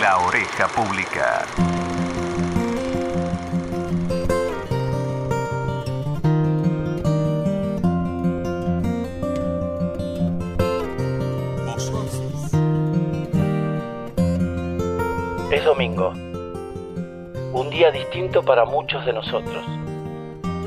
[0.00, 1.44] La Oreja Pública.
[15.50, 16.12] Es domingo,
[17.52, 19.62] un día distinto para muchos de nosotros.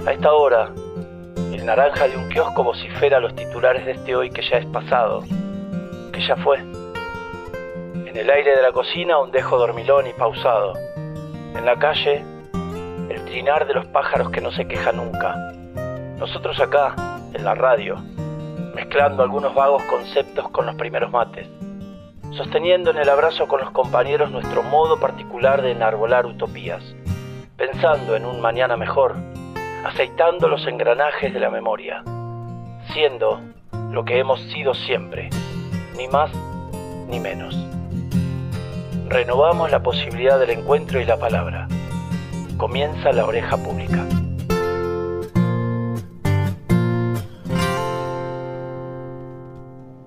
[0.06, 0.70] A esta hora,
[1.52, 5.24] el naranja de un kiosco vocifera los titulares de este hoy que ya es pasado,
[6.12, 6.83] que ya fue.
[8.14, 10.74] En el aire de la cocina un dejo dormilón y pausado.
[10.96, 12.24] En la calle,
[13.10, 15.36] el trinar de los pájaros que no se queja nunca.
[16.20, 16.94] Nosotros acá,
[17.34, 17.98] en la radio,
[18.76, 21.48] mezclando algunos vagos conceptos con los primeros mates,
[22.34, 26.84] sosteniendo en el abrazo con los compañeros nuestro modo particular de enarbolar utopías,
[27.58, 29.16] pensando en un mañana mejor,
[29.86, 32.04] aceitando los engranajes de la memoria,
[32.94, 33.42] siendo
[33.90, 35.32] lo que hemos sido siempre,
[35.98, 36.30] ni más
[37.08, 37.56] ni menos
[39.14, 41.68] renovamos la posibilidad del encuentro y la palabra.
[42.58, 44.04] Comienza la oreja pública.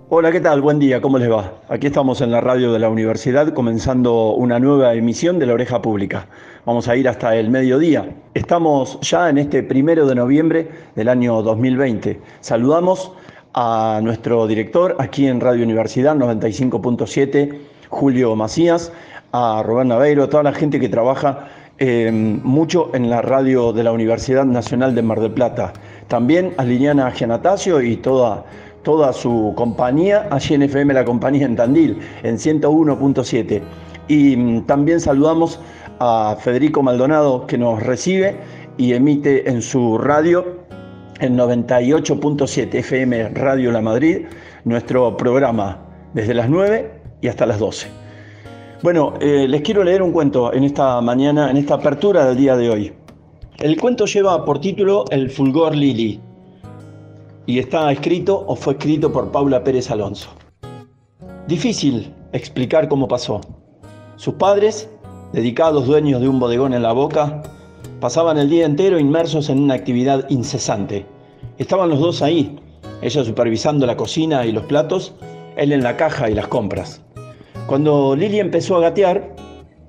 [0.09, 0.61] Hola, ¿qué tal?
[0.61, 1.53] Buen día, ¿cómo les va?
[1.69, 5.81] Aquí estamos en la radio de la universidad comenzando una nueva emisión de la oreja
[5.81, 6.27] pública.
[6.65, 8.13] Vamos a ir hasta el mediodía.
[8.35, 12.21] Estamos ya en este primero de noviembre del año 2020.
[12.41, 13.13] Saludamos
[13.55, 18.93] a nuestro director aquí en Radio Universidad 95.7 Julio Macías,
[19.33, 23.83] a Rubén Naveiro, a toda la gente que trabaja eh, mucho en la radio de
[23.83, 25.73] la Universidad Nacional de Mar del Plata.
[26.07, 28.45] También a Liliana Gianatacio y toda,
[28.83, 33.63] toda su compañía, allí en FM La Compañía en Tandil, en 101.7.
[34.09, 35.59] Y mm, también saludamos
[35.99, 38.37] a Federico Maldonado que nos recibe
[38.77, 40.45] y emite en su radio
[41.21, 44.27] en 98.7 FM Radio La Madrid
[44.65, 45.79] nuestro programa
[46.13, 47.89] desde las 9 y hasta las 12.
[48.83, 52.57] Bueno, eh, les quiero leer un cuento en esta mañana, en esta apertura del día
[52.57, 52.93] de hoy.
[53.59, 56.21] El cuento lleva por título El Fulgor Lili
[57.47, 60.29] y está escrito o fue escrito por Paula Pérez Alonso.
[61.49, 63.41] Difícil explicar cómo pasó.
[64.17, 64.91] Sus padres,
[65.33, 67.43] dedicados dueños de un bodegón en la boca,
[68.01, 71.07] pasaban el día entero inmersos en una actividad incesante.
[71.57, 72.59] Estaban los dos ahí,
[73.01, 75.15] ella supervisando la cocina y los platos,
[75.57, 77.06] él en la caja y las compras.
[77.67, 79.35] Cuando Lili empezó a gatear,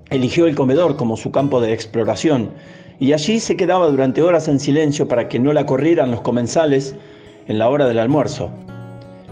[0.10, 2.50] eligió el comedor como su campo de exploración
[3.00, 6.96] y allí se quedaba durante horas en silencio para que no la corrieran los comensales
[7.48, 8.50] en la hora del almuerzo.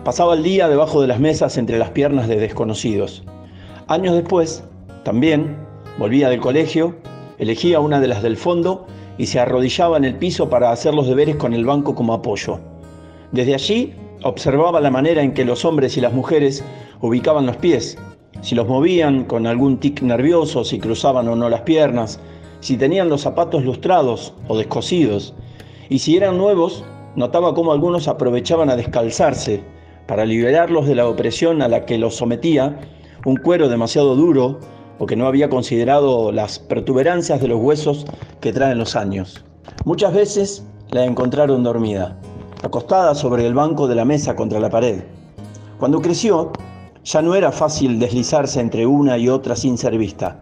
[0.03, 3.23] Pasaba el día debajo de las mesas entre las piernas de desconocidos.
[3.88, 4.63] Años después,
[5.03, 5.57] también,
[5.97, 6.95] volvía del colegio,
[7.39, 8.85] elegía una de las del fondo
[9.17, 12.59] y se arrodillaba en el piso para hacer los deberes con el banco como apoyo.
[13.31, 16.63] Desde allí observaba la manera en que los hombres y las mujeres
[17.01, 17.97] ubicaban los pies,
[18.41, 22.19] si los movían con algún tic nervioso, si cruzaban o no las piernas,
[22.59, 25.34] si tenían los zapatos lustrados o descosidos,
[25.90, 26.84] y si eran nuevos,
[27.16, 29.63] notaba cómo algunos aprovechaban a descalzarse
[30.07, 32.79] para liberarlos de la opresión a la que los sometía
[33.25, 34.59] un cuero demasiado duro
[35.00, 38.06] o que no había considerado las protuberancias de los huesos
[38.40, 39.44] que traen los años.
[39.84, 42.17] Muchas veces la encontraron dormida,
[42.63, 45.03] acostada sobre el banco de la mesa contra la pared.
[45.79, 46.52] Cuando creció,
[47.05, 50.41] ya no era fácil deslizarse entre una y otra sin ser vista.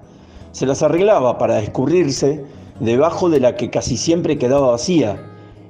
[0.53, 2.45] Se las arreglaba para escurrirse
[2.79, 5.21] debajo de la que casi siempre quedaba vacía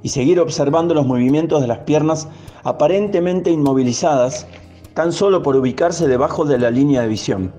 [0.02, 2.28] y seguir observando los movimientos de las piernas
[2.62, 4.46] aparentemente inmovilizadas
[4.94, 7.52] tan solo por ubicarse debajo de la línea de visión.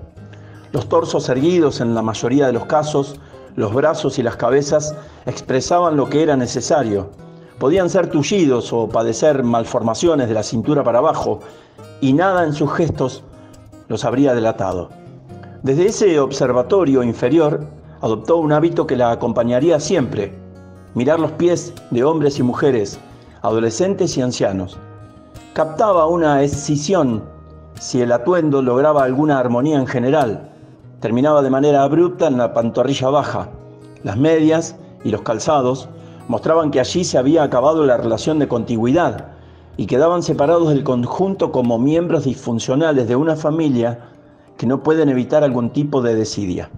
[0.72, 3.20] Los torsos erguidos en la mayoría de los casos,
[3.54, 4.94] los brazos y las cabezas
[5.26, 7.10] expresaban lo que era necesario.
[7.58, 11.40] Podían ser tullidos o padecer malformaciones de la cintura para abajo,
[12.00, 13.24] y nada en sus gestos
[13.88, 14.90] los habría delatado.
[15.62, 17.66] Desde ese observatorio inferior
[18.00, 20.32] adoptó un hábito que la acompañaría siempre,
[20.94, 22.98] mirar los pies de hombres y mujeres,
[23.42, 24.78] adolescentes y ancianos.
[25.54, 27.22] Captaba una escisión
[27.78, 30.50] si el atuendo lograba alguna armonía en general.
[31.00, 33.48] Terminaba de manera abrupta en la pantorrilla baja.
[34.02, 35.88] Las medias y los calzados
[36.28, 39.28] mostraban que allí se había acabado la relación de contigüidad
[39.76, 44.10] y quedaban separados del conjunto como miembros disfuncionales de una familia
[44.56, 46.70] que no pueden evitar algún tipo de desidia.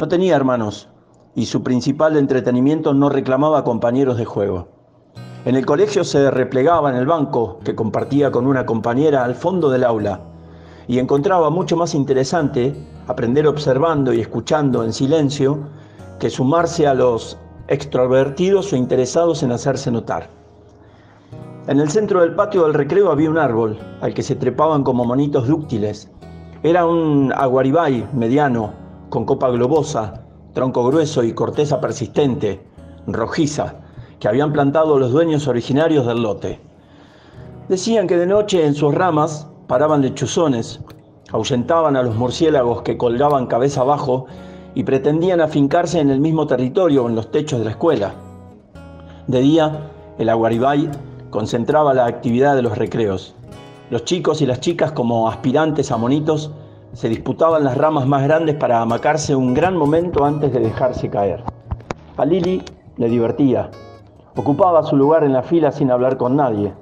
[0.00, 0.88] No tenía hermanos
[1.34, 4.68] y su principal entretenimiento no reclamaba compañeros de juego.
[5.44, 9.70] En el colegio se replegaba en el banco que compartía con una compañera al fondo
[9.70, 10.20] del aula
[10.88, 12.74] y encontraba mucho más interesante
[13.06, 15.58] aprender observando y escuchando en silencio
[16.18, 17.38] que sumarse a los
[17.68, 20.30] extrovertidos o interesados en hacerse notar.
[21.68, 25.04] En el centro del patio del recreo había un árbol al que se trepaban como
[25.04, 26.10] monitos dúctiles.
[26.62, 28.72] Era un aguaribay mediano,
[29.10, 30.24] con copa globosa,
[30.54, 32.66] tronco grueso y corteza persistente,
[33.06, 33.76] rojiza,
[34.18, 36.60] que habían plantado los dueños originarios del lote.
[37.68, 40.80] Decían que de noche en sus ramas paraban lechuzones,
[41.32, 44.26] ahuyentaban a los murciélagos que colgaban cabeza abajo
[44.74, 48.14] y pretendían afincarse en el mismo territorio o en los techos de la escuela.
[49.26, 50.90] De día, el aguaribay
[51.30, 53.34] concentraba la actividad de los recreos.
[53.90, 56.50] Los chicos y las chicas, como aspirantes a monitos,
[56.92, 61.42] se disputaban las ramas más grandes para amacarse un gran momento antes de dejarse caer.
[62.16, 62.62] A Lili
[62.96, 63.70] le divertía.
[64.34, 66.72] Ocupaba su lugar en la fila sin hablar con nadie.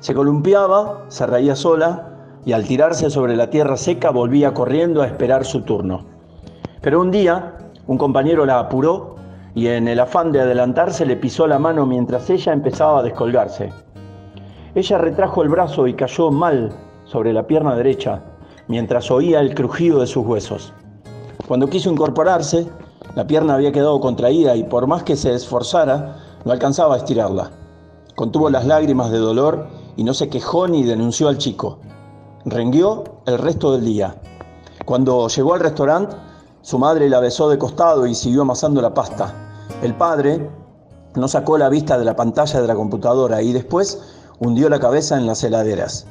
[0.00, 2.12] Se columpiaba, se reía sola
[2.44, 6.15] y al tirarse sobre la tierra seca volvía corriendo a esperar su turno.
[6.86, 7.56] Pero un día,
[7.88, 9.16] un compañero la apuró
[9.56, 13.72] y en el afán de adelantarse le pisó la mano mientras ella empezaba a descolgarse.
[14.72, 16.72] Ella retrajo el brazo y cayó mal
[17.04, 18.22] sobre la pierna derecha,
[18.68, 20.72] mientras oía el crujido de sus huesos.
[21.48, 22.68] Cuando quiso incorporarse,
[23.16, 27.50] la pierna había quedado contraída y por más que se esforzara, no alcanzaba a estirarla.
[28.14, 29.66] Contuvo las lágrimas de dolor
[29.96, 31.80] y no se quejó ni denunció al chico.
[32.44, 34.14] Renguió el resto del día.
[34.84, 36.14] Cuando llegó al restaurante,
[36.66, 39.32] su madre la besó de costado y siguió amasando la pasta.
[39.84, 40.50] El padre
[41.14, 44.02] no sacó la vista de la pantalla de la computadora y después
[44.40, 46.06] hundió la cabeza en las heladeras.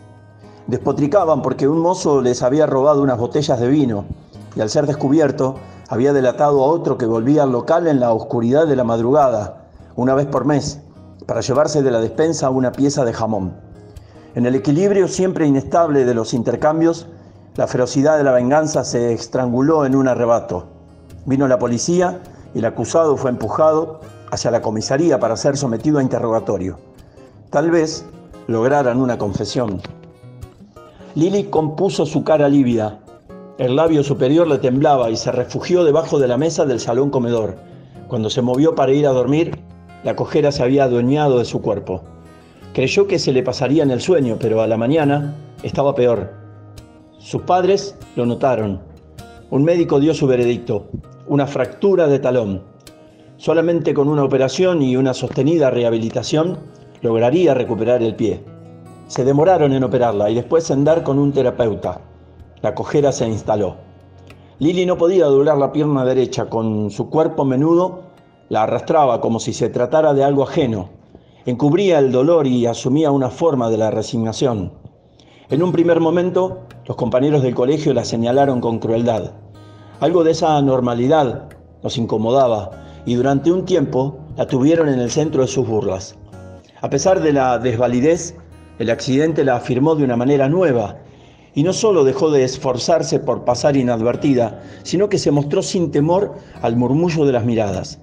[0.67, 4.05] Despotricaban porque un mozo les había robado unas botellas de vino
[4.55, 5.55] y al ser descubierto
[5.89, 9.65] había delatado a otro que volvía al local en la oscuridad de la madrugada,
[9.97, 10.79] una vez por mes,
[11.25, 13.57] para llevarse de la despensa una pieza de jamón.
[14.35, 17.07] En el equilibrio siempre inestable de los intercambios,
[17.55, 20.65] la ferocidad de la venganza se estranguló en un arrebato.
[21.25, 22.19] Vino la policía
[22.53, 26.77] y el acusado fue empujado hacia la comisaría para ser sometido a interrogatorio.
[27.51, 28.05] Tal vez
[28.47, 29.81] lograran una confesión.
[31.15, 32.99] Lily compuso su cara lívida.
[33.57, 37.55] El labio superior le temblaba y se refugió debajo de la mesa del salón comedor.
[38.09, 39.57] Cuando se movió para ir a dormir,
[40.03, 42.03] la cojera se había adueñado de su cuerpo.
[42.73, 46.44] Creyó que se le pasaría en el sueño, pero a la mañana estaba peor.
[47.25, 48.79] Sus padres lo notaron.
[49.49, 50.85] Un médico dio su veredicto,
[51.25, 52.61] una fractura de talón.
[53.37, 56.59] Solamente con una operación y una sostenida rehabilitación
[57.01, 58.43] lograría recuperar el pie.
[59.07, 61.99] Se demoraron en operarla y después en dar con un terapeuta.
[62.61, 63.77] La cojera se instaló.
[64.59, 68.03] Lili no podía doblar la pierna derecha, con su cuerpo menudo
[68.49, 70.89] la arrastraba como si se tratara de algo ajeno,
[71.47, 74.73] encubría el dolor y asumía una forma de la resignación.
[75.49, 79.31] En un primer momento, los compañeros del colegio la señalaron con crueldad.
[79.99, 81.49] Algo de esa normalidad
[81.81, 82.71] nos incomodaba
[83.05, 86.15] y durante un tiempo la tuvieron en el centro de sus burlas.
[86.81, 88.35] A pesar de la desvalidez,
[88.77, 90.97] el accidente la afirmó de una manera nueva
[91.55, 96.35] y no solo dejó de esforzarse por pasar inadvertida, sino que se mostró sin temor
[96.61, 97.99] al murmullo de las miradas.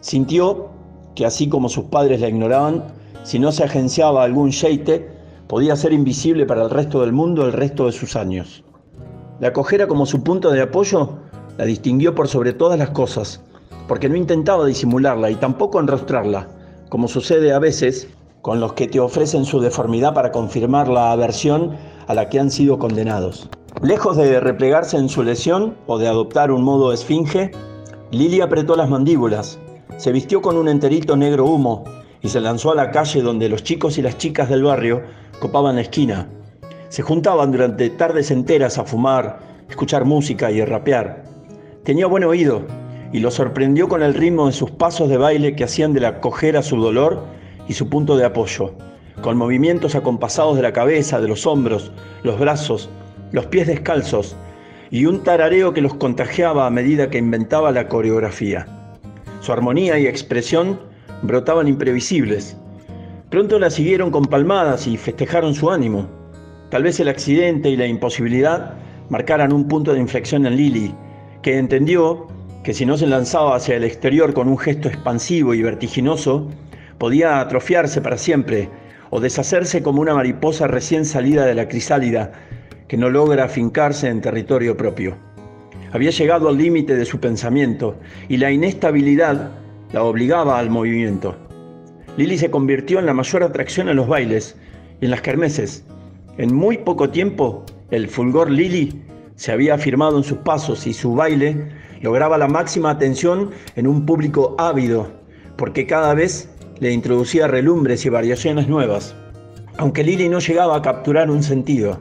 [0.00, 0.70] Sintió
[1.14, 2.84] que así como sus padres la ignoraban,
[3.22, 5.08] si no se agenciaba algún sheite,
[5.52, 8.64] podía ser invisible para el resto del mundo el resto de sus años.
[9.38, 11.18] La cojera como su punto de apoyo
[11.58, 13.42] la distinguió por sobre todas las cosas,
[13.86, 16.48] porque no intentaba disimularla y tampoco enrostrarla,
[16.88, 18.08] como sucede a veces
[18.40, 21.76] con los que te ofrecen su deformidad para confirmar la aversión
[22.06, 23.50] a la que han sido condenados.
[23.82, 27.50] Lejos de replegarse en su lesión o de adoptar un modo esfinge,
[28.10, 29.58] Lili apretó las mandíbulas,
[29.98, 31.84] se vistió con un enterito negro humo
[32.22, 35.02] y se lanzó a la calle donde los chicos y las chicas del barrio
[35.42, 36.28] copaban la esquina.
[36.88, 41.24] Se juntaban durante tardes enteras a fumar, escuchar música y rapear.
[41.82, 42.62] Tenía buen oído
[43.12, 46.20] y lo sorprendió con el ritmo de sus pasos de baile que hacían de la
[46.20, 47.24] cojera su dolor
[47.66, 48.74] y su punto de apoyo,
[49.20, 51.90] con movimientos acompasados de la cabeza, de los hombros,
[52.22, 52.88] los brazos,
[53.32, 54.36] los pies descalzos
[54.92, 58.68] y un tarareo que los contagiaba a medida que inventaba la coreografía.
[59.40, 60.78] Su armonía y expresión
[61.22, 62.56] brotaban imprevisibles.
[63.32, 66.06] Pronto la siguieron con palmadas y festejaron su ánimo.
[66.68, 68.74] Tal vez el accidente y la imposibilidad
[69.08, 70.94] marcaran un punto de inflexión en Lily,
[71.40, 72.26] que entendió
[72.62, 76.46] que si no se lanzaba hacia el exterior con un gesto expansivo y vertiginoso,
[76.98, 78.68] podía atrofiarse para siempre
[79.08, 82.32] o deshacerse como una mariposa recién salida de la crisálida
[82.86, 85.16] que no logra afincarse en territorio propio.
[85.92, 87.96] Había llegado al límite de su pensamiento
[88.28, 89.52] y la inestabilidad
[89.90, 91.34] la obligaba al movimiento.
[92.16, 94.56] Lily se convirtió en la mayor atracción en los bailes
[95.00, 95.84] y en las kermeses.
[96.36, 99.02] En muy poco tiempo, el fulgor Lily
[99.36, 104.04] se había afirmado en sus pasos y su baile lograba la máxima atención en un
[104.04, 105.10] público ávido,
[105.56, 106.50] porque cada vez
[106.80, 109.14] le introducía relumbres y variaciones nuevas.
[109.78, 112.00] Aunque Lily no llegaba a capturar un sentido,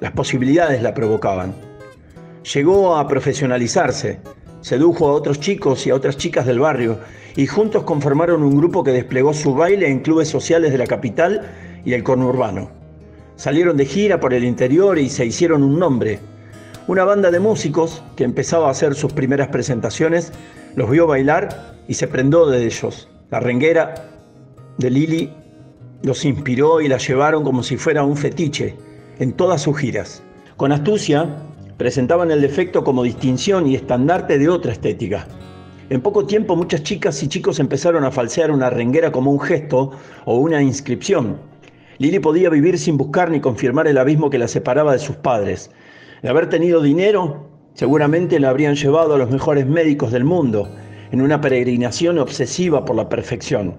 [0.00, 1.54] las posibilidades la provocaban.
[2.54, 4.20] llegó a profesionalizarse,
[4.60, 6.98] sedujo a otros chicos y a otras chicas del barrio
[7.36, 11.50] y juntos conformaron un grupo que desplegó su baile en clubes sociales de la capital
[11.84, 12.70] y el conurbano.
[13.36, 16.18] Salieron de gira por el interior y se hicieron un nombre.
[16.86, 20.32] Una banda de músicos que empezaba a hacer sus primeras presentaciones
[20.76, 23.08] los vio bailar y se prendó de ellos.
[23.30, 23.94] La renguera
[24.78, 25.32] de Lili
[26.02, 28.76] los inspiró y la llevaron como si fuera un fetiche
[29.18, 30.22] en todas sus giras.
[30.56, 31.26] Con astucia,
[31.76, 35.26] presentaban el defecto como distinción y estandarte de otra estética.
[35.90, 39.90] En poco tiempo muchas chicas y chicos empezaron a falsear una renguera como un gesto
[40.24, 41.38] o una inscripción.
[41.98, 45.72] Lili podía vivir sin buscar ni confirmar el abismo que la separaba de sus padres.
[46.22, 50.68] De haber tenido dinero, seguramente la habrían llevado a los mejores médicos del mundo,
[51.10, 53.74] en una peregrinación obsesiva por la perfección.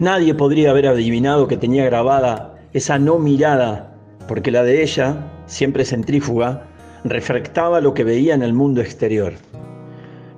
[0.00, 3.94] Nadie podría haber adivinado que tenía grabada esa no mirada,
[4.26, 6.66] porque la de ella, siempre centrífuga,
[7.04, 9.34] refractaba lo que veía en el mundo exterior.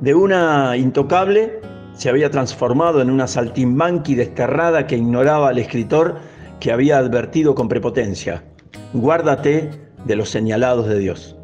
[0.01, 1.61] De una intocable
[1.95, 6.19] se había transformado en una saltimbanqui desterrada que ignoraba al escritor
[6.61, 8.45] que había advertido con prepotencia,
[8.93, 9.71] guárdate
[10.05, 11.37] de los señalados de Dios.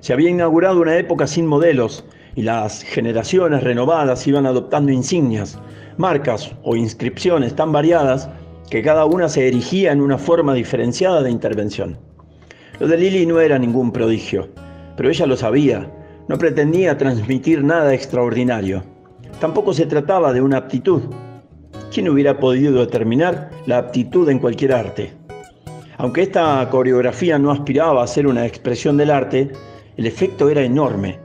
[0.00, 5.58] Se había inaugurado una época sin modelos y las generaciones renovadas iban adoptando insignias,
[5.96, 8.28] marcas o inscripciones tan variadas
[8.68, 11.98] que cada una se erigía en una forma diferenciada de intervención.
[12.78, 14.50] Lo de Lili no era ningún prodigio,
[14.98, 15.90] pero ella lo sabía,
[16.28, 18.82] no pretendía transmitir nada extraordinario.
[19.40, 21.02] Tampoco se trataba de una aptitud,
[21.96, 25.12] ¿Quién hubiera podido determinar la aptitud en cualquier arte?
[25.96, 29.50] Aunque esta coreografía no aspiraba a ser una expresión del arte,
[29.96, 31.18] el efecto era enorme.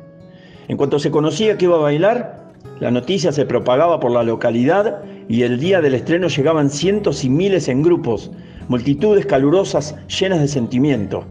[0.70, 5.04] En cuanto se conocía que iba a bailar, la noticia se propagaba por la localidad
[5.28, 8.32] y el día del estreno llegaban cientos y miles en grupos,
[8.70, 11.26] multitudes calurosas llenas de sentimiento.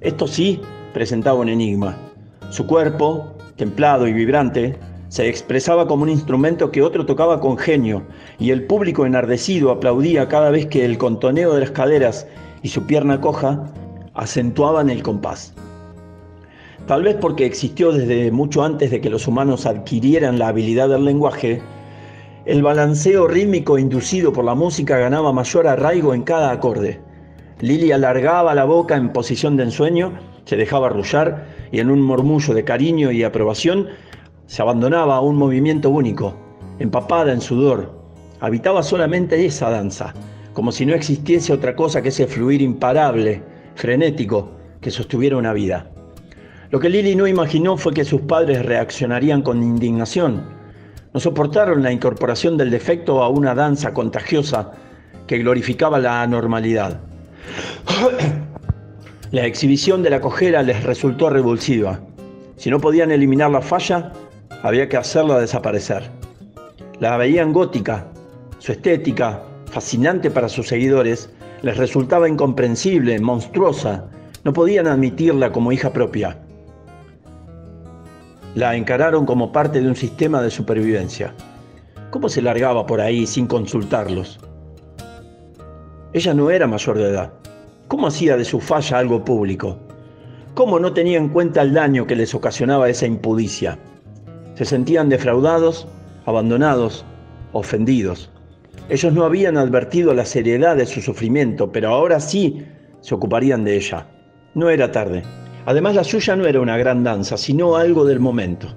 [0.00, 0.60] Esto sí
[0.92, 2.11] presentaba un enigma.
[2.52, 4.76] Su cuerpo, templado y vibrante,
[5.08, 8.02] se expresaba como un instrumento que otro tocaba con genio,
[8.38, 12.26] y el público enardecido aplaudía cada vez que el contoneo de las caderas
[12.62, 13.72] y su pierna coja
[14.12, 15.54] acentuaban el compás.
[16.86, 21.06] Tal vez porque existió desde mucho antes de que los humanos adquirieran la habilidad del
[21.06, 21.62] lenguaje,
[22.44, 27.00] el balanceo rítmico inducido por la música ganaba mayor arraigo en cada acorde.
[27.60, 30.12] Lili alargaba la boca en posición de ensueño,
[30.44, 33.88] se dejaba arrullar y en un murmullo de cariño y aprobación
[34.46, 36.36] se abandonaba a un movimiento único,
[36.78, 37.92] empapada en sudor.
[38.40, 40.14] Habitaba solamente esa danza,
[40.52, 43.42] como si no existiese otra cosa que ese fluir imparable,
[43.74, 45.90] frenético, que sostuviera una vida.
[46.70, 50.42] Lo que Lili no imaginó fue que sus padres reaccionarían con indignación.
[51.14, 54.72] No soportaron la incorporación del defecto a una danza contagiosa
[55.26, 57.00] que glorificaba la anormalidad.
[59.32, 62.00] La exhibición de la cojera les resultó revulsiva.
[62.58, 64.12] Si no podían eliminar la falla,
[64.62, 66.02] había que hacerla desaparecer.
[67.00, 68.08] La veían gótica,
[68.58, 71.30] su estética, fascinante para sus seguidores,
[71.62, 74.04] les resultaba incomprensible, monstruosa,
[74.44, 76.36] no podían admitirla como hija propia.
[78.54, 81.32] La encararon como parte de un sistema de supervivencia.
[82.10, 84.38] ¿Cómo se largaba por ahí sin consultarlos?
[86.12, 87.41] Ella no era mayor de edad.
[87.88, 89.78] ¿Cómo hacía de su falla algo público?
[90.54, 93.78] ¿Cómo no tenía en cuenta el daño que les ocasionaba esa impudicia?
[94.54, 95.88] Se sentían defraudados,
[96.26, 97.04] abandonados,
[97.52, 98.30] ofendidos.
[98.88, 102.64] Ellos no habían advertido la seriedad de su sufrimiento, pero ahora sí
[103.00, 104.06] se ocuparían de ella.
[104.54, 105.22] No era tarde.
[105.64, 108.68] Además, la suya no era una gran danza, sino algo del momento.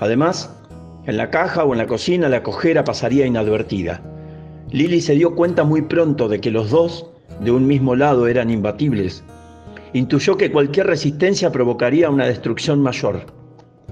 [0.00, 0.54] Además,
[1.06, 4.02] en la caja o en la cocina la cojera pasaría inadvertida.
[4.70, 7.08] Lily se dio cuenta muy pronto de que los dos,
[7.40, 9.22] de un mismo lado, eran imbatibles.
[9.92, 13.26] Intuyó que cualquier resistencia provocaría una destrucción mayor.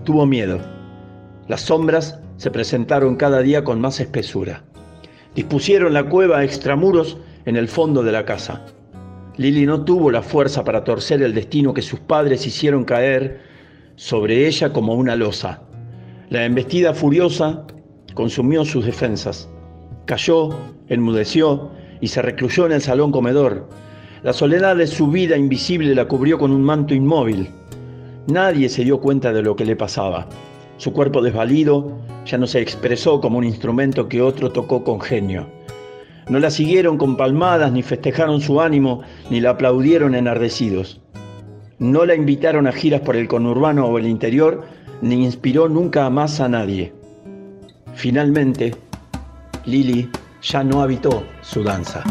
[0.04, 0.58] Tuvo miedo.
[1.48, 4.64] Las sombras se presentaron cada día con más espesura.
[5.34, 8.64] Dispusieron la cueva a extramuros en el fondo de la casa.
[9.36, 13.40] Lili no tuvo la fuerza para torcer el destino que sus padres hicieron caer
[13.96, 15.62] sobre ella como una losa.
[16.30, 17.66] La embestida furiosa
[18.14, 19.48] consumió sus defensas.
[20.06, 20.50] Cayó,
[20.88, 21.70] enmudeció
[22.04, 23.66] y se recluyó en el salón comedor.
[24.22, 27.48] La soledad de su vida invisible la cubrió con un manto inmóvil.
[28.26, 30.28] Nadie se dio cuenta de lo que le pasaba.
[30.76, 31.96] Su cuerpo desvalido
[32.26, 35.46] ya no se expresó como un instrumento que otro tocó con genio.
[36.28, 41.00] No la siguieron con palmadas, ni festejaron su ánimo, ni la aplaudieron enardecidos.
[41.78, 44.62] No la invitaron a giras por el conurbano o el interior,
[45.00, 46.92] ni inspiró nunca más a nadie.
[47.94, 48.74] Finalmente,
[49.64, 50.10] Lili
[50.44, 52.04] ya no habitó su danza.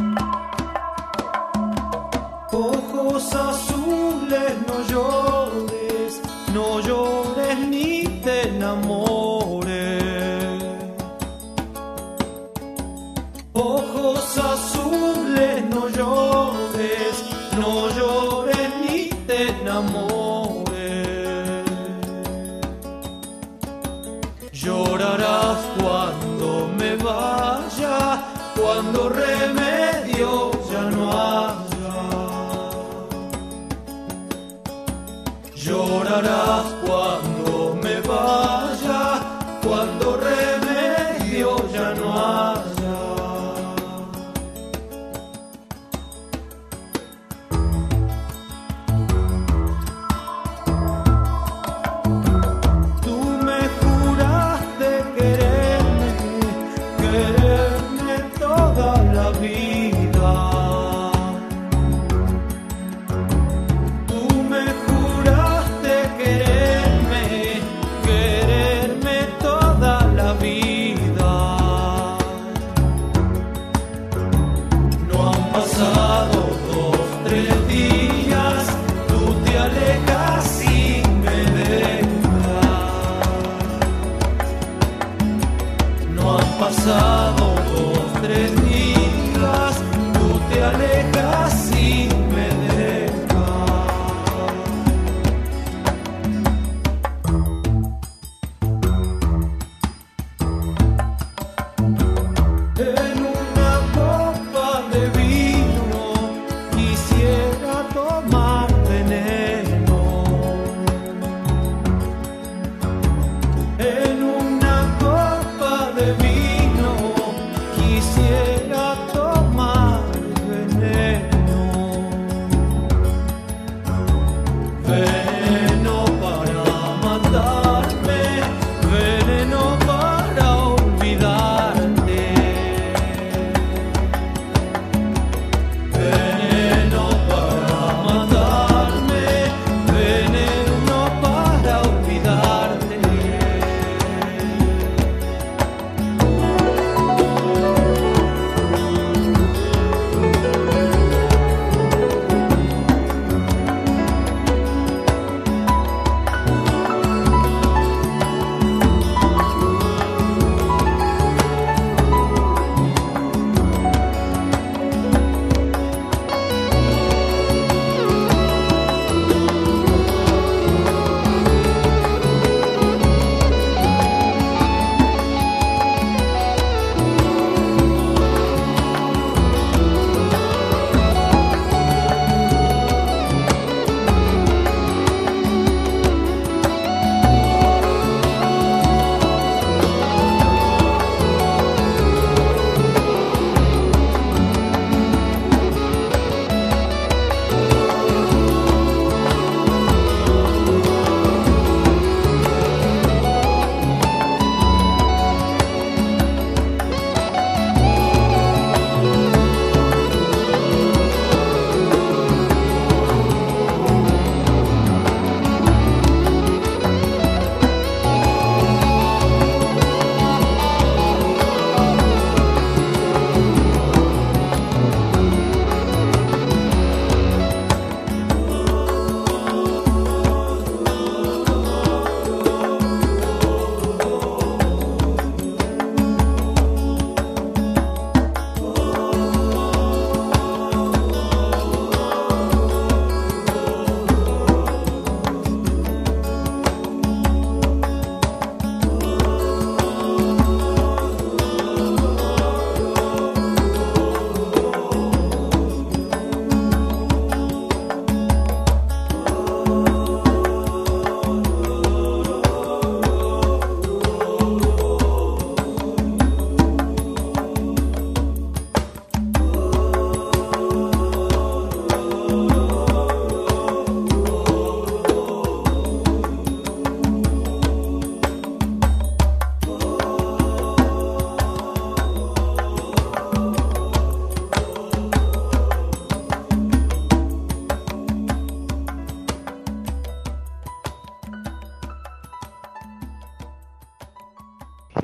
[86.83, 87.32] saw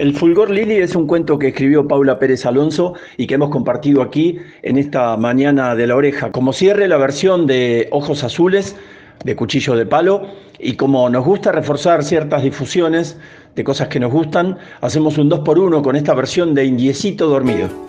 [0.10, 4.02] El Fulgor Lili es un cuento que escribió Paula Pérez Alonso y que hemos compartido
[4.02, 6.32] aquí en esta mañana de la oreja.
[6.32, 8.76] Como cierre, la versión de Ojos Azules
[9.24, 10.26] de Cuchillo de Palo
[10.58, 13.20] y como nos gusta reforzar ciertas difusiones
[13.54, 17.28] de cosas que nos gustan, hacemos un 2 por 1 con esta versión de Indiecito
[17.28, 17.89] Dormido.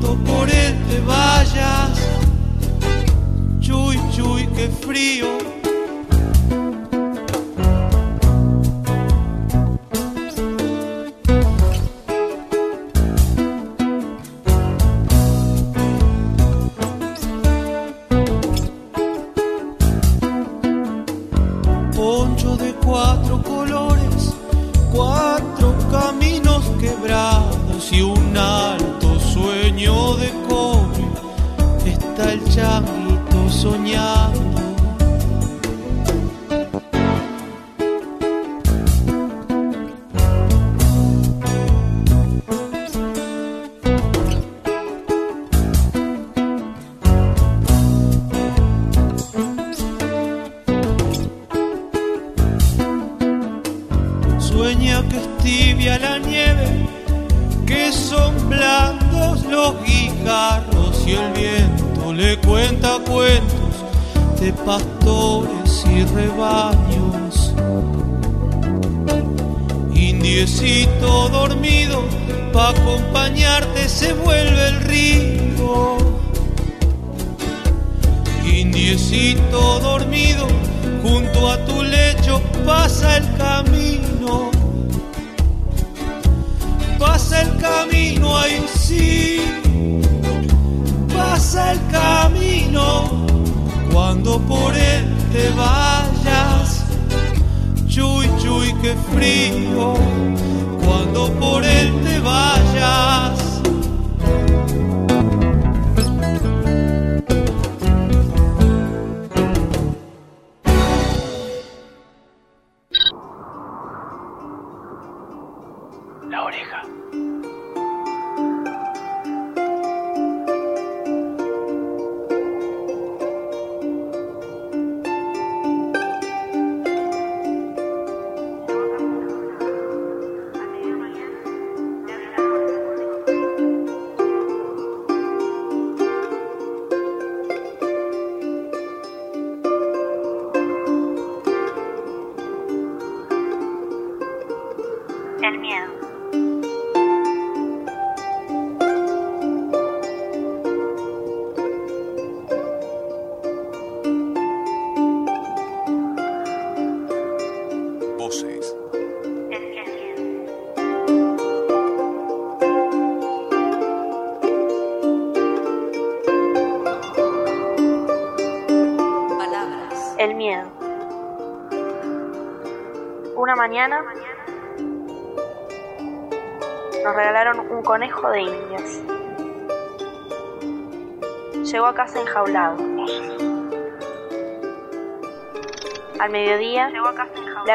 [0.00, 2.08] por él te vayas.
[3.60, 5.55] Chuy, chuy, qué frío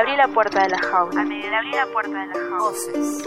[0.01, 1.21] abrí la puerta de la jaula.
[1.21, 2.57] A medida que abrí la puerta de la jaula.
[2.57, 3.23] Voces.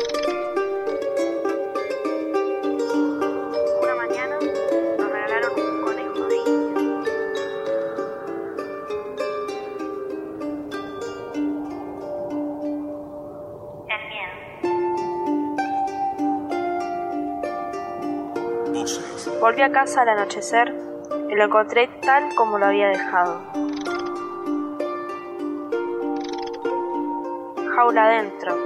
[3.81, 4.37] Una mañana
[4.99, 7.05] nos regalaron un conejo de indio.
[13.89, 14.35] El miedo.
[18.73, 19.41] Voces.
[19.41, 20.75] Volví a casa al anochecer
[21.31, 23.54] y lo encontré tal como lo había dejado.
[28.02, 28.57] adentro.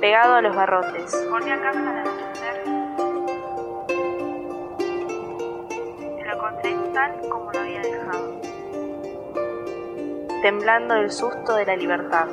[0.00, 1.28] Pegado a los barrotes.
[1.30, 2.62] Volví a casa al anochecer.
[6.18, 8.40] Y lo encontré tal como lo había dejado.
[10.42, 12.28] Temblando del susto de la libertad.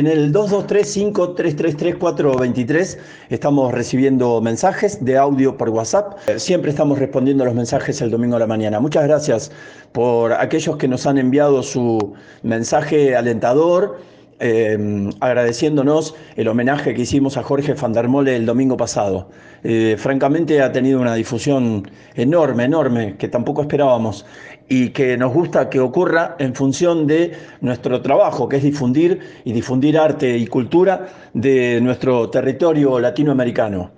[0.00, 2.96] En el 223-533423
[3.28, 6.16] estamos recibiendo mensajes de audio por WhatsApp.
[6.26, 8.80] Eh, Siempre estamos respondiendo los mensajes el domingo a la mañana.
[8.80, 9.52] Muchas gracias
[9.92, 13.98] por aquellos que nos han enviado su mensaje alentador,
[14.38, 19.28] eh, agradeciéndonos el homenaje que hicimos a Jorge Fandermole el domingo pasado.
[19.62, 24.24] Eh, francamente ha tenido una difusión enorme, enorme, que tampoco esperábamos
[24.72, 29.52] y que nos gusta que ocurra en función de nuestro trabajo, que es difundir y
[29.52, 33.90] difundir arte y cultura de nuestro territorio latinoamericano.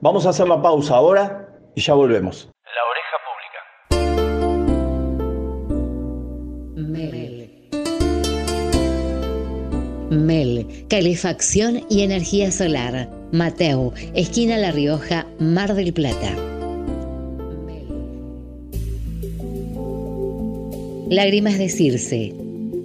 [0.00, 2.48] Vamos a hacer la pausa ahora y ya volvemos.
[2.64, 3.16] La oreja
[6.76, 6.88] pública.
[6.88, 7.50] Mel.
[10.10, 13.10] Mel, calefacción y energía solar.
[13.32, 16.59] Mateo, esquina La Rioja, Mar del Plata.
[21.10, 22.32] Lágrimas de Circe,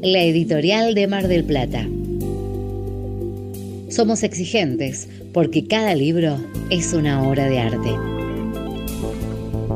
[0.01, 1.88] la editorial de Mar del Plata.
[3.89, 6.39] Somos exigentes porque cada libro
[6.71, 7.91] es una obra de arte.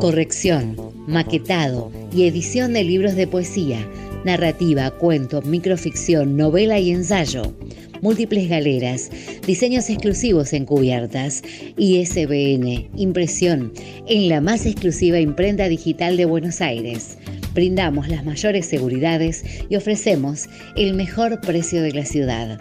[0.02, 3.88] Corrección, maquetado y edición de libros de poesía,
[4.26, 7.54] narrativa, cuento, microficción, novela y ensayo.
[8.02, 9.12] Múltiples galeras,
[9.46, 11.44] diseños exclusivos en cubiertas,
[11.78, 13.74] ISBN, impresión
[14.08, 17.19] en la más exclusiva imprenta digital de Buenos Aires.
[17.60, 22.58] Brindamos las mayores seguridades y ofrecemos el mejor precio de la ciudad.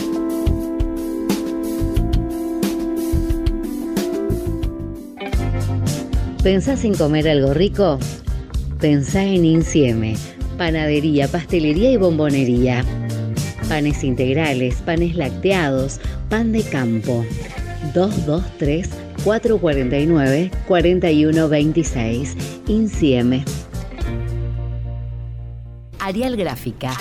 [6.43, 7.99] ¿Pensás en comer algo rico?
[8.81, 10.17] Pensá en Insieme,
[10.57, 12.83] panadería, pastelería y bombonería.
[13.69, 16.01] Panes integrales, panes lacteados,
[16.31, 17.27] pan de campo.
[17.93, 18.89] 223
[19.23, 22.37] 449 4126
[22.69, 23.45] Insieme.
[26.01, 26.93] Arial Gráfica.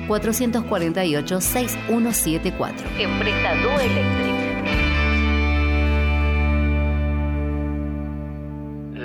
[0.09, 2.75] 223-448-6174.
[2.99, 4.48] Empresa Duo Electric.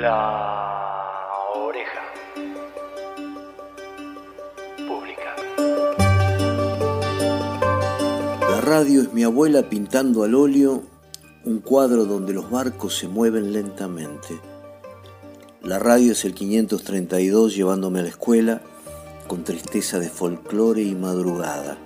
[0.03, 1.07] La
[1.55, 2.01] oreja
[4.85, 5.33] pública.
[8.49, 10.83] La radio es mi abuela pintando al óleo
[11.45, 14.41] un cuadro donde los barcos se mueven lentamente.
[15.61, 18.61] La radio es el 532 llevándome a la escuela
[19.29, 21.77] con tristeza de folclore y madrugada.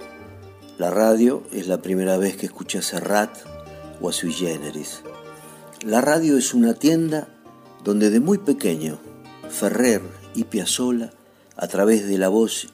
[0.79, 3.37] La radio es la primera vez que escuché a Serrat
[4.01, 5.03] o a Sui Generis.
[5.85, 7.27] La radio es una tienda
[7.87, 8.99] donde de muy pequeño
[9.49, 10.01] Ferrer
[10.35, 11.11] y Piazzolla,
[11.55, 12.67] a través de la voz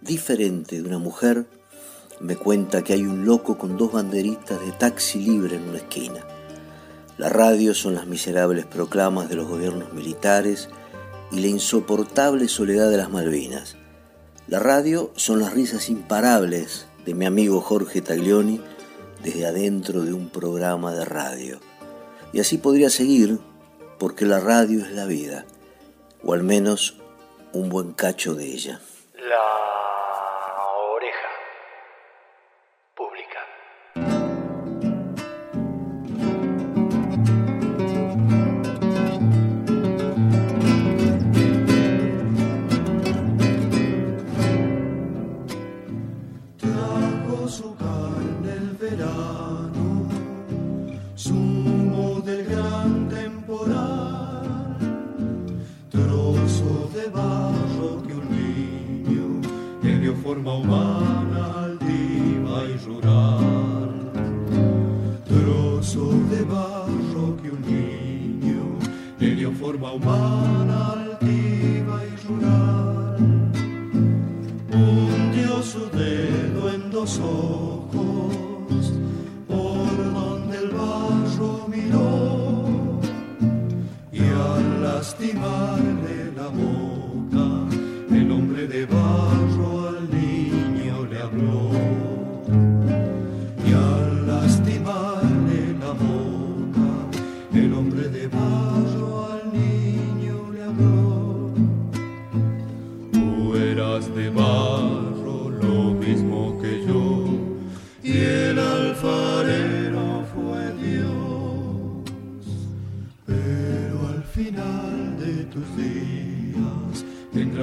[0.00, 1.46] diferente de una mujer,
[2.20, 6.24] me cuenta que hay un loco con dos banderitas de taxi libre en una esquina.
[7.18, 10.68] La radio son las miserables proclamas de los gobiernos militares
[11.32, 13.74] y la insoportable soledad de las Malvinas.
[14.46, 18.60] La radio son las risas imparables de mi amigo Jorge Taglioni
[19.20, 21.58] desde adentro de un programa de radio.
[22.32, 23.40] Y así podría seguir
[23.98, 25.44] porque la radio es la vida,
[26.22, 26.96] o al menos
[27.52, 28.80] un buen cacho de ella.
[29.14, 29.93] La
[60.34, 64.10] forma humana altiva y rural.
[65.28, 68.62] Trozo de barro que un niño
[69.20, 73.16] le dio forma humana altiva y rural
[74.72, 78.92] hundió su dedo en dos ojos
[79.46, 83.00] por donde el barro miró
[84.10, 85.83] y al lastimarle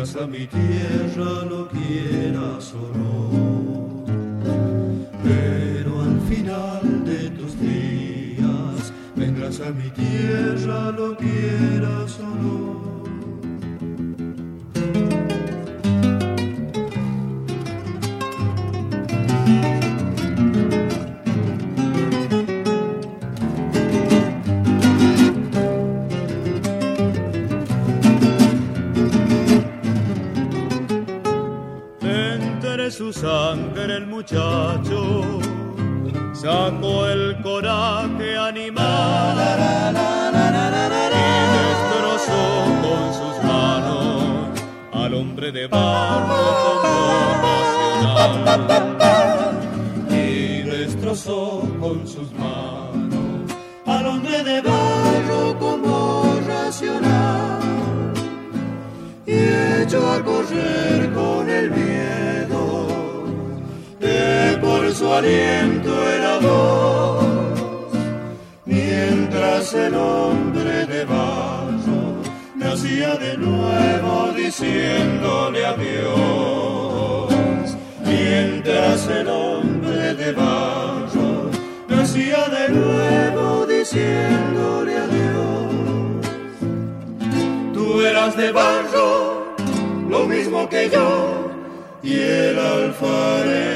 [0.01, 4.03] vendrás a mi tierra, lo quieras o no.
[5.23, 12.80] Pero al final de tus días vendrás a mi tierra, lo quieras o no.
[65.21, 67.23] Aliento era voz,
[68.65, 72.01] mientras el hombre de barro
[72.55, 77.29] nacía de nuevo diciéndole adiós,
[78.03, 81.51] mientras el hombre de barro
[81.87, 85.71] nacía de nuevo diciéndole adiós.
[87.73, 89.55] Tú eras de barro,
[90.09, 91.51] lo mismo que yo,
[92.01, 93.70] y el alfarero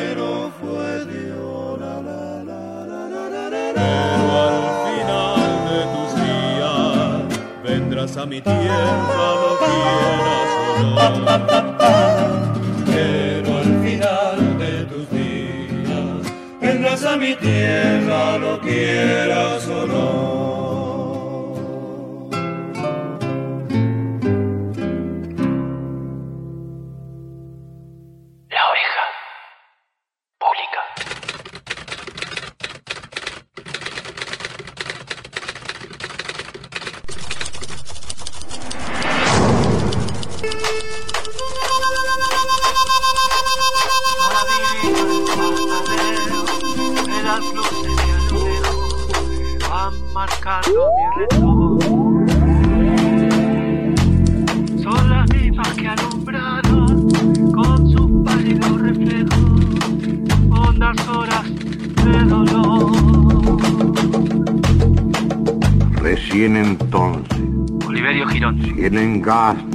[8.27, 10.49] mi tierra, lo quieras
[10.95, 11.85] no.
[12.85, 19.85] Pero al final de tus días vendrás a mi tierra, lo quieras o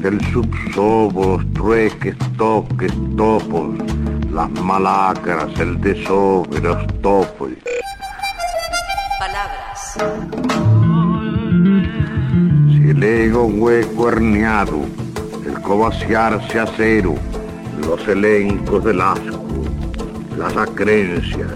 [0.00, 3.76] del subsobo, los trueques, toques, topos,
[4.32, 7.50] las malacras, el desobe, los topos.
[9.18, 9.98] Palabras.
[12.68, 14.80] Si el ego hueco herniado,
[15.46, 17.16] el covaciarse acero,
[17.86, 19.44] los elencos del asco,
[20.38, 21.52] las acrencias,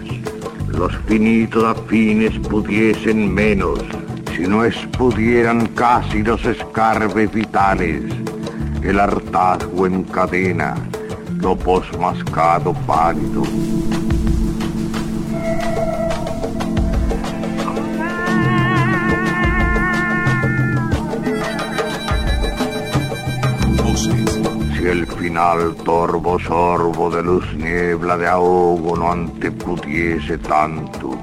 [0.68, 3.80] los finitos afines pudiesen menos,
[4.36, 8.02] Si no expudieran casi los escarbes vitales,
[8.84, 10.74] el hartazgo encadena,
[11.38, 13.42] lo posmascado pálido.
[24.76, 31.18] Si el final torvo sorbo de luz niebla de ahogo no antepudiese tanto,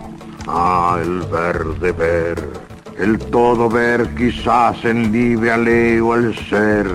[0.48, 2.50] ah, el verde ver,
[2.98, 6.88] el todo ver quizás en libre aleo al ser,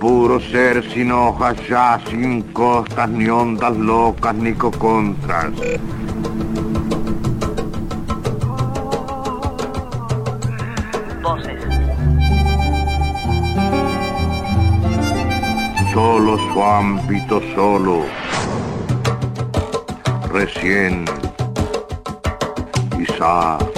[0.00, 5.52] puro ser sin hojas ya, sin costas ni ondas locas ni cocontras.
[11.22, 11.62] Voces.
[15.92, 18.06] Solo su ámbito solo.
[20.32, 21.04] Recién.
[22.96, 23.69] Quizá.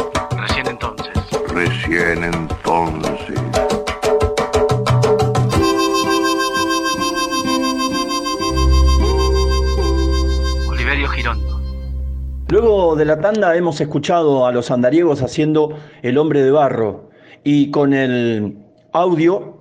[13.20, 17.10] Tanda hemos escuchado a los andariegos haciendo El hombre de barro
[17.44, 18.56] y con el
[18.92, 19.58] audio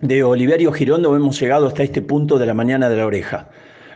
[0.00, 3.48] de Oliverio Girondo hemos llegado hasta este punto de la mañana de la oreja.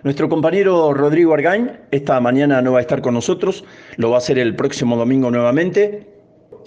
[0.03, 3.65] Nuestro compañero Rodrigo Argañ esta mañana no va a estar con nosotros,
[3.97, 6.07] lo va a hacer el próximo domingo nuevamente.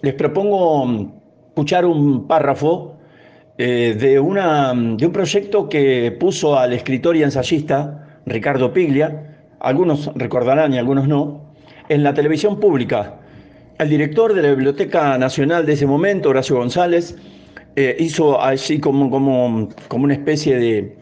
[0.01, 1.13] Les propongo
[1.49, 2.97] escuchar un párrafo
[3.57, 10.11] eh, de, una, de un proyecto que puso al escritor y ensayista Ricardo Piglia, algunos
[10.15, 11.46] recordarán y algunos no,
[11.89, 13.15] en la televisión pública.
[13.79, 17.15] El director de la Biblioteca Nacional de ese momento, Horacio González,
[17.75, 20.97] eh, hizo así como, como, como una especie de,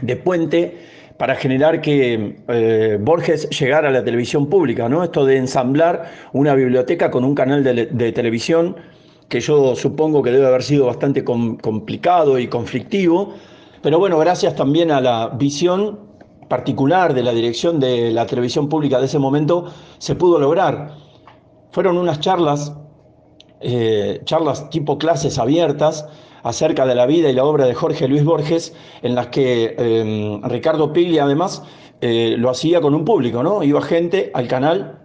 [0.00, 0.78] de puente
[1.16, 5.02] para generar que eh, Borges llegara a la televisión pública, ¿no?
[5.02, 8.76] Esto de ensamblar una biblioteca con un canal de, de televisión
[9.28, 13.34] que yo supongo que debe haber sido bastante com complicado y conflictivo,
[13.82, 15.98] pero bueno, gracias también a la visión
[16.48, 19.66] particular de la dirección de la televisión pública de ese momento,
[19.98, 20.96] se pudo lograr.
[21.70, 22.72] Fueron unas charlas,
[23.60, 26.06] eh, charlas tipo clases abiertas,
[26.42, 30.40] acerca de la vida y la obra de Jorge Luis Borges, en las que eh,
[30.44, 31.62] Ricardo Piglia además
[32.00, 33.62] eh, lo hacía con un público, ¿no?
[33.62, 35.00] Iba gente al canal,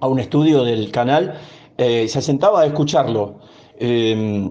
[0.00, 1.34] a un estudio del canal,
[1.78, 3.38] eh, se sentaba a escucharlo.
[3.78, 4.50] Eh,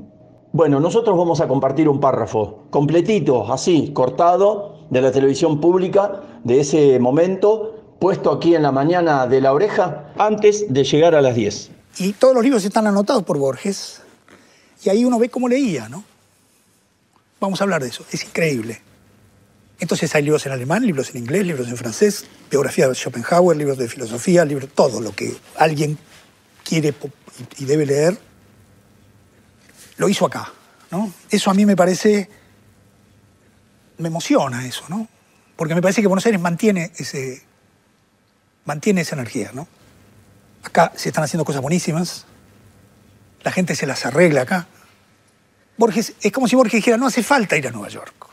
[0.53, 6.59] bueno, nosotros vamos a compartir un párrafo completito, así, cortado, de la televisión pública, de
[6.59, 11.33] ese momento, puesto aquí en la mañana de la oreja, antes de llegar a las
[11.33, 11.71] 10.
[11.97, 14.01] Y todos los libros están anotados por Borges,
[14.83, 16.03] y ahí uno ve cómo leía, ¿no?
[17.39, 18.81] Vamos a hablar de eso, es increíble.
[19.79, 23.79] Entonces hay libros en alemán, libros en inglés, libros en francés, biografía de Schopenhauer, libros
[23.79, 25.97] de filosofía, libros, todo lo que alguien
[26.63, 26.93] quiere
[27.57, 28.17] y debe leer,
[29.97, 30.51] lo hizo acá,
[30.91, 31.11] ¿no?
[31.29, 32.29] Eso a mí me parece,
[34.01, 35.07] me emociona eso, ¿no?
[35.55, 37.43] Porque me parece que Buenos Aires mantiene, ese,
[38.65, 39.67] mantiene esa energía, ¿no?
[40.63, 42.25] Acá se están haciendo cosas buenísimas,
[43.43, 44.67] la gente se las arregla acá.
[45.77, 48.27] Borges, es como si Borges dijera, no hace falta ir a Nueva York.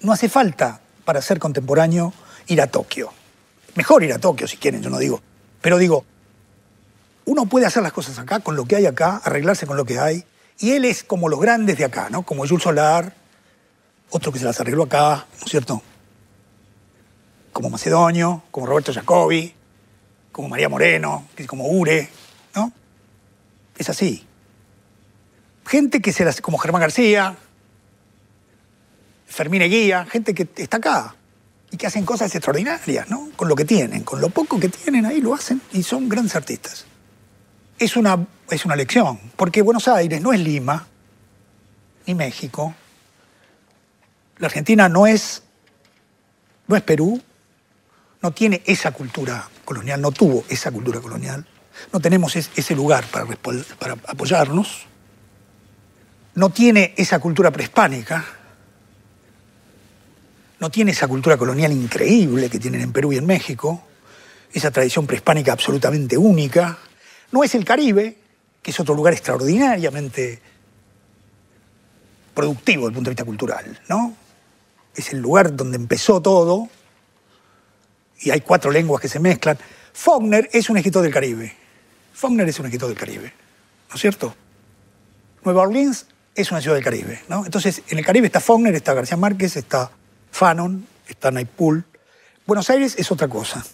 [0.00, 2.12] No hace falta, para ser contemporáneo,
[2.46, 3.12] ir a Tokio.
[3.74, 5.20] Mejor ir a Tokio si quieren, yo no digo.
[5.60, 6.04] Pero digo,
[7.24, 9.98] uno puede hacer las cosas acá, con lo que hay acá, arreglarse con lo que
[9.98, 10.24] hay.
[10.58, 12.22] Y él es como los grandes de acá, ¿no?
[12.22, 13.14] Como Jules Solar,
[14.10, 15.82] otro que se las arregló acá, ¿no es cierto?
[17.52, 19.54] Como Macedonio, como Roberto Jacobi,
[20.32, 22.08] como María Moreno, como Ure,
[22.54, 22.72] ¿no?
[23.76, 24.26] Es así.
[25.66, 26.40] Gente que se las.
[26.40, 27.36] como Germán García,
[29.26, 31.14] Fermín Eguía, gente que está acá
[31.70, 33.30] y que hacen cosas extraordinarias, ¿no?
[33.36, 36.34] Con lo que tienen, con lo poco que tienen ahí lo hacen y son grandes
[36.34, 36.86] artistas.
[37.78, 40.86] Es una, es una lección, porque Buenos Aires no es Lima,
[42.06, 42.74] ni México.
[44.40, 45.44] La Argentina no es,
[46.66, 47.22] no es Perú,
[48.20, 51.46] no tiene esa cultura colonial, no tuvo esa cultura colonial.
[51.92, 53.24] No tenemos es, ese lugar para,
[53.78, 54.86] para apoyarnos.
[56.34, 58.40] No tiene esa cultura prehispánica
[60.60, 63.82] no tiene esa cultura colonial increíble que tienen en Perú y en México,
[64.52, 66.78] esa tradición prehispánica absolutamente única.
[67.32, 68.18] No es el Caribe,
[68.62, 70.40] que es otro lugar extraordinariamente
[72.34, 74.14] productivo desde el punto de vista cultural, ¿no?
[74.94, 76.68] Es el lugar donde empezó todo
[78.20, 79.58] y hay cuatro lenguas que se mezclan.
[79.92, 81.54] Faulkner es un escritor del Caribe.
[82.12, 83.32] Faulkner es un escritor del Caribe,
[83.88, 84.34] ¿no es cierto?
[85.44, 87.44] Nueva Orleans es una ciudad del Caribe, ¿no?
[87.44, 89.90] Entonces, en el Caribe está Faulkner, está García Márquez, está
[90.30, 91.84] Fanon, está Naipool.
[92.46, 93.64] Buenos Aires es otra cosa.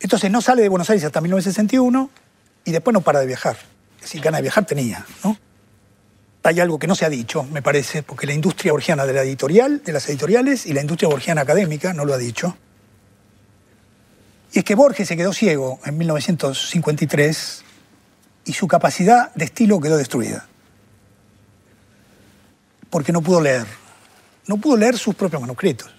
[0.00, 2.10] Entonces no sale de Buenos Aires hasta 1961
[2.64, 3.56] y después no para de viajar.
[3.96, 5.38] Es decir, ganas de viajar tenía, ¿no?
[6.46, 9.22] Hay algo que no se ha dicho, me parece, porque la industria borgiana de la
[9.22, 12.56] editorial, de las editoriales, y la industria borgiana académica no lo ha dicho.
[14.52, 17.64] Y es que Borges se quedó ciego en 1953
[18.44, 20.46] y su capacidad de estilo quedó destruida.
[22.90, 23.66] Porque no pudo leer.
[24.46, 25.90] No pudo leer sus propios manuscritos.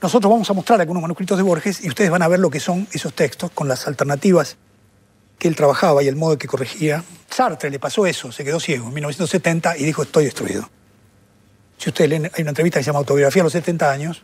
[0.00, 2.60] Nosotros vamos a mostrar algunos manuscritos de Borges y ustedes van a ver lo que
[2.60, 4.56] son esos textos con las alternativas
[5.36, 7.02] que él trabajaba y el modo que corregía.
[7.30, 10.68] Sartre le pasó eso, se quedó ciego en 1970 y dijo estoy destruido.
[11.78, 14.22] Si ustedes leen, hay una entrevista que se llama Autobiografía a los 70 años,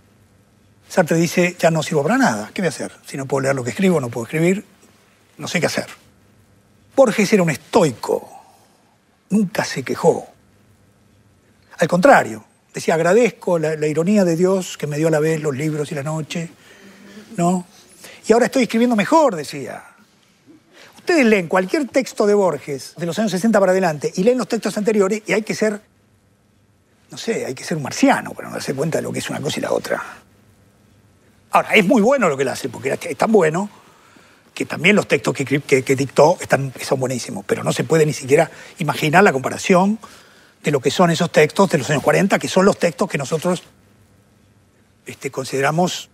[0.88, 2.92] Sartre dice ya no sirvo para nada, ¿qué voy a hacer?
[3.06, 4.64] Si no puedo leer lo que escribo, no puedo escribir,
[5.38, 5.86] no sé qué hacer.
[6.94, 8.30] Borges era un estoico,
[9.30, 10.28] nunca se quejó.
[11.78, 15.40] Al contrario, decía agradezco la, la ironía de Dios que me dio a la vez
[15.40, 16.50] los libros y la noche,
[17.36, 17.66] ¿no?
[18.26, 19.91] Y ahora estoy escribiendo mejor, decía.
[21.02, 24.46] Ustedes leen cualquier texto de Borges de los años 60 para adelante y leen los
[24.46, 25.80] textos anteriores y hay que ser,
[27.10, 29.28] no sé, hay que ser un marciano para no darse cuenta de lo que es
[29.28, 30.00] una cosa y la otra.
[31.50, 33.68] Ahora, es muy bueno lo que él hace, porque es tan bueno
[34.54, 38.06] que también los textos que, que- que dictó están, son buenísimos, pero no se puede
[38.06, 38.48] ni siquiera
[38.78, 39.98] imaginar la comparación
[40.62, 43.18] de lo que son esos textos de los años 40, que son los textos que
[43.18, 43.64] nosotros
[45.04, 46.10] este, consideramos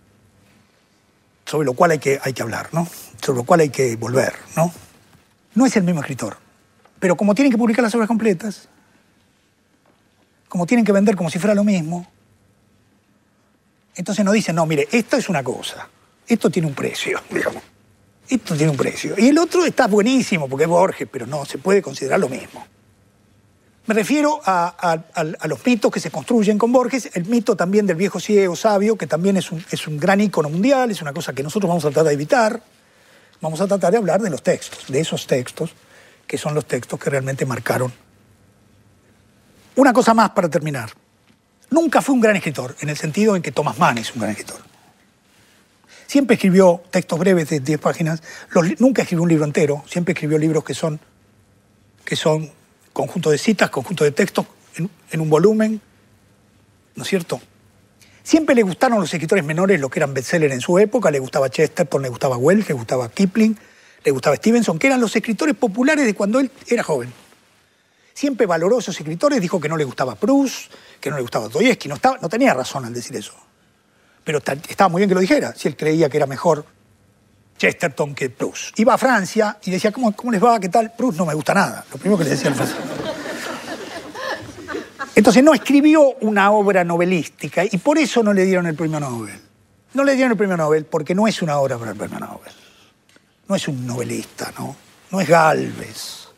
[1.45, 2.87] sobre lo cual hay que, hay que hablar, ¿no?
[3.21, 4.71] Sobre lo cual hay que volver, ¿no?
[5.55, 6.37] No es el mismo escritor.
[6.99, 8.67] Pero como tienen que publicar las obras completas,
[10.47, 12.07] como tienen que vender como si fuera lo mismo,
[13.95, 15.87] entonces nos dicen, no, mire, esto es una cosa,
[16.27, 17.61] esto tiene un precio, digamos.
[18.29, 19.15] Esto tiene un precio.
[19.17, 22.63] Y el otro está buenísimo porque es Borges, pero no, se puede considerar lo mismo.
[23.87, 27.87] Me refiero a, a- a- los mitos que se construyen con Borges, el mito también
[27.87, 31.11] del viejo ciego sabio, que también es un, es un gran ícono mundial, es una
[31.11, 32.61] cosa que nosotros vamos a tratar de evitar.
[33.41, 35.71] Vamos a tratar de hablar de los textos, de esos textos,
[36.27, 37.91] que son los textos que realmente marcaron.
[39.75, 40.91] Una cosa más para terminar.
[41.69, 44.31] Nunca fue un gran escritor, en el sentido en que Thomas Mann es un gran
[44.31, 44.59] escritor.
[46.07, 48.21] Siempre escribió textos breves de 10 páginas,
[48.79, 50.99] nunca escribió un libro entero, siempre escribió libros que son,
[52.03, 52.51] que son
[52.91, 55.79] conjunto de citas, conjunto de textos en un volumen,
[56.95, 57.39] ¿no es cierto?
[58.29, 61.49] Siempre le gustaron los escritores menores, los que eran bestseller en su época, le gustaba
[61.49, 63.57] Chesterton, le gustaba Wells, le gustaba Kipling,
[64.03, 67.11] le gustaba Stevenson, que eran los escritores populares de cuando él era joven.
[68.13, 70.71] Siempre valoró a esos escritores, dijo que no le gustaba Proust,
[71.01, 73.33] que no le gustaba Dostoyevsky, no, no tenía razón al decir eso.
[74.23, 76.63] Pero ta- estaba muy bien que lo dijera, si él creía que era mejor
[77.57, 78.77] Chesterton que Proust.
[78.79, 80.59] Iba a Francia y decía, ¿cómo, cómo les va?
[80.59, 80.93] ¿Qué tal?
[80.95, 81.83] Proust no me gusta nada.
[81.91, 82.77] Lo primero que le decía al francés.
[85.19, 89.37] Entonces no escribió una obra novelística y por eso no le dieron el premio Nobel.
[89.93, 92.53] No le dieron el premio Nobel porque no es una obra para el premio Nobel.
[93.49, 94.73] No es un novelista, ¿no?
[95.11, 96.29] No es Galvez.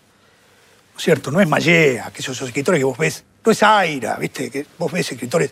[0.93, 1.29] ¿No es cierto?
[1.29, 3.23] No es Mallea, que esos escritores que vos ves.
[3.45, 4.49] No es Aira, ¿viste?
[4.49, 5.51] Que vos ves escritores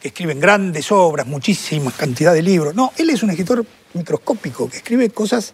[0.00, 2.74] que escriben grandes obras, muchísimas cantidad de libros.
[2.74, 3.62] No, él es un escritor
[3.92, 5.52] microscópico que escribe cosas.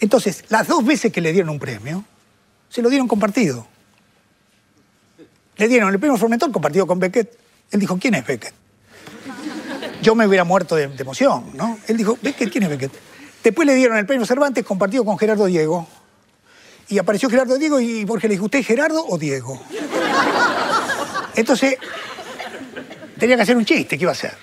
[0.00, 2.06] Entonces, las dos veces que le dieron un premio,
[2.70, 3.66] se lo dieron compartido.
[5.58, 7.36] Le dieron el premio Formentor compartido con Beckett.
[7.70, 8.54] Él dijo, ¿quién es Beckett?
[10.00, 11.78] Yo me hubiera muerto de, emoción, ¿no?
[11.88, 12.92] Él dijo, Beckett, ¿quién es Beckett?
[13.42, 15.86] Después le dieron el premio Cervantes compartido con Gerardo Diego.
[16.88, 19.60] Y apareció Gerardo Diego y Borges le dijo, ¿usted es Gerardo o Diego?
[21.34, 21.76] Entonces,
[23.18, 24.34] tenía que hacer un chiste, ¿qué iba a hacer?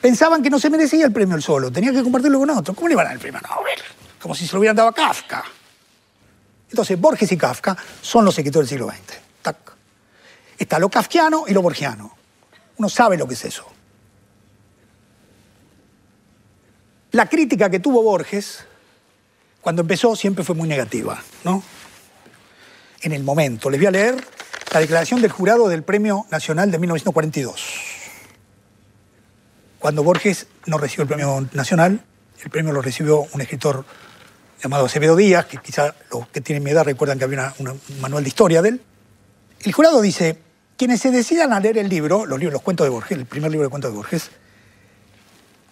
[0.00, 2.74] Pensaban que no se merecía el premio él solo, tenía que compartirlo con otro.
[2.74, 3.78] ¿Cómo le iban a dar el premio Nobel?
[4.20, 5.44] Como si se lo hubieran dado a Kafka.
[6.70, 9.18] Entonces, Borges y Kafka son los escritores del siglo XX.
[9.42, 9.56] Tac.
[10.58, 12.14] Está lo kafkiano y lo borgiano.
[12.76, 13.66] Uno sabe lo que es eso.
[17.12, 18.64] La crítica que tuvo Borges
[19.60, 21.62] cuando empezó siempre fue muy negativa, ¿no?
[23.00, 23.70] En el momento.
[23.70, 24.24] Les voy a leer
[24.72, 27.62] la declaración del jurado del Premio Nacional de 1942.
[29.78, 32.04] Cuando Borges no recibió el Premio Nacional,
[32.42, 33.84] el premio lo recibió un escritor
[34.62, 38.24] llamado Acevedo Díaz, que quizá los que tienen mi edad recuerdan que había un manual
[38.24, 38.82] de historia de él.
[39.62, 40.38] El jurado dice,
[40.76, 43.50] quienes se decidan a leer el libro, los, libros, los cuentos de Borges, el primer
[43.50, 44.30] libro de cuentos de Borges,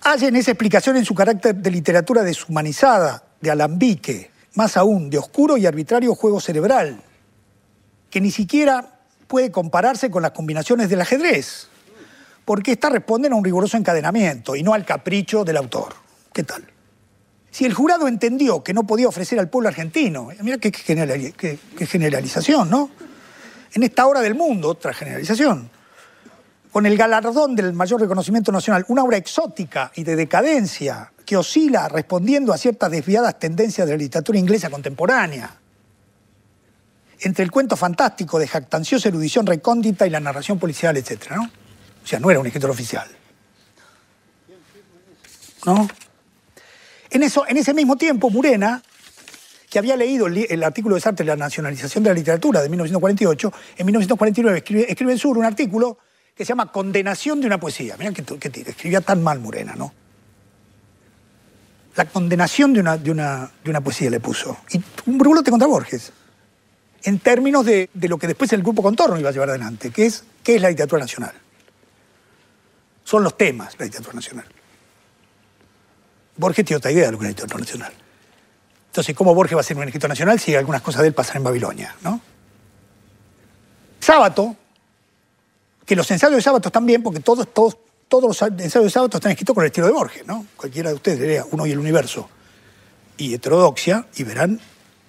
[0.03, 5.57] hallen esa explicación en su carácter de literatura deshumanizada, de alambique, más aún, de oscuro
[5.57, 7.03] y arbitrario juego cerebral,
[8.11, 11.69] que ni siquiera puede compararse con las combinaciones del ajedrez,
[12.45, 15.95] porque éstas responden a un riguroso encadenamiento y no al capricho del autor.
[16.33, 16.76] ¿Qué tal?
[17.57, 21.33] Si el jurado entendió que no podía ofrecer al pueblo argentino, mira qué, qué generali-
[21.33, 22.91] qué- qué generalización, ¿no?
[23.73, 25.71] En esta hora del mundo, otra generalización,
[26.71, 31.89] con el galardón del mayor reconocimiento nacional, una obra exótica y de decadencia, que oscila
[31.89, 35.57] respondiendo a ciertas desviadas tendencias de la literatura inglesa contemporánea.
[37.21, 41.31] Entre el cuento fantástico de jactanciosa erudición recóndita y la narración policial, etc.
[41.35, 41.45] ¿no?
[42.05, 43.09] O sea, no era un escritor oficial.
[45.65, 45.89] ¿No?
[47.11, 48.83] En, eso, en ese mismo tiempo, Murena,
[49.69, 53.87] que había leído el, artículo de Sartre, La nacionalización de la literatura, de 1948, en
[53.87, 55.99] 1949 escribe, escribe en Sur un artículo
[56.35, 57.97] que se llama Condenación de una poesía.
[57.99, 59.93] Mirá qué tira, escribía tan mal Murena, ¿no?
[61.97, 64.59] La condenación de una, de una, de una poesía le puso.
[64.71, 66.13] Y un brulote contra Borges.
[67.03, 70.05] En términos de, de lo que después el grupo Contorno iba a llevar adelante, que
[70.05, 71.33] es qué es la literatura nacional.
[73.03, 74.47] Son los temas la literatura nacional.
[76.37, 77.93] Borges tiene otra idea de lo que es la literatura nacional.
[78.89, 81.39] Entonces, ¿cómo Borges va a ser un escritor nacional si algunas cosas de él pasan
[81.39, 81.95] en Babilonia?
[82.03, 82.21] ¿no?
[84.01, 84.57] Sábato,
[85.85, 87.77] que los ensayos de Sábato están bien, porque todos, todos,
[88.09, 90.47] todos los ensayos de Sábato están escritos con el estilo de Borges, ¿no?
[90.57, 92.29] Cualquiera de ustedes lea Uno y el Universo
[93.17, 94.61] y Heterodoxia y verán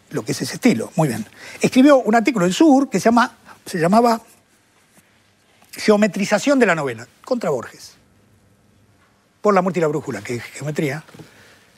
[0.09, 0.91] lo que es ese estilo.
[0.95, 1.25] Muy bien.
[1.61, 4.21] Escribió un artículo en Sur que se, llama, se llamaba
[5.71, 7.96] Geometrización de la novela, contra Borges.
[9.41, 11.03] Por la muerte y la brújula, que es geometría.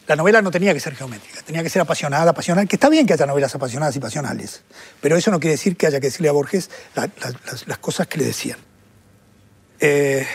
[0.08, 3.06] La novela no tenía que ser geométrica, tenía que ser apasionada, apasional, que está bien
[3.06, 4.64] que haya novelas apasionadas y pasionales,
[5.02, 7.78] pero eso no quiere decir que haya que decirle a Borges la- la- las, las
[7.78, 8.58] cosas que le decían.
[9.80, 10.26] Eh,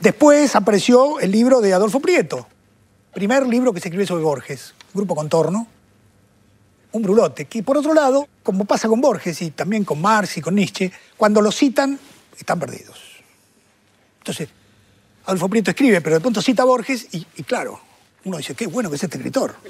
[0.00, 2.46] después apareció el libro de Adolfo Prieto,
[3.12, 5.66] primer libro que se escribe sobre Borges, Grupo Contorno,
[6.92, 10.40] un brulote, que por otro lado, como pasa con Borges y también con Marx y
[10.40, 11.98] con Nietzsche, cuando lo citan,
[12.38, 13.15] están perdidos.
[14.26, 14.48] Entonces,
[15.26, 17.80] Adolfo Prieto escribe, pero de pronto cita a Borges y, claro,
[18.24, 19.54] uno dice, qué bueno que es este escritor.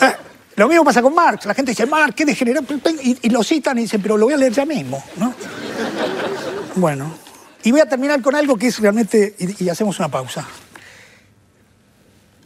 [0.00, 0.16] Ah,
[0.54, 2.64] lo mismo pasa con Marx, la gente dice, Marx, qué degenerado,
[3.02, 5.34] y, lo citan y dicen, pero lo voy a leer ya mismo, ¿no?
[6.76, 7.14] Bueno,
[7.64, 10.46] y voy a terminar con algo que es realmente, y, hacemos una pausa.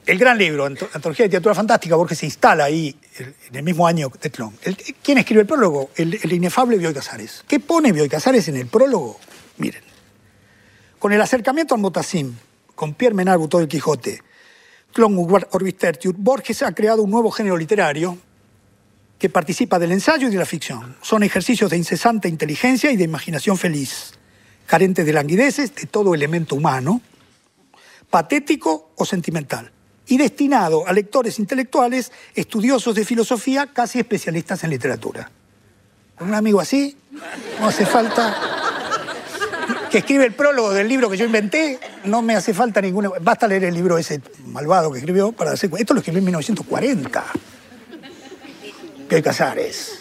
[0.06, 3.86] El gran libro, Anto- Antología de Literatura Fantástica, Borges se instala ahí en el mismo
[3.86, 4.54] año de Tlón.
[5.02, 5.90] ¿Quién escribe el prólogo?
[5.94, 7.44] El, el inefable Bioy Casares.
[7.46, 9.20] ¿Qué pone Bioy Casares en el prólogo?
[9.58, 9.91] Miren.
[11.02, 12.32] Con el acercamiento al Motassim,
[12.76, 14.22] con Pierre Menard Butó del Quijote,
[14.92, 15.18] Clon
[15.50, 18.16] Orbis Tertius, Borges ha creado un nuevo género literario
[19.18, 20.94] que participa del ensayo y de la ficción.
[21.02, 24.12] Son ejercicios de incesante inteligencia y de imaginación feliz,
[24.64, 27.00] carentes de languideces, de todo elemento humano,
[28.08, 29.72] patético o sentimental,
[30.06, 35.32] y destinado a lectores intelectuales, estudiosos de filosofía, casi especialistas en literatura.
[36.16, 36.96] Con un amigo así,
[37.58, 38.71] no hace falta
[39.92, 43.10] que escribe el prólogo del libro que yo inventé, no me hace falta ninguna.
[43.20, 45.78] Basta leer el libro ese malvado que escribió para cuenta.
[45.78, 47.24] Esto lo escribió en 1940.
[49.10, 49.98] Bioy Casares.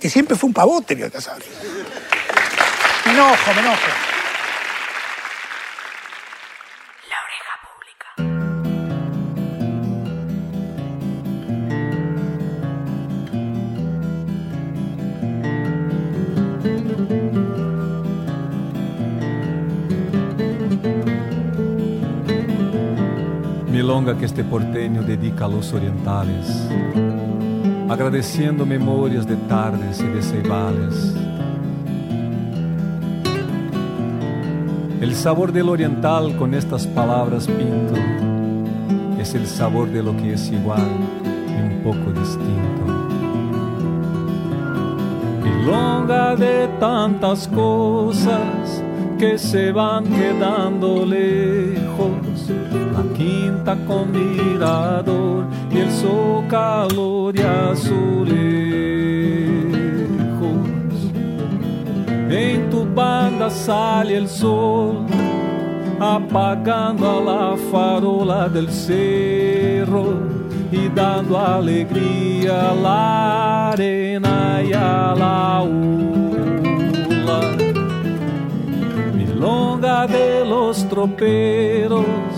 [0.00, 1.46] Que siempre fue un pavote, Bioy Casares.
[3.04, 4.13] Me enojo, me enojo.
[23.94, 26.68] Milonga que este porteño dedica a los orientales,
[27.88, 31.14] agradeciendo memorias de tardes y de ceibales.
[35.00, 37.94] El sabor del oriental con estas palabras pinto
[39.20, 40.90] es el sabor de lo que es igual
[41.46, 42.84] y un poco distinto.
[45.44, 48.82] Milonga de tantas cosas
[49.20, 58.04] que se van quedando lejos, la quinta con mirador y el zócalo de azulejos.
[62.30, 65.06] En tu banda sale el sol,
[66.00, 70.34] apagando a la farola del cerro
[70.72, 77.40] y dando alegría a la arena y a la ula.
[79.14, 82.33] Milonga de los troperos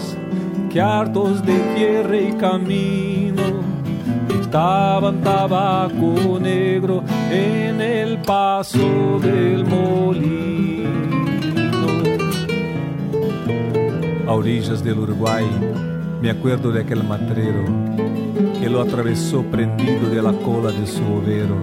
[0.77, 3.43] que hartos de tierra y camino
[4.39, 10.91] estaban tabaco negro en el paso del molino.
[14.29, 15.47] A orillas del Uruguay
[16.20, 17.64] me acuerdo de aquel matrero
[18.61, 21.57] que lo atravesó prendido de la cola de su overo.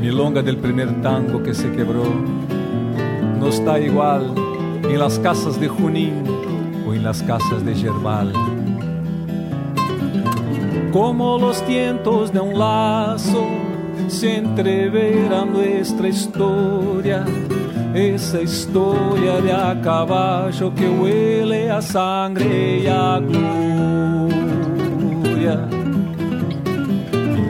[0.00, 2.04] Milonga del primer tango que se quebró
[3.38, 4.43] no está igual
[4.88, 6.24] en las casas de Junín
[6.86, 8.32] o en las casas de Yerbal.
[10.92, 13.46] Como los tientos de un lazo
[14.08, 17.24] se entrevera nuestra historia
[17.94, 24.38] esa historia de a caballo que huele a sangre y a gloria.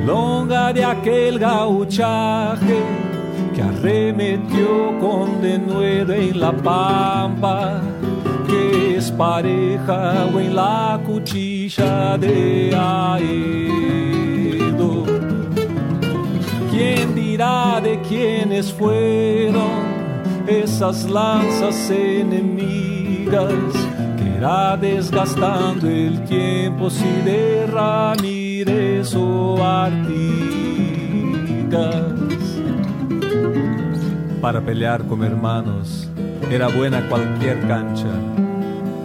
[0.04, 3.03] Longa de aquel gauchaje
[3.84, 7.82] que arremetió con denuedo en la pampa,
[8.46, 13.84] que es pareja o en la cuchilla de Aedo.
[16.70, 19.84] ¿Quién dirá de quiénes fueron
[20.46, 23.52] esas lanzas enemigas
[24.16, 30.24] que irá desgastando el tiempo si de Ramírez o Artigas?
[34.44, 36.06] Para pelear como hermanos
[36.50, 38.10] era buena cualquier cancha.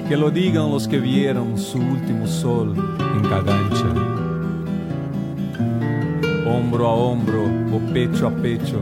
[0.10, 3.86] Que lo digan los que vieron su último sol en Cagancha.
[6.46, 8.82] Hombro a hombro o pecho a pecho,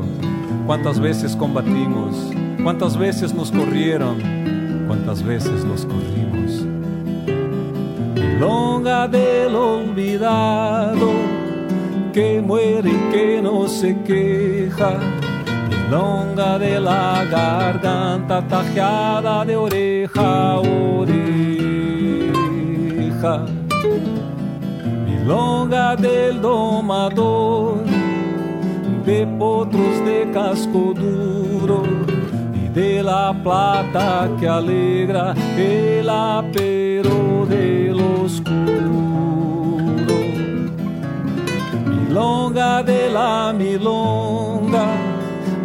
[0.66, 2.32] cuántas veces combatimos,
[2.64, 4.18] cuántas veces nos corrieron,
[4.88, 6.66] cuántas veces nos corrimos.
[8.16, 11.12] Milonga del olvidado,
[12.14, 15.17] que muere y que no se queja.
[15.88, 21.16] Milonga de la garganta tajeada de oreja a oreja.
[25.06, 27.86] Milonga del domador,
[29.06, 31.84] de potros de casco duro
[32.54, 38.58] y de la plata que alegra el apero del oscuro.
[41.86, 45.07] Milonga de la milonga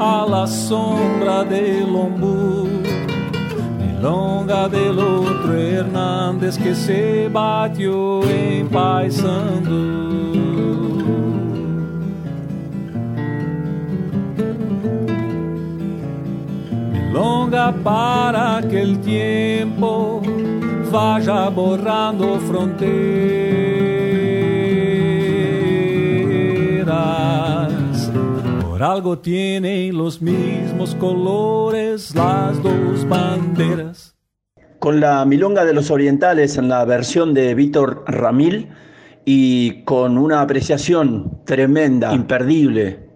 [0.02, 2.68] a la sombra del ombú.
[3.80, 9.82] Milonga del otro Hernández que se batió en Paisandú.
[16.92, 20.20] Milonga para que el tiempo
[20.90, 23.61] vaya borrando fronteras.
[28.82, 34.16] Algo tienen los mismos colores las dos banderas.
[34.80, 38.70] Con la Milonga de los Orientales en la versión de Víctor Ramil
[39.24, 43.08] y con una apreciación tremenda, imperdible,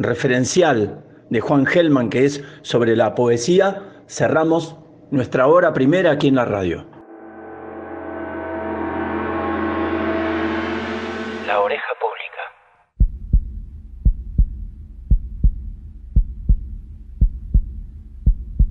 [0.00, 4.76] referencial de Juan Gelman, que es sobre la poesía, cerramos
[5.12, 6.84] nuestra hora primera aquí en la radio.
[11.46, 12.12] La oreja pública.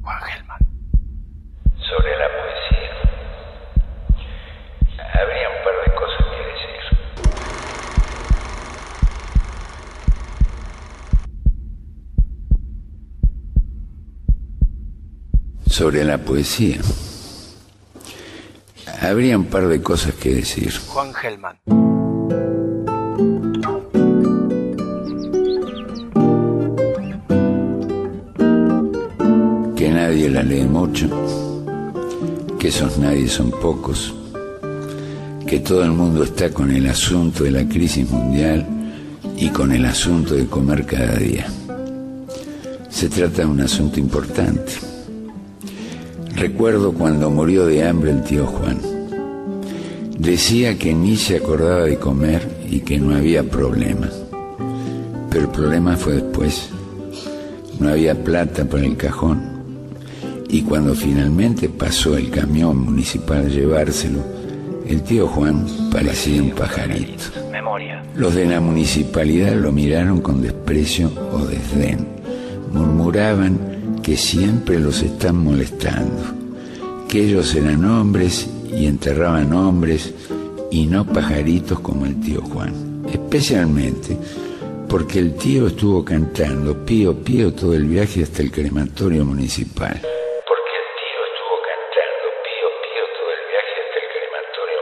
[0.03, 0.59] Juan Gelman.
[1.77, 2.91] Sobre la poesía.
[5.13, 6.75] Habría un par de cosas que decir.
[15.81, 16.77] Sobre la poesía.
[19.01, 20.71] Habría un par de cosas que decir.
[20.85, 21.57] Juan Gelman.
[29.75, 31.09] que nadie la lee mucho,
[32.59, 34.13] que esos nadie son pocos,
[35.47, 38.67] que todo el mundo está con el asunto de la crisis mundial
[39.35, 41.47] y con el asunto de comer cada día.
[42.87, 44.90] Se trata de un asunto importante.
[46.41, 48.79] Recuerdo cuando murió de hambre el tío Juan.
[50.17, 54.09] Decía que ni se acordaba de comer y que no había problema.
[55.29, 56.71] Pero el problema fue después.
[57.79, 59.39] No había plata para el cajón
[60.49, 64.23] y cuando finalmente pasó el camión municipal a llevárselo,
[64.87, 67.23] el tío Juan parecía un pajarito.
[68.15, 72.07] Los de la municipalidad lo miraron con desprecio o desdén.
[72.73, 73.70] Murmuraban
[74.03, 76.23] que siempre los están molestando,
[77.07, 80.13] que ellos eran hombres y enterraban hombres
[80.71, 83.03] y no pajaritos como el tío Juan.
[83.11, 84.17] Especialmente
[84.91, 89.93] porque el tío estuvo cantando pío pío todo el viaje hasta el crematorio municipal.
[89.93, 94.79] Porque el tío estuvo cantando pío pío todo el viaje hasta el crematorio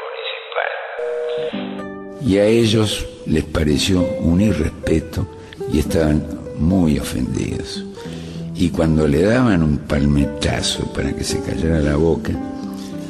[1.61, 2.27] municipal.
[2.27, 5.27] Y a ellos les pareció un irrespeto
[5.71, 6.25] y estaban
[6.57, 7.85] muy ofendidos.
[8.59, 12.33] Y cuando le daban un palmetazo para que se callara la boca,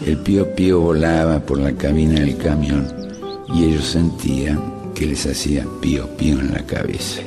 [0.06, 2.88] el pío pío volaba por la cabina del camión
[3.52, 4.62] y ellos sentían
[4.94, 7.22] que les hacía pío pío en la cabeza.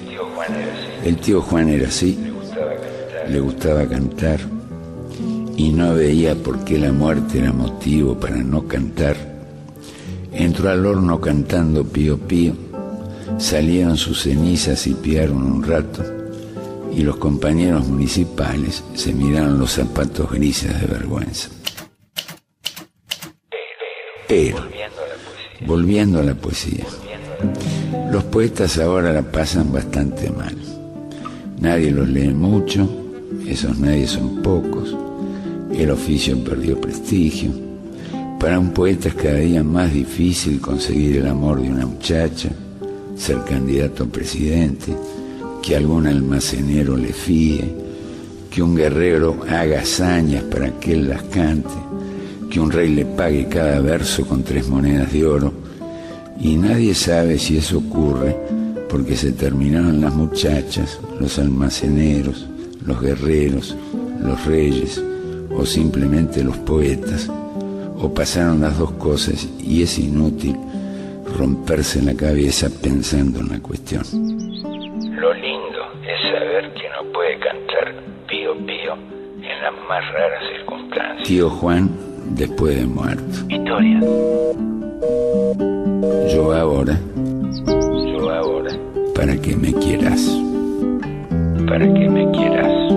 [1.05, 2.17] El tío Juan era así,
[3.29, 4.39] le gustaba cantar
[5.57, 9.17] y no veía por qué la muerte era motivo para no cantar.
[10.33, 12.55] Entró al horno cantando pío pío,
[13.39, 16.22] salieron sus cenizas y piaron un rato
[16.95, 21.49] y los compañeros municipales se miraron los zapatos grises de vergüenza.
[24.29, 24.67] Pero,
[25.67, 26.85] volviendo a la poesía,
[28.11, 30.57] los poetas ahora la pasan bastante mal.
[31.61, 32.89] Nadie los lee mucho,
[33.47, 34.97] esos nadie son pocos,
[35.73, 37.51] el oficio perdió prestigio.
[38.39, 42.51] Para un poeta es cada día más difícil conseguir el amor de una muchacha,
[43.17, 44.95] ser candidato a presidente,
[45.63, 47.75] que algún almacenero le fíe,
[48.51, 51.71] que un guerrero haga hazañas para que él las cante,
[52.51, 55.53] que un rey le pague cada verso con tres monedas de oro,
[56.41, 58.37] y nadie sabe si eso ocurre
[58.91, 62.47] porque se terminaron las muchachas, los almaceneros,
[62.85, 63.77] los guerreros,
[64.21, 65.03] los reyes,
[65.51, 67.31] o simplemente los poetas,
[67.99, 70.57] o pasaron las dos cosas y es inútil
[71.39, 74.03] romperse la cabeza pensando en la cuestión.
[79.63, 81.29] Las más raras circunstancias.
[81.29, 81.89] Tío Juan
[82.31, 83.39] después de muerto.
[83.49, 84.01] Historia.
[86.35, 86.99] Yo ahora,
[87.67, 88.73] Yo ahora,
[89.15, 90.21] para que me quieras.
[91.69, 92.93] para que me quieras,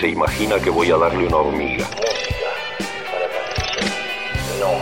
[0.00, 1.84] se imagina que voy a darle una hormiga.
[1.86, 2.48] Música
[3.10, 4.60] para patillas.
[4.60, 4.72] No,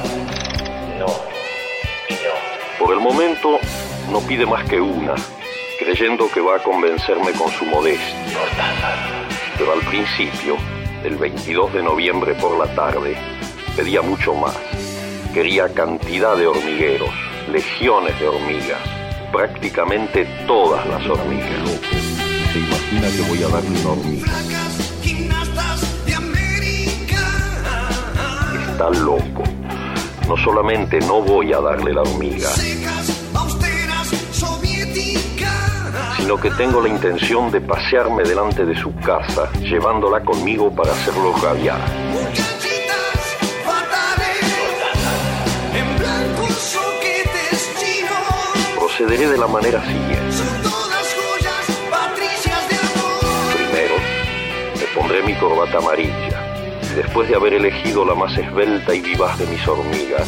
[0.99, 2.79] no no.
[2.79, 3.59] Por el momento
[4.11, 5.15] no pide más que una,
[5.79, 8.15] creyendo que va a convencerme con su modestia.
[9.57, 10.57] Pero al principio,
[11.03, 13.17] el 22 de noviembre por la tarde,
[13.75, 14.57] pedía mucho más.
[15.33, 17.11] Quería cantidad de hormigueros,
[17.51, 18.81] legiones de hormigas,
[19.33, 21.81] prácticamente todas las hormigas.
[22.53, 24.66] Se imagina que voy a darle una hormiga.
[28.77, 29.43] Está loco.
[30.29, 32.47] No solamente no voy a darle la hormiga,
[36.19, 41.33] sino que tengo la intención de pasearme delante de su casa, llevándola conmigo para hacerlo
[41.43, 41.81] rabiar.
[48.79, 50.37] Procederé de la manera siguiente.
[53.55, 53.95] Primero,
[54.75, 56.26] me pondré mi corbata amarilla.
[56.97, 60.27] Después de haber elegido la más esbelta y vivaz de mis hormigas,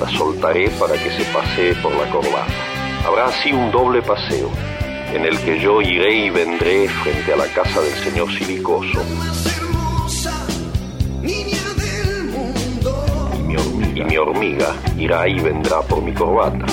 [0.00, 2.54] la soltaré para que se pasee por la corbata.
[3.06, 4.50] Habrá así un doble paseo,
[5.12, 9.02] en el que yo iré y vendré frente a la casa del señor Silicoso.
[13.94, 16.64] Y mi hormiga irá y vendrá por mi corbata.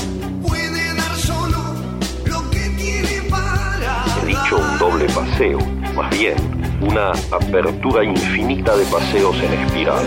[4.21, 5.59] He dicho un doble paseo,
[5.93, 6.52] más bien
[6.87, 10.05] una apertura infinita de paseos en espiral.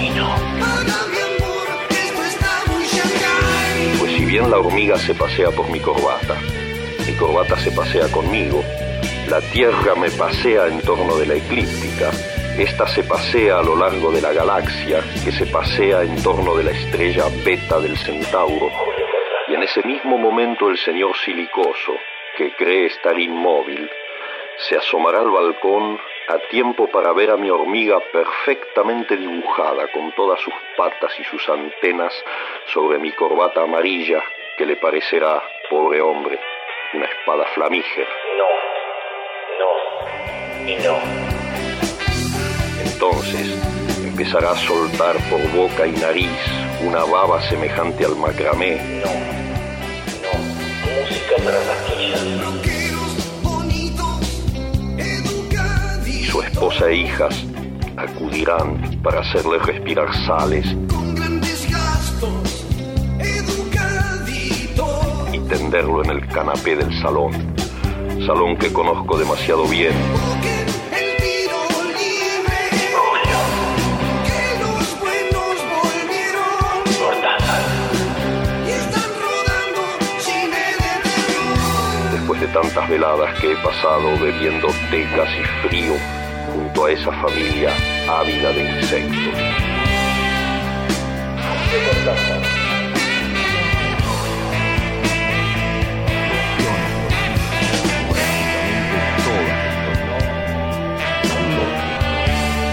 [0.00, 0.34] Y no.
[3.98, 6.36] Pues si bien la hormiga se pasea por mi corbata,
[7.06, 8.62] mi corbata se pasea conmigo,
[9.28, 12.10] la Tierra me pasea en torno de la eclíptica,
[12.58, 16.64] esta se pasea a lo largo de la galaxia, que se pasea en torno de
[16.64, 18.70] la estrella beta del Centauro,
[19.56, 21.94] en ese mismo momento el señor Silicoso,
[22.36, 23.90] que cree estar inmóvil,
[24.58, 25.98] se asomará al balcón
[26.28, 31.48] a tiempo para ver a mi hormiga perfectamente dibujada con todas sus patas y sus
[31.48, 32.12] antenas
[32.66, 34.22] sobre mi corbata amarilla
[34.58, 36.38] que le parecerá, pobre hombre,
[36.92, 38.10] una espada flamígera.
[38.38, 38.48] No,
[39.60, 40.98] no y no.
[42.84, 43.58] Entonces
[44.04, 46.30] empezará a soltar por boca y nariz
[46.82, 49.45] una baba semejante al macramé No, no.
[50.96, 51.36] Música
[56.30, 57.44] su esposa e hijas
[57.96, 60.66] acudirán para hacerle respirar sales
[65.32, 67.32] y tenderlo en el canapé del salón,
[68.26, 69.94] salón que conozco demasiado bien.
[82.62, 85.92] Tantas veladas que he pasado bebiendo té casi frío
[86.54, 87.70] junto a esa familia
[88.08, 89.34] ávida de insectos.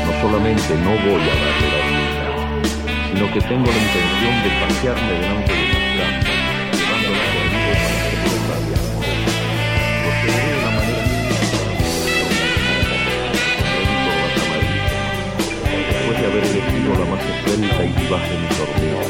[0.06, 2.72] No solamente no voy a darle la vuelta,
[3.12, 5.73] sino que tengo la intención de pasearme delante de
[16.24, 19.08] de haber elegido la más esbelta y vivaz de mis hormigas,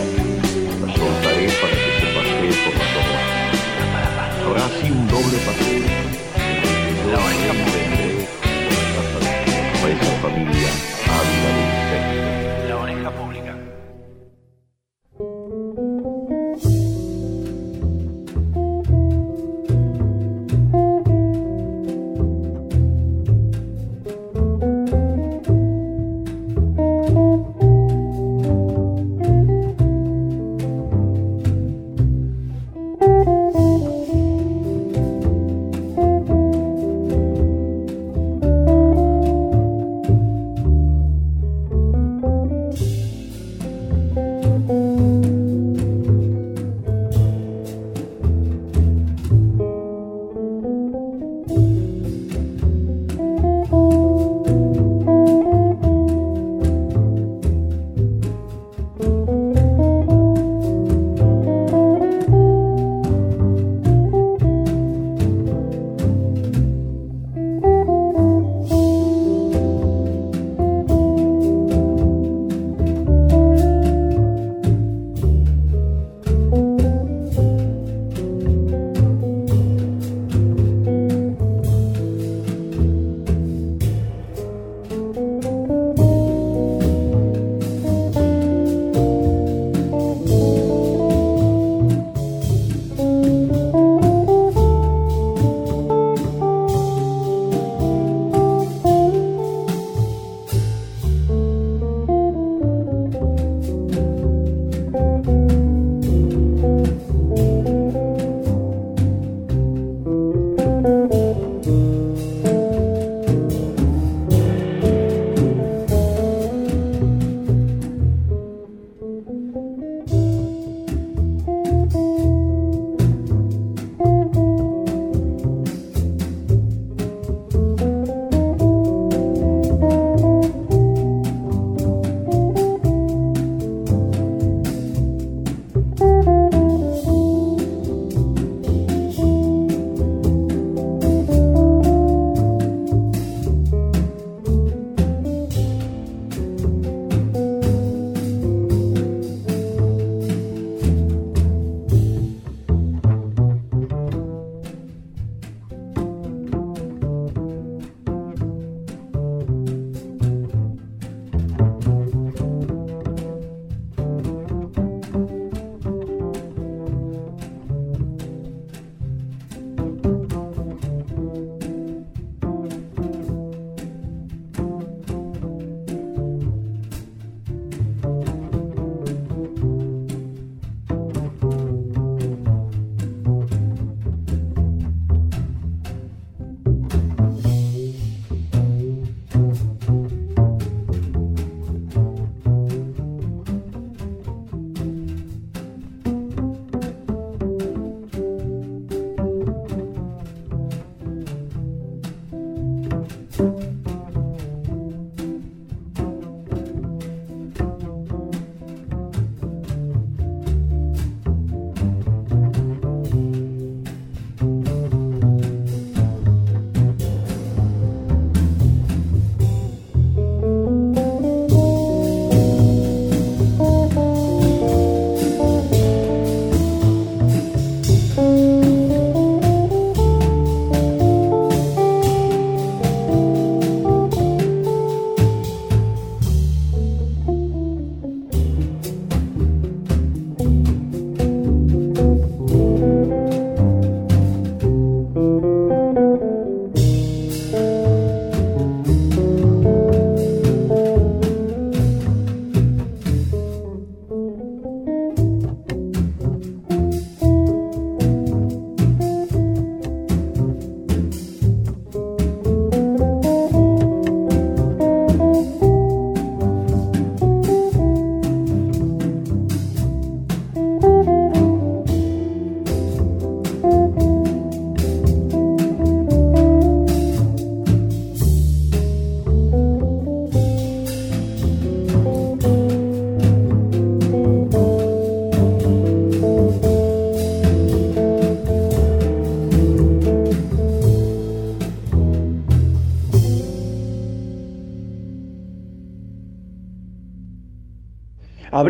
[0.81, 3.17] la soltaré para que se pasee por la torre.
[4.47, 5.85] Habrá así un doble paseo.
[7.11, 8.13] La oreja vendré
[9.77, 10.69] a esa familia
[11.19, 12.69] ávida de insectos.
[12.69, 13.42] La oreja pública.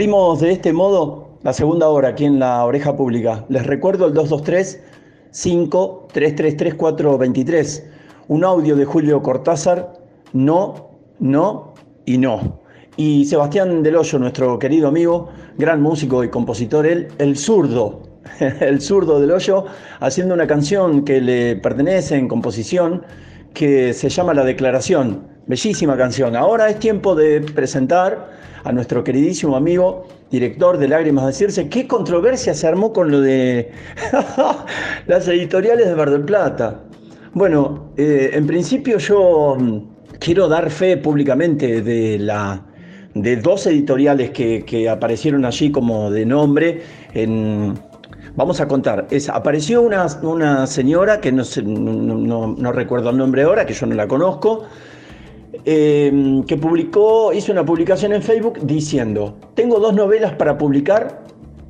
[0.03, 3.45] De este modo la segunda hora aquí en la oreja pública.
[3.47, 4.83] Les recuerdo el 223
[5.31, 7.89] 5333 423.
[8.27, 9.93] Un audio de Julio Cortázar,
[10.33, 10.89] no,
[11.19, 11.73] no
[12.05, 12.59] y no.
[12.97, 18.01] Y Sebastián Del Hoyo, nuestro querido amigo, gran músico y compositor, el zurdo,
[18.59, 19.63] el zurdo del hoyo,
[20.01, 23.05] haciendo una canción que le pertenece en composición,
[23.53, 25.32] que se llama La Declaración.
[25.45, 26.35] Bellísima canción.
[26.35, 28.31] Ahora es tiempo de presentar
[28.63, 31.67] a nuestro queridísimo amigo, director de Lágrimas de Circe.
[31.67, 33.71] ¿Qué controversia se armó con lo de
[35.07, 36.79] las editoriales de Mar del Plata?
[37.33, 39.79] Bueno, eh, en principio yo mm,
[40.19, 42.65] quiero dar fe públicamente de la
[43.13, 46.81] de dos editoriales que, que aparecieron allí como de nombre
[48.35, 49.05] Vamos a contar.
[49.11, 53.85] Es, apareció una, una señora que no, no, no, recuerdo el nombre ahora, que yo
[53.85, 54.63] no la conozco,
[55.65, 61.23] eh, que publicó, hizo una publicación en Facebook diciendo, tengo dos novelas para publicar,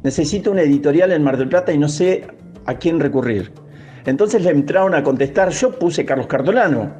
[0.03, 2.25] necesito una editorial en Mar del Plata y no sé
[2.65, 3.51] a quién recurrir.
[4.05, 6.91] Entonces le entraron a contestar, yo puse Carlos Cardolano,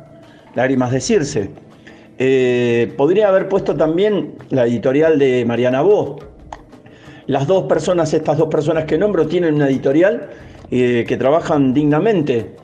[0.56, 1.50] Lágrimas de Circe.
[2.18, 6.20] Eh, podría haber puesto también la editorial de Mariana Bo,
[7.28, 10.30] las dos personas, estas dos personas que nombro, tienen una editorial
[10.70, 12.56] eh, que trabajan dignamente.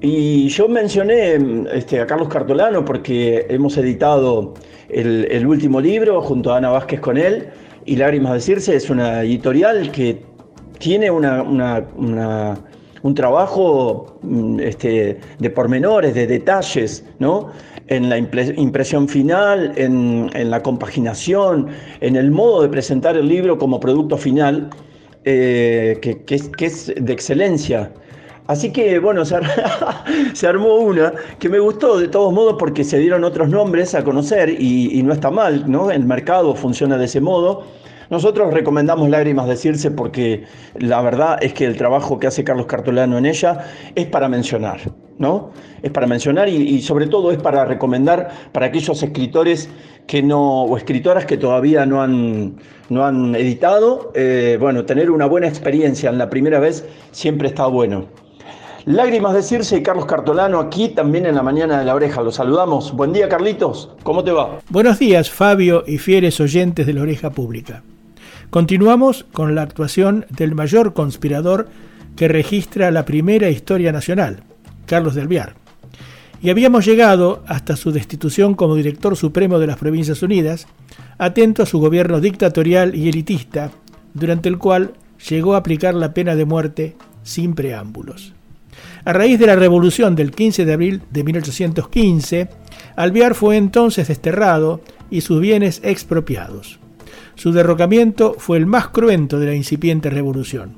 [0.00, 1.38] Y yo mencioné
[1.72, 4.54] este, a Carlos Cartolano porque hemos editado
[4.88, 7.48] el, último libro junto a Ana Vázquez con él
[7.86, 10.22] y Lágrimas de Circe es una editorial que
[10.78, 17.50] tiene una, un trabajo mm, este, de pormenores, de detalles, ¿no?
[17.88, 21.68] en la impresión final, en, la compaginación,
[22.00, 24.70] en el modo de presentar el libro como producto final,
[25.24, 26.34] eh, que,
[26.64, 27.92] es, de excelencia.
[28.46, 29.24] Así que bueno,
[30.34, 34.04] se, armó una que me gustó de todos modos porque se dieron otros nombres a
[34.04, 35.90] conocer y, no está mal, ¿no?
[35.90, 37.64] El mercado funciona de ese modo.
[38.08, 40.44] Nosotros recomendamos Lágrimas de Circe porque
[40.78, 43.64] la verdad es que el trabajo que hace Carlos Cartolano en ella
[43.96, 44.78] es para mencionar,
[45.18, 45.50] ¿no?
[45.82, 49.68] Es para mencionar y, sobre todo es para recomendar para aquellos escritores
[50.06, 52.58] que no, o escritoras que todavía no han,
[52.90, 57.66] no han editado, eh, bueno, tener una buena experiencia en la primera vez siempre está
[57.66, 58.06] bueno.
[58.86, 62.22] Lágrimas de Circe y Carlos Cartolano aquí también en la mañana de la oreja.
[62.22, 62.92] Los saludamos.
[62.92, 63.90] Buen día, Carlitos.
[64.04, 64.60] ¿Cómo te va?
[64.68, 67.82] Buenos días, Fabio y fieles oyentes de la oreja pública.
[68.48, 71.68] Continuamos con la actuación del mayor conspirador
[72.14, 74.44] que registra la primera historia nacional,
[74.86, 75.54] Carlos del Viar.
[76.40, 80.68] Y habíamos llegado hasta su destitución como director supremo de las Provincias Unidas,
[81.18, 83.72] atento a su gobierno dictatorial y elitista,
[84.14, 84.92] durante el cual
[85.28, 88.35] llegó a aplicar la pena de muerte sin preámbulos.
[89.06, 92.48] A raíz de la revolución del 15 de abril de 1815,
[92.96, 94.80] Alvear fue entonces desterrado
[95.10, 96.80] y sus bienes expropiados.
[97.36, 100.72] Su derrocamiento fue el más cruento de la incipiente revolución.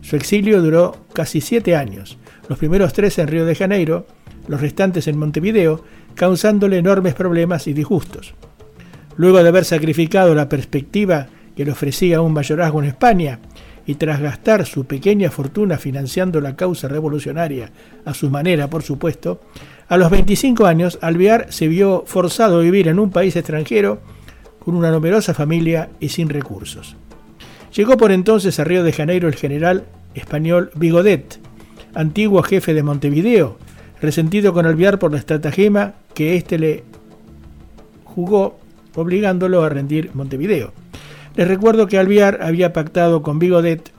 [0.00, 2.18] Su exilio duró casi siete años,
[2.48, 4.06] los primeros tres en Río de Janeiro,
[4.46, 5.82] los restantes en Montevideo,
[6.14, 8.34] causándole enormes problemas y disgustos.
[9.16, 11.26] Luego de haber sacrificado la perspectiva
[11.56, 13.40] que le ofrecía un mayorazgo en España
[13.86, 17.70] y tras gastar su pequeña fortuna financiando la causa revolucionaria,
[18.04, 19.40] a su manera por supuesto,
[19.88, 24.00] a los 25 años Alvear se vio forzado a vivir en un país extranjero
[24.58, 26.96] con una numerosa familia y sin recursos.
[27.72, 29.84] Llegó por entonces a Río de Janeiro el general
[30.14, 31.38] español Bigodet,
[31.94, 33.58] antiguo jefe de Montevideo,
[34.00, 36.82] resentido con Alviar por la estratagema que éste le
[38.04, 38.58] jugó,
[38.94, 40.72] obligándolo a rendir Montevideo.
[41.36, 43.92] Les recuerdo que Alviar había pactado con Bigodet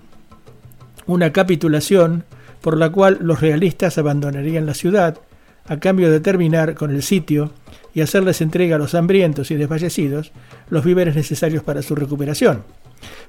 [1.05, 2.25] una capitulación
[2.61, 5.19] por la cual los realistas abandonarían la ciudad
[5.67, 7.51] a cambio de terminar con el sitio
[7.93, 10.31] y hacerles entrega a los hambrientos y desfallecidos
[10.69, 12.63] los víveres necesarios para su recuperación.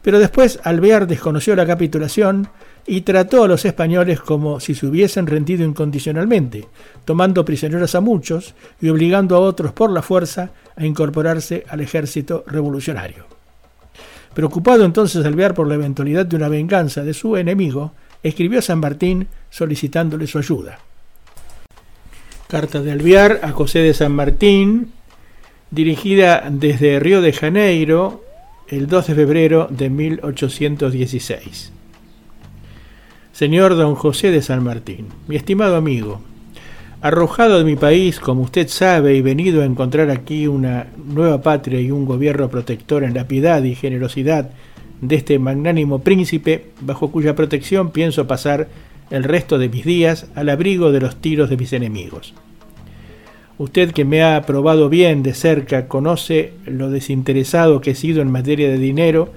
[0.01, 2.49] Pero después Alvear desconoció la capitulación
[2.87, 6.67] y trató a los españoles como si se hubiesen rendido incondicionalmente,
[7.05, 12.45] tomando prisioneros a muchos y obligando a otros por la fuerza a incorporarse al ejército
[12.47, 13.38] revolucionario.
[14.39, 18.79] Preocupado entonces Alvear por la eventualidad de una venganza de su enemigo, escribió a San
[18.79, 20.79] Martín solicitándole su ayuda.
[22.47, 24.93] Carta de Alviar a José de San Martín,
[25.73, 28.23] dirigida desde Río de Janeiro
[28.69, 31.73] el 2 de febrero de 1816.
[33.33, 36.21] Señor don José de San Martín, mi estimado amigo,
[37.01, 41.81] arrojado de mi país, como usted sabe, y venido a encontrar aquí una nueva patria
[41.81, 44.51] y un gobierno protector en la piedad y generosidad
[45.01, 48.69] de este magnánimo príncipe, bajo cuya protección pienso pasar
[49.11, 52.35] el resto de mis días al abrigo de los tiros de mis enemigos.
[53.59, 58.31] Usted que me ha probado bien de cerca, conoce lo desinteresado que he sido en
[58.31, 59.33] materia de dinero,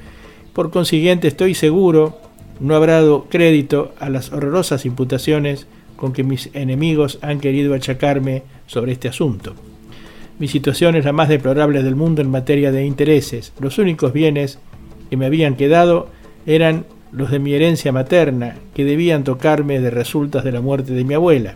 [0.53, 2.19] por consiguiente estoy seguro
[2.59, 5.67] no habrá dado crédito a las horrorosas imputaciones
[6.01, 9.53] con que mis enemigos han querido achacarme sobre este asunto.
[10.39, 13.53] Mi situación es la más deplorable del mundo en materia de intereses.
[13.59, 14.57] Los únicos bienes
[15.11, 16.07] que me habían quedado
[16.47, 21.03] eran los de mi herencia materna, que debían tocarme de resultas de la muerte de
[21.03, 21.53] mi abuela.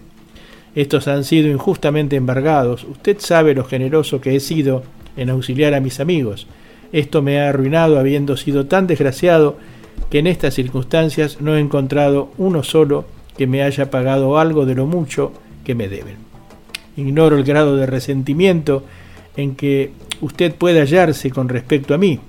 [0.76, 2.84] Estos han sido injustamente embargados.
[2.84, 4.84] Usted sabe lo generoso que he sido
[5.18, 6.46] en auxiliar a mis amigos.
[6.92, 9.58] Esto me ha arruinado habiendo sido tan desgraciado
[10.12, 13.06] que en estas circunstancias no he encontrado uno solo
[13.38, 15.32] que me haya pagado algo de lo mucho
[15.64, 16.18] que me deben.
[16.96, 18.84] Ignoro el grado de resentimiento
[19.36, 19.92] en que
[20.22, 22.20] usted puede hallarse con respecto a mí,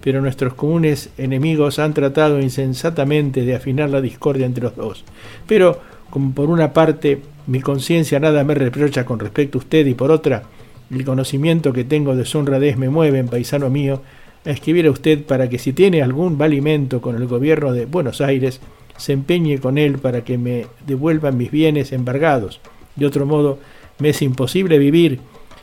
[0.00, 5.04] pero nuestros comunes enemigos han tratado insensatamente de afinar la discordia entre los dos.
[5.46, 5.80] Pero,
[6.10, 10.10] como por una parte mi conciencia nada me reprocha con respecto a usted y por
[10.10, 10.42] otra,
[10.90, 14.02] el conocimiento que tengo de su honradez me mueve, en paisano mío,
[14.44, 18.20] a escribir a usted para que si tiene algún valimento con el gobierno de Buenos
[18.20, 18.60] Aires,
[18.98, 22.60] se empeñe con él para que me devuelvan mis bienes embargados.
[22.96, 23.58] De otro modo,
[23.98, 25.20] me es imposible vivir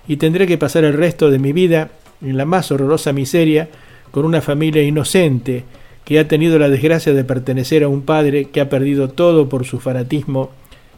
[0.07, 1.91] y tendré que pasar el resto de mi vida
[2.21, 3.69] en la más horrorosa miseria
[4.11, 5.63] con una familia inocente
[6.05, 9.65] que ha tenido la desgracia de pertenecer a un padre que ha perdido todo por
[9.65, 10.51] su fanatismo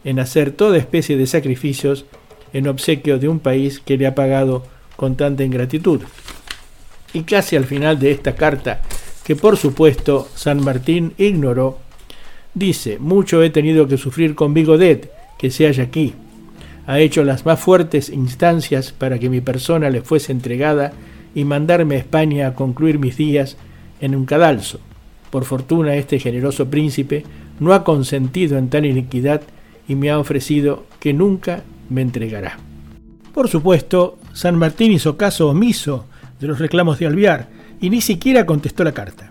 [0.04, 2.04] en hacer toda especie de sacrificios
[2.52, 4.64] en obsequio de un país que le ha pagado
[4.96, 6.02] con tanta ingratitud.
[7.12, 8.82] Y casi al final de esta carta,
[9.24, 11.78] que por supuesto San Martín ignoró,
[12.58, 16.14] dice, mucho he tenido que sufrir con Bigodet, que se halla aquí.
[16.86, 20.92] Ha hecho las más fuertes instancias para que mi persona le fuese entregada
[21.34, 23.56] y mandarme a España a concluir mis días
[24.00, 24.80] en un cadalso.
[25.30, 27.24] Por fortuna este generoso príncipe
[27.60, 29.42] no ha consentido en tal iniquidad
[29.86, 32.58] y me ha ofrecido que nunca me entregará.
[33.34, 36.06] Por supuesto, San Martín hizo caso omiso
[36.40, 37.48] de los reclamos de Alviar
[37.80, 39.27] y ni siquiera contestó la carta.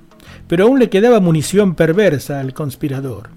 [0.47, 3.29] Pero aún le quedaba munición perversa al conspirador.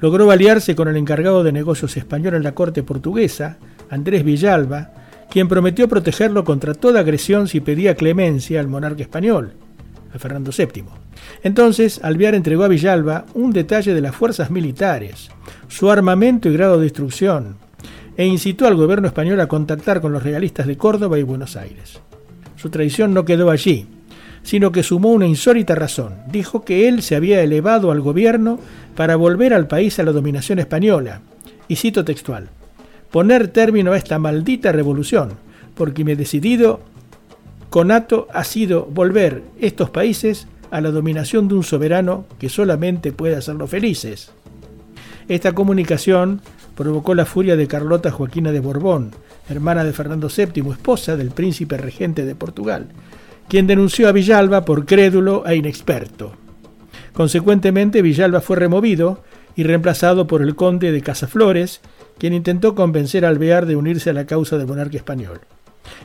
[0.00, 4.90] Logró aliarse con el encargado de negocios español en la corte portuguesa, Andrés Villalba,
[5.30, 9.54] quien prometió protegerlo contra toda agresión si pedía clemencia al monarca español,
[10.14, 10.84] a Fernando VII.
[11.42, 15.30] Entonces, Alvear entregó a Villalba un detalle de las fuerzas militares,
[15.68, 17.56] su armamento y grado de instrucción,
[18.16, 22.00] e incitó al gobierno español a contactar con los realistas de Córdoba y Buenos Aires.
[22.56, 23.86] Su traición no quedó allí,
[24.46, 26.14] sino que sumó una insólita razón.
[26.30, 28.60] Dijo que él se había elevado al gobierno
[28.94, 31.20] para volver al país a la dominación española.
[31.66, 32.48] Y cito textual,
[33.10, 35.32] poner término a esta maldita revolución,
[35.74, 36.78] porque mi decidido
[37.70, 43.34] conato ha sido volver estos países a la dominación de un soberano que solamente puede
[43.34, 44.30] hacerlos felices.
[45.26, 46.40] Esta comunicación
[46.76, 49.10] provocó la furia de Carlota Joaquina de Borbón,
[49.50, 52.86] hermana de Fernando VII, esposa del príncipe regente de Portugal,
[53.48, 56.32] quien denunció a Villalba por crédulo e inexperto.
[57.12, 59.22] Consecuentemente, Villalba fue removido
[59.54, 61.80] y reemplazado por el conde de Casaflores,
[62.18, 65.40] quien intentó convencer a Alvear de unirse a la causa del monarca español.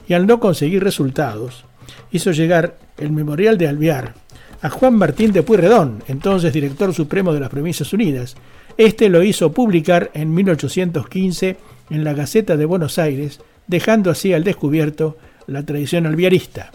[0.08, 1.66] Y al no conseguir resultados,
[2.12, 4.14] hizo llegar el memorial de Alvear
[4.62, 8.36] a Juan Martín de Pueyrredón, entonces director supremo de las Provincias Unidas.
[8.78, 11.58] Este lo hizo publicar en 1815
[11.90, 16.72] en la Gaceta de Buenos Aires, dejando así al descubierto la tradición alviarista.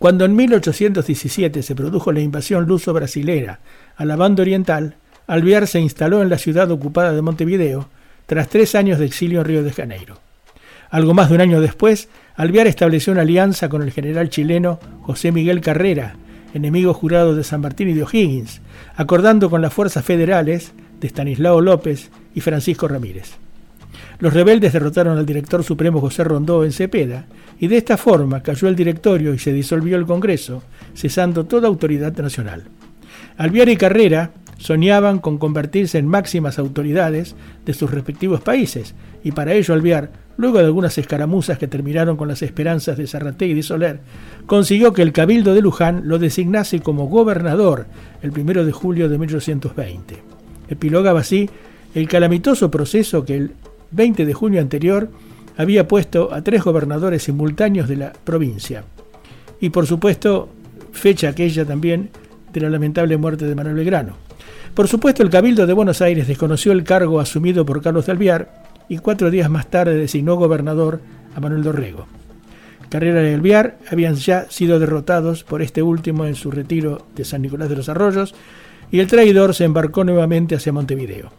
[0.00, 3.60] Cuando en 1817 se produjo la invasión luso-brasilera
[3.96, 4.96] a la banda oriental,
[5.26, 7.90] Alvear se instaló en la ciudad ocupada de Montevideo
[8.24, 10.18] tras tres años de exilio en Río de Janeiro.
[10.88, 15.32] Algo más de un año después, Alvear estableció una alianza con el general chileno José
[15.32, 16.16] Miguel Carrera,
[16.54, 18.62] enemigo jurado de San Martín y de O'Higgins,
[18.96, 23.32] acordando con las fuerzas federales de Stanislao López y Francisco Ramírez.
[24.18, 27.26] Los rebeldes derrotaron al director supremo José Rondó en Cepeda
[27.60, 30.62] y de esta forma cayó el directorio y se disolvió el Congreso,
[30.94, 32.64] cesando toda autoridad nacional.
[33.36, 39.52] Alvear y Carrera soñaban con convertirse en máximas autoridades de sus respectivos países, y para
[39.52, 43.62] ello Alvear, luego de algunas escaramuzas que terminaron con las esperanzas de Zarraté y de
[43.62, 44.00] Soler,
[44.46, 47.86] consiguió que el Cabildo de Luján lo designase como gobernador
[48.22, 50.22] el 1 de julio de 1820.
[50.68, 51.50] Epilogaba así
[51.94, 53.52] el calamitoso proceso que el
[53.90, 55.10] 20 de junio anterior
[55.56, 58.84] había puesto a tres gobernadores simultáneos de la provincia.
[59.60, 60.48] Y por supuesto,
[60.92, 62.10] fecha aquella también
[62.52, 64.16] de la lamentable muerte de Manuel Belgrano.
[64.74, 68.64] Por supuesto, el Cabildo de Buenos Aires desconoció el cargo asumido por Carlos de Alviar
[68.88, 71.00] y cuatro días más tarde designó gobernador
[71.34, 72.06] a Manuel Dorrego.
[72.88, 77.42] Carrera y Alviar habían ya sido derrotados por este último en su retiro de San
[77.42, 78.34] Nicolás de los Arroyos
[78.90, 81.30] y el traidor se embarcó nuevamente hacia Montevideo.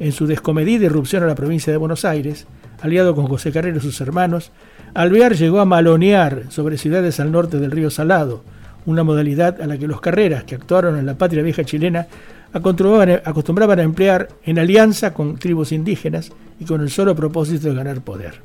[0.00, 2.46] En su descomedida irrupción a la provincia de Buenos Aires,
[2.80, 4.52] aliado con José Carrero y sus hermanos,
[4.94, 8.42] Alvear llegó a malonear sobre ciudades al norte del río Salado,
[8.86, 12.06] una modalidad a la que los carreras que actuaron en la patria vieja chilena
[12.52, 18.00] acostumbraban a emplear en alianza con tribus indígenas y con el solo propósito de ganar
[18.00, 18.40] poder.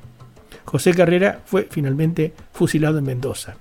[0.65, 3.55] José Carrera fue finalmente fusilado en Mendoza.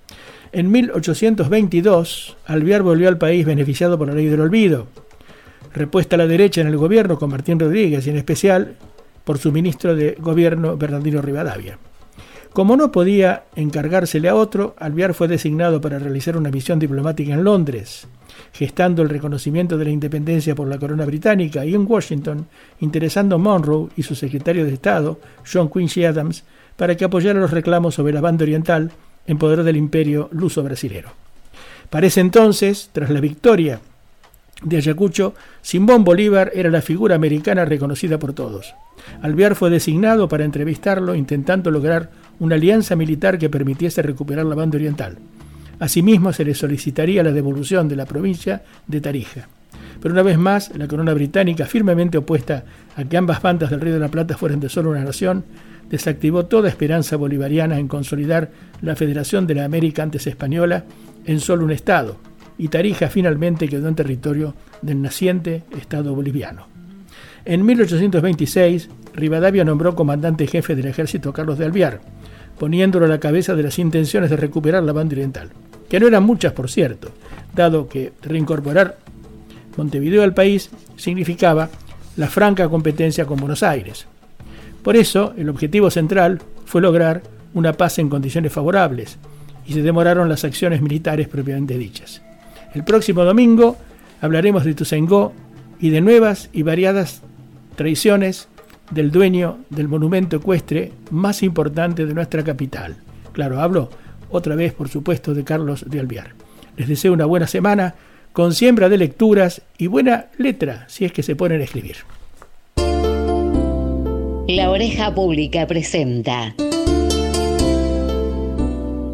[0.52, 4.86] En 1822, Alvear volvió al país beneficiado por la ley del olvido,
[5.72, 8.74] repuesta a la derecha en el gobierno con Martín Rodríguez y en especial
[9.24, 11.78] por su ministro de gobierno Bernardino Rivadavia.
[12.52, 17.44] Como no podía encargársele a otro, Alvear fue designado para realizar una misión diplomática en
[17.44, 18.06] Londres,
[18.52, 22.46] gestando el reconocimiento de la independencia por la corona británica y en Washington,
[22.80, 25.18] interesando a Monroe y su secretario de Estado,
[25.50, 26.44] John Quincy Adams,
[26.76, 28.92] para que apoyara los reclamos sobre la banda oriental
[29.26, 31.08] en poder del imperio luso-brasilero.
[31.88, 33.80] Para ese entonces, tras la victoria
[34.62, 38.74] de Ayacucho, Simón Bolívar era la figura americana reconocida por todos.
[39.20, 44.76] Alvear fue designado para entrevistarlo intentando lograr una alianza militar que permitiese recuperar la banda
[44.76, 45.18] oriental.
[45.78, 49.48] Asimismo, se le solicitaría la devolución de la provincia de Tarija.
[50.00, 52.64] Pero una vez más, la corona británica, firmemente opuesta
[52.96, 55.44] a que ambas bandas del Río de la Plata fueran de solo una nación,
[55.90, 60.84] desactivó toda esperanza bolivariana en consolidar la Federación de la América antes española
[61.24, 62.16] en solo un Estado,
[62.58, 66.66] y Tarija finalmente quedó en territorio del naciente Estado boliviano.
[67.44, 72.00] En 1826, Rivadavia nombró comandante jefe del ejército Carlos de Alviar,
[72.58, 75.50] poniéndolo a la cabeza de las intenciones de recuperar la banda oriental,
[75.88, 77.10] que no eran muchas, por cierto,
[77.54, 78.96] dado que reincorporar
[79.76, 81.70] Montevideo al país significaba
[82.16, 84.06] la franca competencia con Buenos Aires.
[84.82, 87.22] Por eso, el objetivo central fue lograr
[87.54, 89.18] una paz en condiciones favorables,
[89.66, 92.22] y se demoraron las acciones militares propiamente dichas.
[92.74, 93.76] El próximo domingo
[94.20, 95.32] hablaremos de Tusengó
[95.78, 97.22] y de nuevas y variadas
[97.76, 98.48] traiciones
[98.90, 102.96] del dueño del monumento ecuestre más importante de nuestra capital.
[103.32, 103.90] Claro, hablo
[104.30, 106.34] otra vez, por supuesto, de Carlos de Alviar.
[106.76, 107.94] Les deseo una buena semana,
[108.32, 111.96] con siembra de lecturas y buena letra, si es que se ponen a escribir.
[114.48, 116.54] La Oreja Pública presenta.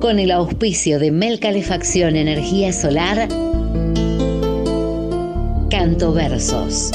[0.00, 3.28] Con el auspicio de Mel Calefacción Energía Solar,
[5.78, 6.90] Canto Versos.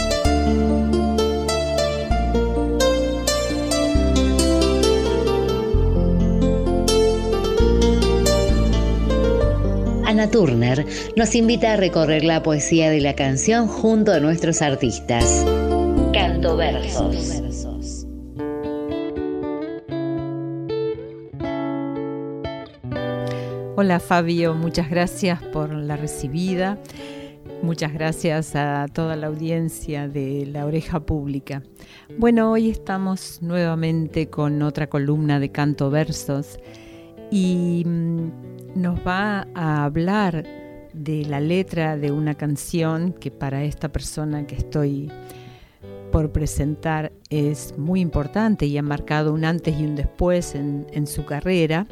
[10.06, 10.86] Ana Turner
[11.16, 15.46] nos invita a recorrer la poesía de la canción junto a nuestros artistas.
[16.12, 17.56] Canto Versos.
[23.78, 26.78] Hola Fabio, muchas gracias por la recibida.
[27.64, 31.64] Muchas gracias a toda la audiencia de La Oreja Pública.
[32.18, 36.60] Bueno, hoy estamos nuevamente con otra columna de canto versos
[37.32, 38.32] y mm,
[38.76, 40.46] nos va a hablar
[40.94, 45.10] de la letra de una canción que para esta persona que estoy
[46.12, 51.08] por presentar es muy importante y ha marcado un antes y un después en, en
[51.08, 51.88] su carrera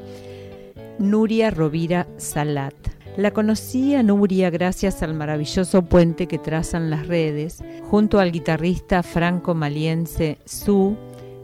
[0.99, 3.01] Nuria Rovira Salat.
[3.17, 9.03] La conocí a Nuria gracias al maravilloso puente que trazan las redes, junto al guitarrista
[9.03, 10.95] franco-maliense Su,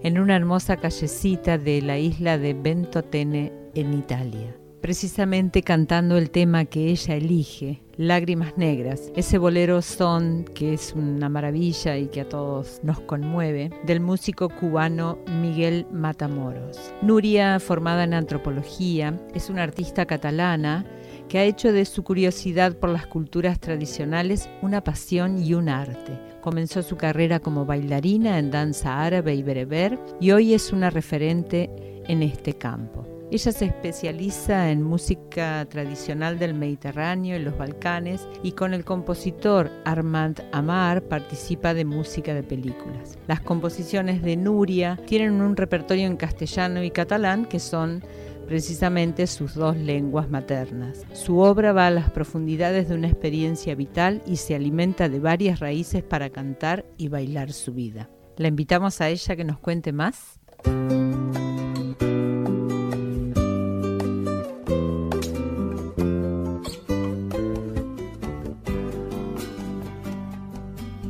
[0.02, 6.64] en una hermosa callecita de la isla de Ventotene, en Italia precisamente cantando el tema
[6.64, 12.30] que ella elige, Lágrimas Negras, ese bolero son que es una maravilla y que a
[12.30, 16.80] todos nos conmueve, del músico cubano Miguel Matamoros.
[17.02, 20.85] Nuria, formada en antropología, es una artista catalana
[21.28, 26.20] que ha hecho de su curiosidad por las culturas tradicionales una pasión y un arte.
[26.41, 31.70] Comenzó su carrera como bailarina en danza árabe y bereber y hoy es una referente
[32.08, 33.06] en este campo.
[33.30, 39.70] Ella se especializa en música tradicional del Mediterráneo y los Balcanes y con el compositor
[39.84, 43.18] Armand Amar participa de música de películas.
[43.28, 48.02] Las composiciones de Nuria tienen un repertorio en castellano y catalán que son
[48.48, 51.06] precisamente sus dos lenguas maternas.
[51.14, 55.60] Su obra va a las profundidades de una experiencia vital y se alimenta de varias
[55.60, 58.10] raíces para cantar y bailar su vida.
[58.38, 60.40] La invitamos a ella que nos cuente más.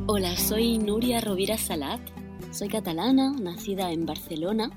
[0.07, 2.01] Hola, soy Nuria Rovira Salat,
[2.51, 4.71] soy catalana, nacida en Barcelona,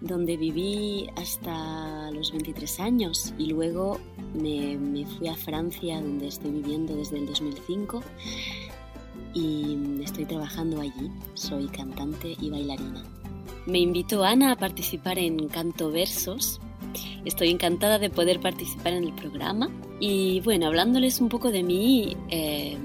[0.00, 3.98] donde viví hasta los 23 años y luego
[4.34, 8.02] me, fui a Francia, donde estoy viviendo desde el 2005
[9.34, 13.02] y estoy trabajando allí, soy cantante y bailarina.
[13.66, 16.60] Me invitó Ana a participar en Canto Versos.
[17.24, 19.70] Estoy encantada de poder participar en el programa.
[20.00, 22.76] Y bueno, hablándoles un poco de mí, eh,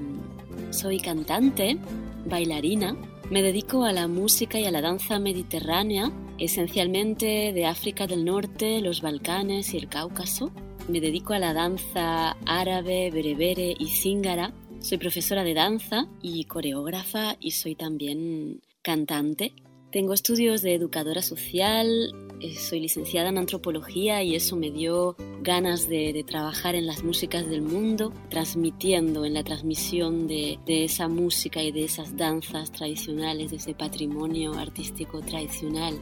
[0.70, 1.78] soy cantante,
[2.24, 2.96] bailarina,
[3.30, 6.10] me dedico a la música y a la danza mediterránea,
[6.40, 10.50] esencialmente de África del Norte, los Balcanes y el Cáucaso.
[10.88, 14.52] Me dedico a la danza árabe, berebere y zíngara.
[14.80, 19.52] Soy profesora de danza y coreógrafa y soy también cantante.
[19.92, 22.12] Tengo estudios de educadora social,
[22.58, 27.62] soy licenciada en antropología y eso me dio ganas de, trabajar en las músicas del
[27.62, 33.74] mundo, transmitiendo en la transmisión de, esa música y de esas danzas tradicionales, de ese
[33.74, 35.94] patrimonio artístico tradicional.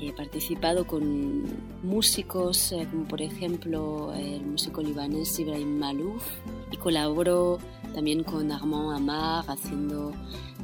[0.00, 1.44] He participado con
[1.82, 6.24] músicos eh, como por ejemplo el músico libanés Ibrahim Malouf
[6.70, 7.58] y colaboro
[7.94, 10.12] también con Armand Amar haciendo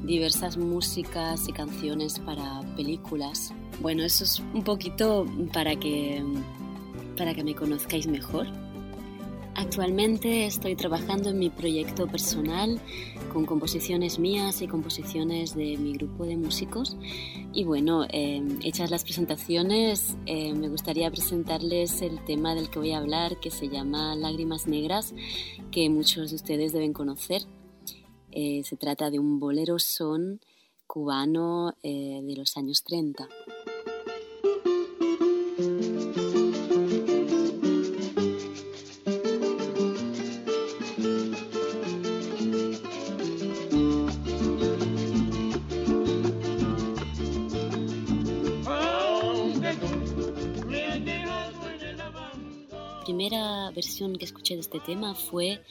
[0.04, 3.52] diversas músicas y canciones para películas.
[3.80, 6.22] Bueno, eso es un poquito para que,
[7.16, 8.46] para que me conozcáis mejor.
[9.56, 12.80] Actualmente estoy trabajando en mi proyecto personal
[13.32, 16.96] con composiciones mías y composiciones de mi grupo de músicos.
[17.52, 22.92] Y bueno, eh, hechas las presentaciones, eh, me gustaría presentarles el tema del que voy
[22.92, 25.14] a hablar, que se llama Lágrimas Negras,
[25.70, 27.42] que muchos de ustedes deben conocer.
[28.32, 30.40] Eh, se trata de un bolero son
[30.86, 33.28] cubano de los años 30.
[53.04, 55.62] primera versión que escuché de este tema fue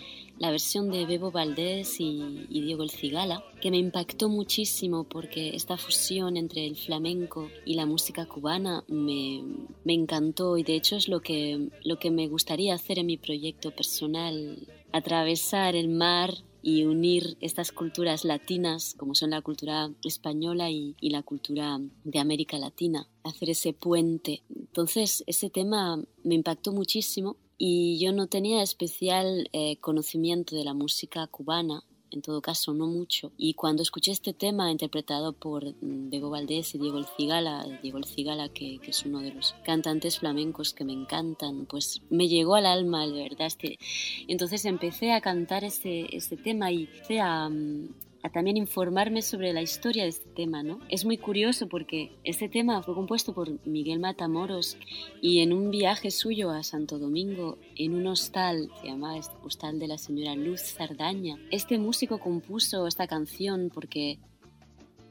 [0.43, 5.77] la versión de Bebo Valdés y, Diego El Cigala, que me impactó muchísimo porque esta
[5.77, 9.41] fusión entre el flamenco y la música cubana me,
[9.85, 13.15] me encantó y de hecho es lo que, lo que me gustaría hacer en mi
[13.15, 20.69] proyecto personal, atravesar el mar y unir estas culturas latinas, como son la cultura española
[20.69, 24.43] y, y, la cultura de América Latina, hacer ese puente.
[24.53, 30.73] Entonces, ese tema me impactó muchísimo y yo no tenía especial eh, conocimiento de la
[30.73, 31.81] música cubana
[32.11, 33.31] en todo caso no mucho.
[33.37, 37.99] Y cuando escuché este tema interpretado por mm, Bego Valdés y Diego El Cigala, Diego
[37.99, 42.27] El Cigala que, que, es uno de los cantantes flamencos que me encantan, pues me
[42.27, 43.47] llegó al alma, de verdad.
[43.47, 43.79] Este...
[44.27, 47.87] Entonces empecé a cantar este, este tema y empecé a, mm,
[48.23, 50.79] a también informarme sobre la historia de este tema, ¿no?
[50.89, 54.77] Es muy curioso porque este tema fue compuesto por Miguel Matamoros
[55.21, 59.77] y en un viaje suyo a Santo Domingo, en un hostal, se llama este Hostal
[59.77, 64.19] de la Señora Luz Sardaña, este músico compuso esta canción porque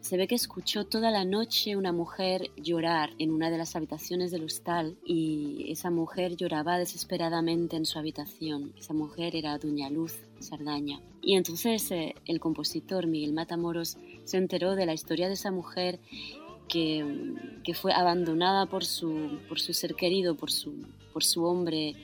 [0.03, 4.33] se ve que escuchó toda la noche una mujer llorar en una de las habitaciones
[4.33, 8.73] del hostal y esa mujer lloraba desesperadamente en su habitación.
[8.77, 11.01] Esa mujer era Doña Luz Sardaña.
[11.23, 16.01] Y entonces eh, el compositor Miguel Matamoros se enteró de la historia de esa mujer
[16.69, 21.95] que, que fue abandonada por su, por su ser querido, por su, por su hombre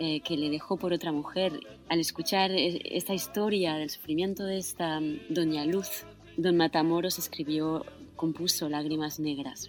[0.00, 1.58] eh, que le dejó por otra mujer.
[1.88, 6.04] Al escuchar eh, esta historia del sufrimiento de esta mm, Doña Luz,
[6.38, 7.84] Don Matamoros escribió,
[8.14, 9.68] compuso Lágrimas Negras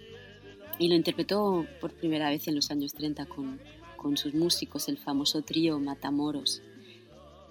[0.78, 3.58] y lo interpretó por primera vez en los años 30 con,
[3.96, 6.62] con sus músicos, el famoso trío Matamoros,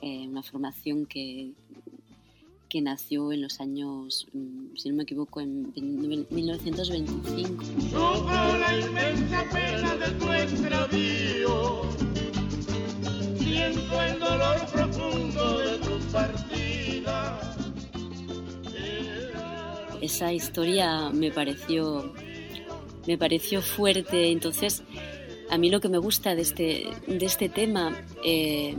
[0.01, 1.51] eh, una formación que,
[2.69, 7.65] que nació en los años, mm, si no me equivoco, en 1925.
[7.65, 11.81] Sufro la inmensa pena de tu extravío,
[13.37, 17.38] siento el dolor profundo de tu partida
[20.01, 22.13] esa historia me pareció,
[23.07, 24.31] me pareció fuerte.
[24.31, 24.83] Entonces,
[25.49, 28.75] a mí lo que me gusta de este, de este tema eh,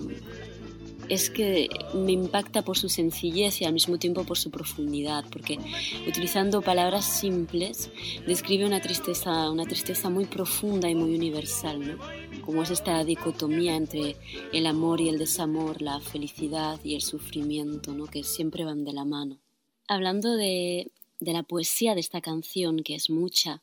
[1.10, 5.58] es que me impacta por su sencillez y al mismo tiempo por su profundidad, porque
[6.06, 7.90] utilizando palabras simples
[8.26, 11.98] describe una tristeza, una tristeza muy profunda y muy universal, ¿no?
[12.42, 14.16] como es esta dicotomía entre
[14.52, 18.06] el amor y el desamor, la felicidad y el sufrimiento, ¿no?
[18.06, 19.40] que siempre van de la mano.
[19.88, 23.62] Hablando de, de la poesía de esta canción, que es mucha,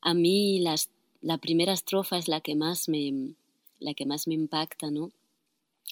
[0.00, 0.90] a mí las,
[1.20, 3.34] la primera estrofa es la que más me,
[3.78, 5.10] la que más me impacta, ¿no?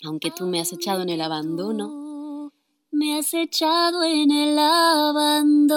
[0.03, 2.53] Aunque tú me has echado en el abandono,
[2.91, 5.69] me has echado en el abandono.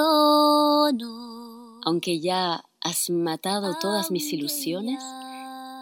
[1.86, 5.04] Aunque ya has matado todas mis ilusiones,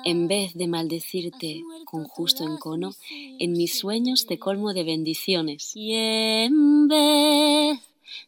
[0.04, 2.96] en vez de maldecirte con justo encono,
[3.40, 5.72] en mis sueños te colmo de bendiciones.
[5.76, 7.80] Y en vez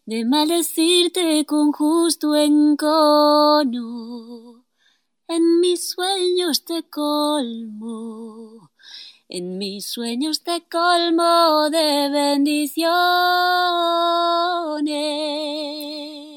[0.06, 3.74] de maldecirte con justo encono.
[5.28, 8.72] En mis sueños te colmo,
[9.30, 12.90] en mis sueños te colmo de bendiciones.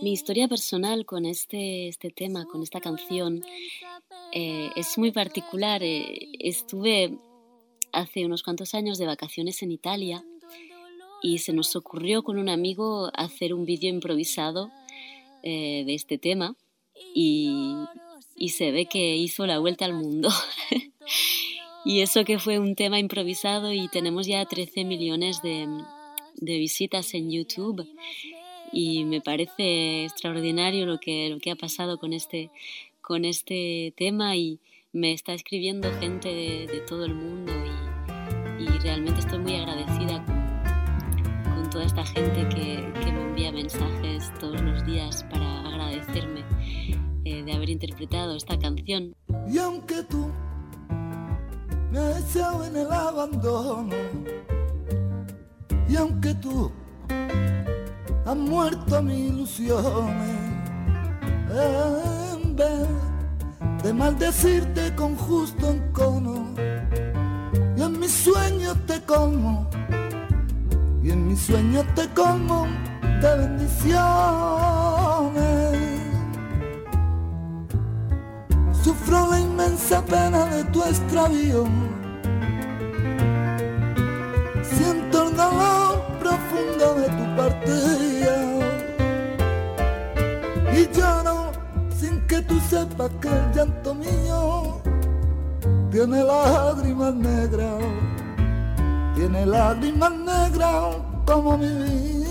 [0.03, 3.45] Mi historia personal con este, este tema, con esta canción,
[4.33, 5.83] eh, es muy particular.
[5.83, 7.19] Eh, estuve
[7.93, 10.25] hace unos cuantos años de vacaciones en Italia
[11.23, 14.71] y se nos ocurrió con un amigo hacer un vídeo improvisado
[15.43, 16.57] eh, de este tema
[17.15, 17.75] y,
[18.37, 20.29] y se ve que hizo la vuelta al mundo.
[21.85, 25.67] y eso que fue un tema improvisado y tenemos ya 13 millones de,
[26.37, 27.87] de visitas en YouTube
[28.73, 32.51] y me parece extraordinario lo que, lo que ha pasado con este,
[33.01, 34.59] con este tema y
[34.93, 37.53] me está escribiendo gente de, de todo el mundo
[38.59, 39.96] y, y, realmente estoy muy agradecida
[42.05, 46.45] gente que, que, me envía mensajes todos los días para agradecerme
[47.25, 49.15] eh, de haber interpretado esta canción.
[49.49, 50.31] Y aunque tú
[51.91, 53.95] me has echado en el abandono,
[55.89, 56.71] y aunque tú
[58.25, 60.37] has muerto mis ilusiones,
[61.51, 62.89] en vez
[63.83, 66.55] de maldecirte con justo encono,
[67.77, 69.69] y en mis sueños te como,
[71.07, 72.67] y en mis sueños te como
[73.21, 74.03] de bendiciones.
[78.83, 81.65] Sufro la inmensa pena de tu extravío.
[84.63, 88.37] Siento el dolor profundo de tu partida.
[90.77, 91.53] Y lloro
[91.97, 94.83] sin que tú sepas que el llanto mío
[95.93, 98.16] tiene lágrimas negras.
[99.17, 102.27] Tiene lágrimas negras como mi vida.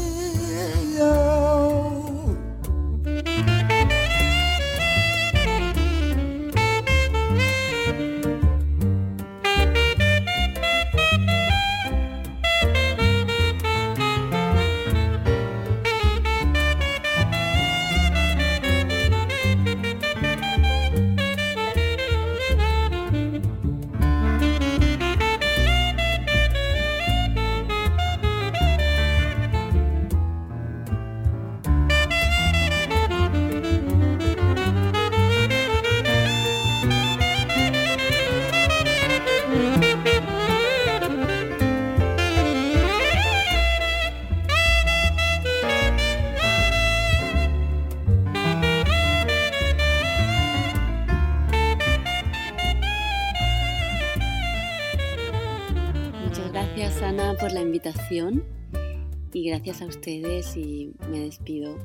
[59.65, 61.79] Gracias a ustedes y me despido.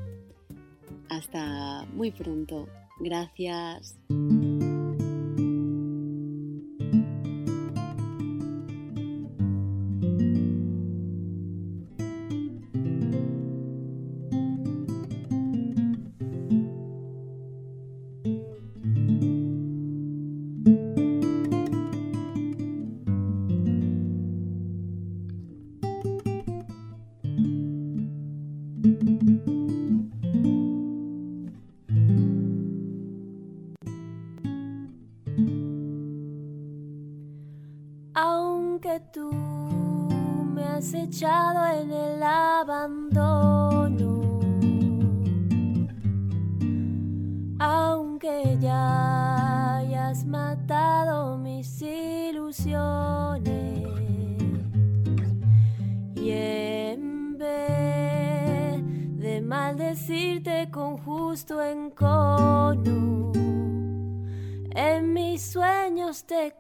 [1.09, 2.69] Hasta muy pronto.
[2.99, 3.97] Gracias.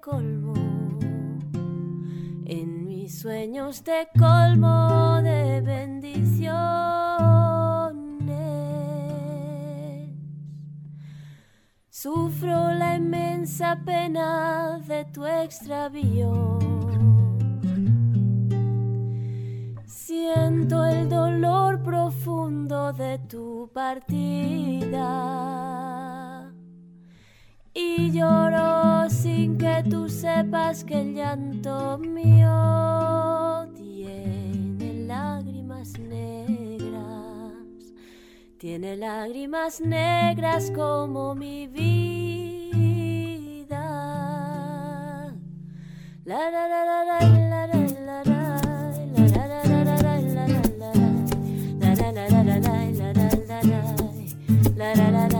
[0.00, 0.54] Colmo.
[2.46, 6.50] En mis sueños te colmo de bendiciones.
[11.88, 16.58] Sufro la inmensa pena de tu extravío.
[19.86, 25.00] Siento el dolor profundo de tu partida.
[27.72, 37.62] Y lloro sin que tú sepas que el llanto mío tiene lágrimas negras,
[38.58, 41.86] tiene lágrimas negras como mi vida.
[46.24, 47.04] La la la la
[54.74, 55.39] la la la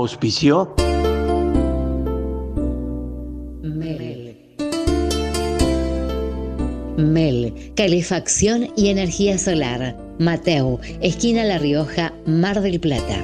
[0.00, 0.74] Auspició
[3.62, 4.34] Mel.
[6.96, 9.94] Mel, calefacción y energía solar.
[10.18, 13.22] Mateo, esquina La Rioja, Mar del Plata.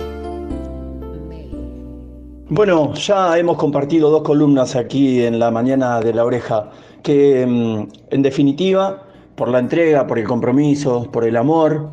[2.50, 6.70] Bueno, ya hemos compartido dos columnas aquí en la mañana de la oreja,
[7.02, 9.02] que mm, en definitiva,
[9.34, 11.88] por la entrega, por el compromiso, por el amor,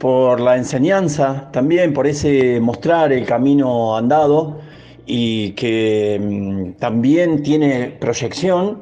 [0.00, 4.58] por la enseñanza, también por ese mostrar el camino andado
[5.04, 8.78] y que mm, también tiene proyección,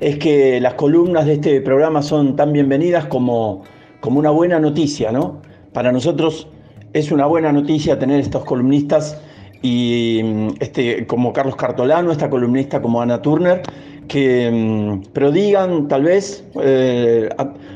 [0.00, 3.62] es que las columnas de este programa son tan bienvenidas como,
[4.00, 5.40] como una buena noticia, ¿no?
[5.72, 6.48] Para nosotros
[6.92, 9.20] es una buena noticia tener estos columnistas
[9.62, 13.62] y mm, este, como Carlos Cartolano, esta columnista como Ana Turner,
[14.08, 17.28] que mm, prodigan tal vez eh,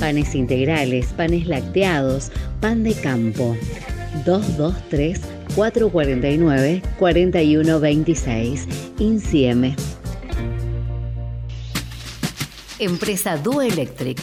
[0.00, 3.56] Panes integrales, panes lacteados, pan de campo.
[4.26, 5.18] 223
[5.54, 8.68] 449 4126.
[8.98, 9.74] Insieme.
[12.78, 14.20] Empresa Duo Electric.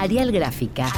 [0.00, 0.88] Arial Gráfica.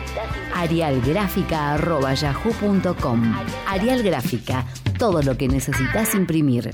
[0.56, 3.34] Arialgráfica.yahoo.com
[3.68, 4.64] Arial Gráfica.
[4.98, 6.70] Todo lo que necesitas imprimir.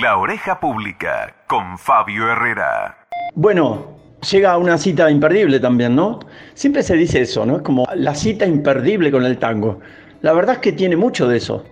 [0.00, 3.06] La Oreja Pública con Fabio Herrera.
[3.34, 3.98] Bueno,
[4.30, 6.20] llega una cita imperdible también, ¿no?
[6.54, 7.56] Siempre se dice eso, ¿no?
[7.56, 9.80] Es como la cita imperdible con el tango.
[10.22, 11.64] La verdad es que tiene mucho de eso.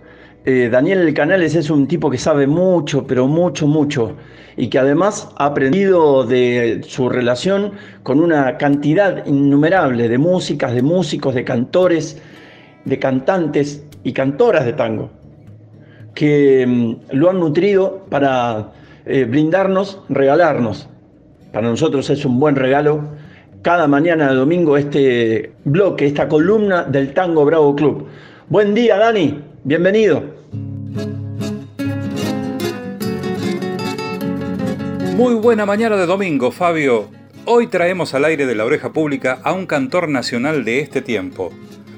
[0.52, 4.16] Eh, Daniel Canales es un tipo que sabe mucho, pero mucho, mucho,
[4.56, 10.82] y que además ha aprendido de su relación con una cantidad innumerable de músicas, de
[10.82, 12.20] músicos, de cantores,
[12.84, 15.10] de cantantes y cantoras de tango,
[16.16, 18.72] que mm, lo han nutrido para
[19.06, 20.88] eh, brindarnos, regalarnos.
[21.52, 23.04] Para nosotros es un buen regalo
[23.62, 28.08] cada mañana de domingo este bloque, esta columna del Tango Bravo Club.
[28.48, 29.44] Buen día, Dani.
[29.62, 30.39] Bienvenido.
[35.20, 37.10] Muy buena mañana de domingo, Fabio.
[37.44, 41.52] Hoy traemos al aire de la oreja pública a un cantor nacional de este tiempo.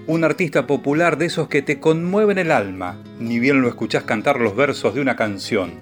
[0.08, 4.40] Un artista popular de esos que te conmueven el alma, ni bien lo escuchás cantar
[4.40, 5.74] los versos de una canción.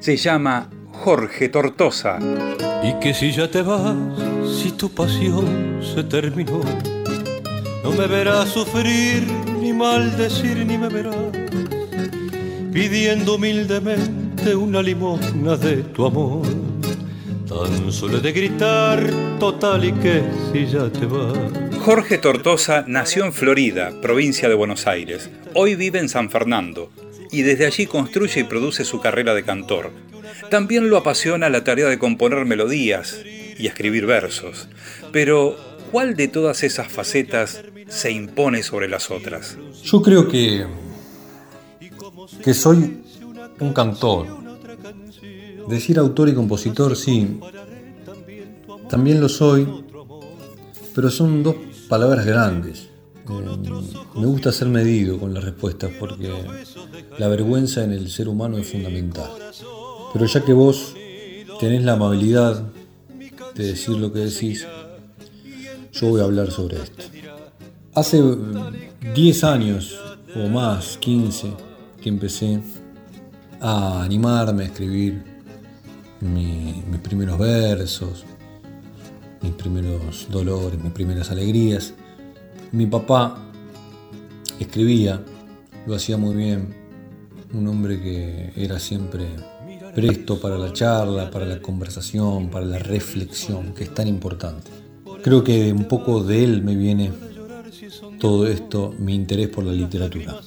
[0.00, 2.18] Se llama Jorge Tortosa.
[2.82, 3.96] Y que si ya te vas,
[4.60, 6.60] si tu pasión se terminó,
[7.82, 9.26] no me verás sufrir,
[9.58, 11.16] ni maldecir, ni me verás
[12.70, 16.61] pidiendo humildemente una limosna de tu amor.
[17.52, 20.22] Tan solo de gritar total y que
[20.52, 21.36] si ya te vas.
[21.80, 25.28] Jorge Tortosa nació en Florida, provincia de Buenos Aires.
[25.54, 26.90] Hoy vive en San Fernando
[27.30, 29.90] y desde allí construye y produce su carrera de cantor.
[30.50, 34.68] También lo apasiona la tarea de componer melodías y escribir versos.
[35.12, 35.56] Pero,
[35.90, 39.58] ¿cuál de todas esas facetas se impone sobre las otras?
[39.82, 40.66] Yo creo que
[42.42, 43.02] que soy
[43.60, 44.41] un cantor.
[45.68, 47.40] Decir autor y compositor, sí,
[48.88, 49.66] también lo soy,
[50.94, 51.56] pero son dos
[51.88, 52.88] palabras grandes.
[53.28, 53.58] Eh,
[54.16, 56.30] me gusta ser medido con las respuestas porque
[57.18, 59.30] la vergüenza en el ser humano es fundamental.
[60.12, 60.94] Pero ya que vos
[61.60, 62.64] tenés la amabilidad
[63.54, 64.66] de decir lo que decís,
[65.92, 67.04] yo voy a hablar sobre esto.
[67.94, 68.22] Hace
[69.14, 69.98] 10 años
[70.34, 71.52] o más, 15,
[72.00, 72.60] que empecé
[73.60, 75.31] a animarme a escribir
[76.22, 78.24] mis primeros versos,
[79.42, 81.94] mis primeros dolores, mis primeras alegrías.
[82.70, 83.38] Mi papá
[84.58, 85.20] escribía,
[85.86, 86.74] lo hacía muy bien,
[87.52, 89.26] un hombre que era siempre
[89.94, 94.70] presto para la charla, para la conversación, para la reflexión, que es tan importante.
[95.22, 97.10] Creo que un poco de él me viene
[98.18, 100.40] todo esto, mi interés por la literatura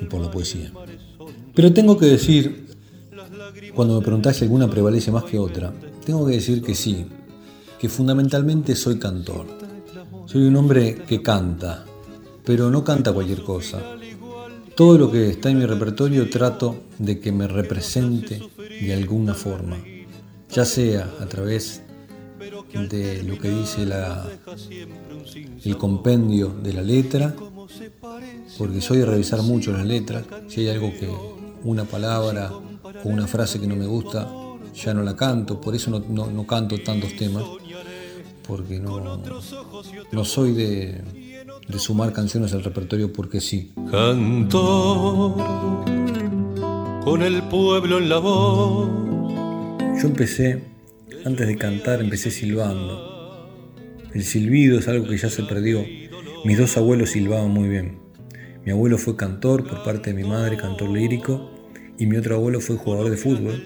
[0.00, 0.72] y por la poesía.
[1.54, 2.73] Pero tengo que decir,
[3.74, 5.72] cuando me preguntás si alguna prevalece más que otra,
[6.04, 7.06] tengo que decir que sí,
[7.78, 9.46] que fundamentalmente soy cantor.
[10.26, 11.84] Soy un hombre que canta,
[12.44, 13.80] pero no canta cualquier cosa.
[14.74, 18.42] Todo lo que está en mi repertorio trato de que me represente
[18.80, 19.76] de alguna forma,
[20.50, 21.82] ya sea a través
[22.72, 23.86] de lo que dice
[25.64, 27.34] el compendio de la letra,
[28.58, 31.08] porque soy de revisar mucho las letras, si hay algo que,
[31.62, 32.52] una palabra
[33.02, 34.30] o una frase que no me gusta,
[34.74, 37.44] ya no la canto, por eso no, canto tantos temas,
[38.46, 39.20] porque no,
[40.12, 41.02] no soy de,
[41.68, 43.72] de sumar canciones al repertorio porque sí.
[43.90, 45.34] Cantor
[47.04, 48.88] con el pueblo en la voz.
[50.00, 50.64] Yo empecé
[51.24, 53.50] antes de cantar empecé silbando.
[54.12, 55.84] El silbido es algo que ya se perdió.
[56.44, 57.98] Mis dos abuelos silbaban muy bien.
[58.64, 61.50] Mi abuelo fue cantor por parte de mi madre, cantor lírico,
[61.98, 63.64] y mi otro abuelo fue jugador de fútbol,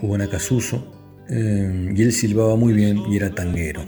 [0.00, 0.92] jugó en Acasuso,
[1.28, 3.84] eh, y él silbaba muy bien y era tanguero.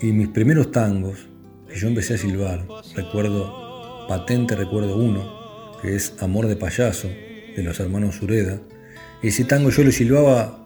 [0.00, 1.26] Y mis primeros tangos,
[1.68, 3.66] que yo empecé a silbar, recuerdo
[4.06, 8.60] patente recuerdo uno, que es Amor de Payaso, de los hermanos Ureda.
[9.22, 10.64] Ese tango yo lo silbaba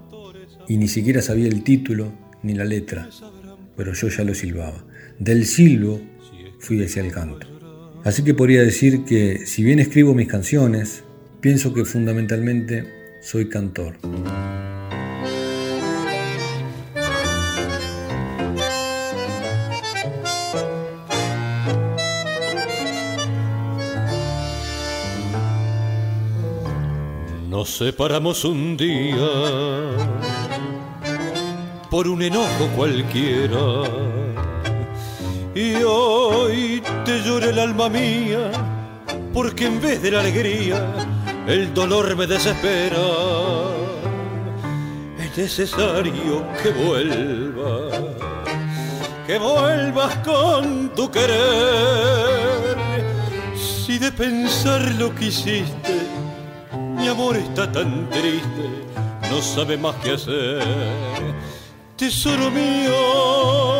[0.68, 3.08] y ni siquiera sabía el título ni la letra,
[3.76, 4.84] pero yo ya lo silbaba.
[5.18, 6.00] Del silbo
[6.58, 7.46] fui hacia el canto.
[8.04, 11.04] Así que podría decir que si bien escribo mis canciones,
[11.40, 13.96] pienso que fundamentalmente soy cantor.
[27.48, 29.28] Nos separamos un día
[31.90, 33.82] por un enojo cualquiera.
[35.54, 38.50] Y hoy te llora el alma mía,
[39.34, 41.19] porque en vez de la alegría,
[41.50, 42.96] el dolor me desespera.
[45.18, 47.98] Es necesario que vuelvas,
[49.26, 52.76] que vuelvas con tu querer.
[53.56, 56.06] Si de pensar lo que hiciste,
[56.96, 58.86] mi amor está tan triste,
[59.28, 60.62] no sabe más qué hacer.
[61.96, 63.79] Tesoro mío,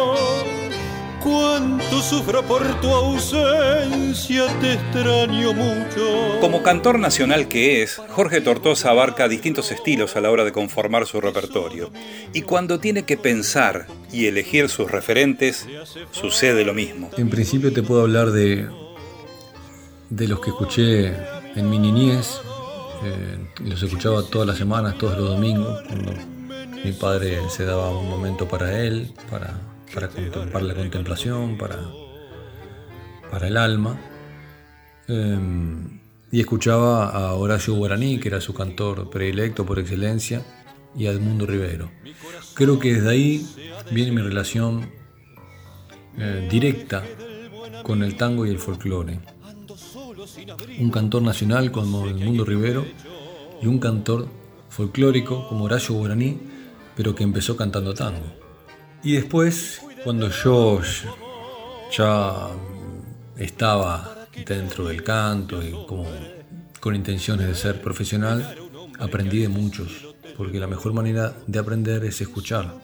[1.22, 6.38] cuánto sufro por tu ausencia, te extraño mucho.
[6.40, 11.06] Como cantor nacional que es, Jorge Tortosa abarca distintos estilos a la hora de conformar
[11.06, 11.90] su repertorio.
[12.32, 15.66] Y cuando tiene que pensar y elegir sus referentes,
[16.10, 17.10] sucede lo mismo.
[17.16, 18.68] En principio te puedo hablar de,
[20.08, 21.08] de los que escuché
[21.56, 22.40] en mi niñez.
[23.04, 26.12] eh, los escuchaba todas las semanas, todos los domingos, cuando
[26.84, 29.54] mi padre se daba un momento para él, para,
[29.94, 31.78] para contemplar la contemplación, para,
[33.30, 34.00] para el alma.
[35.08, 35.38] Eh,
[36.32, 40.44] y escuchaba a Horacio Guaraní, que era su cantor predilecto por excelencia,
[40.96, 41.90] y a Edmundo Rivero.
[42.54, 43.46] Creo que desde ahí
[43.90, 44.90] viene mi relación
[46.18, 47.04] eh, directa
[47.82, 49.20] con el tango y el folclore.
[50.78, 52.84] Un cantor nacional como Edmundo Rivero
[53.62, 54.28] y un cantor
[54.68, 56.38] folclórico como Horacio Guaraní,
[56.96, 58.39] pero que empezó cantando tango.
[59.02, 60.80] Y después, cuando yo
[61.90, 62.48] ya
[63.38, 66.06] estaba dentro del canto y como
[66.80, 68.56] con intenciones de ser profesional,
[68.98, 72.74] aprendí de muchos, porque la mejor manera de aprender es escuchar,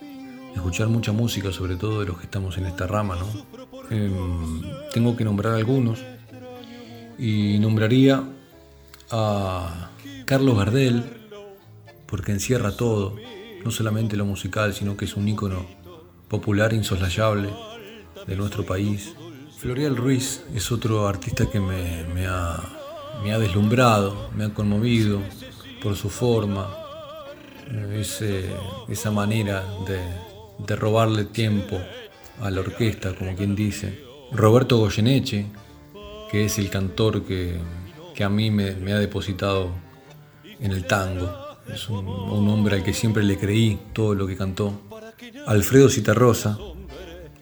[0.54, 3.86] escuchar mucha música, sobre todo de los que estamos en esta rama, ¿no?
[3.90, 4.62] Em,
[4.92, 6.00] tengo que nombrar algunos
[7.18, 8.22] y nombraría
[9.10, 9.90] a
[10.24, 11.04] Carlos Gardel,
[12.06, 13.16] porque encierra todo,
[13.64, 15.85] no solamente lo musical, sino que es un ícono
[16.28, 17.50] popular insoslayable
[18.26, 19.14] de nuestro país.
[19.58, 22.58] Florial Ruiz es otro artista que me, ha,
[23.22, 25.20] me ha deslumbrado, me ha conmovido
[25.82, 26.68] por su forma,
[27.70, 28.50] eh, ese-
[28.88, 30.00] esa manera de,
[30.66, 31.78] de robarle tiempo
[32.40, 34.04] a la orquesta, como quien dice.
[34.32, 35.46] Roberto Goyeneche,
[36.30, 37.56] que es el cantor que,
[38.14, 39.70] que a mí me, me ha depositado
[40.60, 41.30] en el tango.
[41.72, 44.80] Es un, un hombre al que siempre le creí todo lo que cantó.
[45.46, 46.58] Alfredo Citarrosa,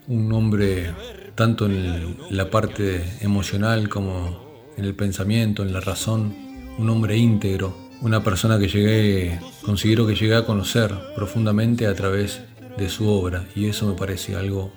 [0.07, 0.93] un hombre
[1.35, 6.33] tanto en la parte emocional como en el pensamiento, en la razón,
[6.77, 12.41] un hombre íntegro, una persona que llegué, considero que llegué a conocer profundamente a través
[12.77, 14.71] de su obra y eso me parece algo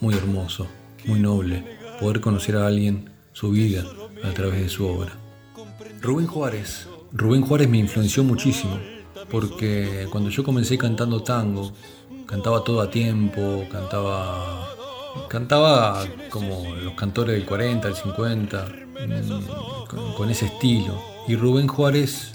[0.00, 0.68] muy hermoso,
[1.04, 1.64] muy noble,
[2.00, 3.84] poder conocer a alguien su vida
[4.22, 5.12] a través de su obra.
[6.00, 6.86] Rubén Juárez.
[7.12, 8.78] Rubén Juárez me influenció muchísimo
[9.30, 11.72] porque cuando yo comencé cantando tango,
[12.26, 14.76] cantaba todo a tiempo, cantaba
[15.28, 18.66] cantaba como los cantores del 40, del 50,
[19.06, 21.02] mm, con, con ese estilo.
[21.26, 22.32] Y Rubén Juárez,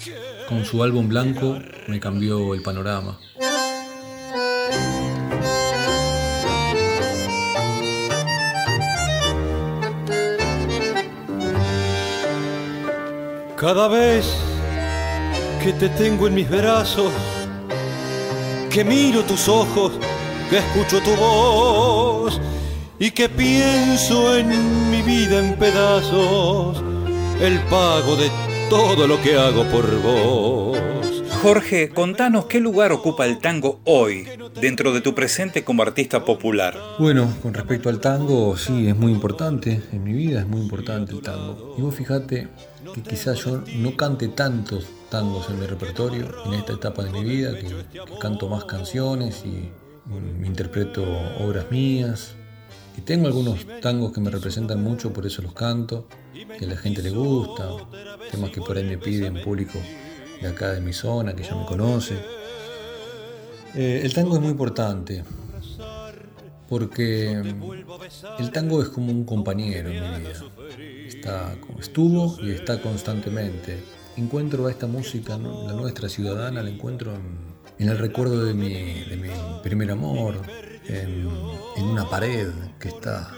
[0.48, 3.18] con su álbum blanco, me cambió el panorama.
[13.56, 14.26] Cada vez
[15.62, 17.12] que te tengo en mis brazos,
[18.72, 19.92] que miro tus ojos,
[20.48, 22.40] que escucho tu voz
[22.98, 26.82] y que pienso en mi vida en pedazos,
[27.40, 28.30] el pago de
[28.70, 30.78] todo lo que hago por vos.
[31.42, 34.26] Jorge, contanos qué lugar ocupa el tango hoy
[34.58, 36.74] dentro de tu presente como artista popular.
[36.98, 41.12] Bueno, con respecto al tango, sí, es muy importante, en mi vida es muy importante
[41.12, 41.74] el tango.
[41.76, 42.48] Y vos fijate
[42.94, 47.22] que quizás yo no cante tantos tangos en mi repertorio en esta etapa de mi
[47.22, 47.68] vida, que,
[48.20, 49.70] canto más canciones y
[50.06, 51.04] mm, interpreto
[51.40, 52.34] obras mías.
[52.96, 56.76] Y tengo algunos tangos que me representan mucho, por eso los canto, que a la
[56.76, 57.68] gente le gusta,
[58.30, 59.78] temas que por ahí me piden público
[60.40, 62.16] de acá de mi zona, que ya me conoce.
[63.74, 65.24] Eh, el tango es muy importante,
[66.72, 67.32] porque
[68.38, 70.32] el tango es como un compañero en mi vida.
[71.06, 73.78] Está estuvo y está constantemente.
[74.16, 77.12] Encuentro a esta música, la nuestra ciudadana, la encuentro
[77.78, 79.28] en, el recuerdo de mi, de mi
[79.62, 80.40] primer amor,
[80.88, 81.28] en,
[81.76, 82.48] en una pared
[82.80, 83.34] que está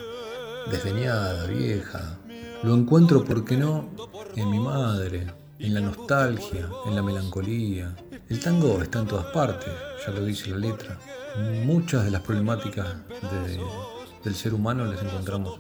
[0.71, 2.17] desdeñada, vieja.
[2.63, 3.89] Lo encuentro, ¿por qué no?,
[4.37, 5.27] en mi madre,
[5.59, 7.97] en la nostalgia, en la melancolía.
[8.29, 9.73] El tango está en todas partes,
[10.07, 11.01] ya lo dice la letra.
[11.65, 12.87] Muchas de las problemáticas
[14.25, 15.59] del ser humano las encontramos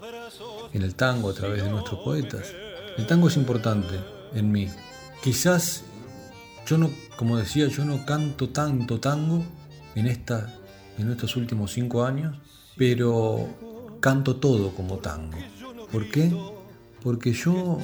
[0.72, 2.52] en el tango a través de nuestros poetas.
[2.96, 3.98] El tango es importante
[4.34, 4.68] en mí.
[5.22, 5.82] Quizás
[6.66, 9.44] yo no, como decía, yo no canto tanto tango
[9.94, 10.54] en, esta,
[10.96, 12.36] en estos últimos cinco años,
[12.76, 13.48] pero
[14.00, 15.38] canto todo como tango.
[15.90, 16.32] ¿Por qué?
[17.02, 17.78] Porque yo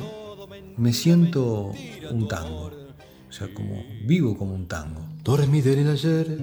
[0.76, 1.72] me siento
[2.10, 2.70] un tango.
[3.28, 5.02] O sea, como vivo como un tango.
[5.22, 6.38] Dormí en ayer,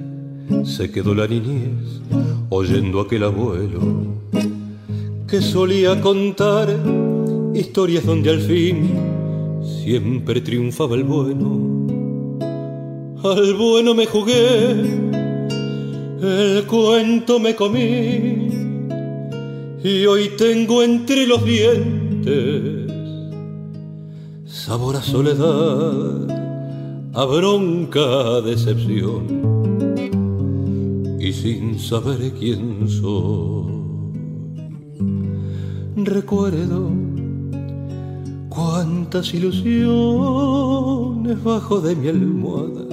[0.64, 2.02] se quedó la niñez,
[2.50, 3.82] oyendo aquel abuelo
[5.28, 6.70] que solía contar
[7.54, 8.92] historias donde al fin
[9.84, 11.88] siempre triunfaba el bueno.
[13.24, 14.72] Al bueno me jugué,
[16.22, 18.48] el cuento me comí
[19.84, 22.88] y hoy tengo entre los dientes
[24.46, 26.37] sabor a soledad,
[27.18, 29.26] a bronca, decepción
[31.20, 33.74] y sin saber quién soy.
[35.96, 36.92] Recuerdo
[38.50, 39.74] cuántas ilusiones
[41.44, 42.86] bajo de mi almohada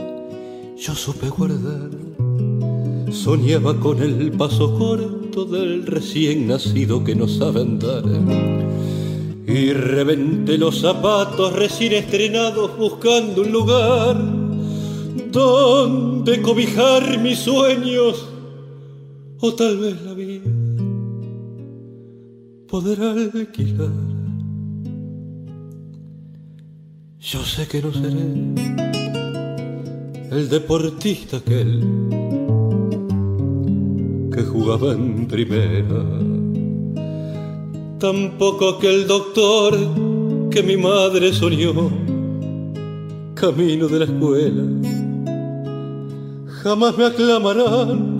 [0.78, 1.90] yo supe guardar.
[3.12, 8.04] Soñaba con el paso corto del recién nacido que no sabe andar.
[9.46, 14.16] Y reventé los zapatos recién estrenados buscando un lugar
[15.30, 18.26] donde cobijar mis sueños
[19.40, 20.64] o tal vez la vida
[22.74, 23.92] poder alquilar.
[27.20, 28.26] Yo sé que no seré
[30.32, 31.80] el deportista aquel
[34.34, 36.02] que jugaba en primera,
[37.98, 39.76] tampoco aquel doctor
[40.50, 41.90] que mi madre soñó,
[43.34, 44.62] camino de la escuela.
[46.62, 48.18] Jamás me aclamarán,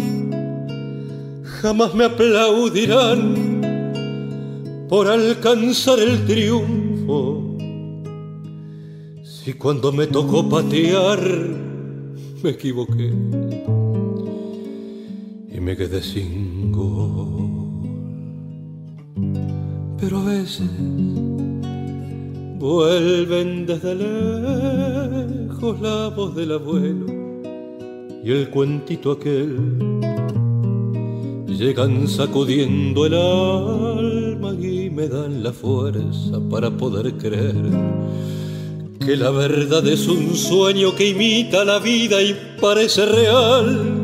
[1.61, 3.55] jamás me aplaudirán
[4.89, 7.57] por alcanzar el triunfo.
[9.23, 11.21] Si cuando me tocó patear
[12.43, 13.13] me equivoqué
[15.53, 17.34] y me quedé sin gol.
[20.05, 20.69] Pero a veces
[22.59, 27.07] vuelven desde lejos la voz del abuelo
[28.23, 29.57] y el cuentito aquel
[31.49, 37.57] llegan sacudiendo el alma y me dan la fuerza para poder creer
[39.07, 44.04] que la verdad es un sueño que imita la vida y parece real.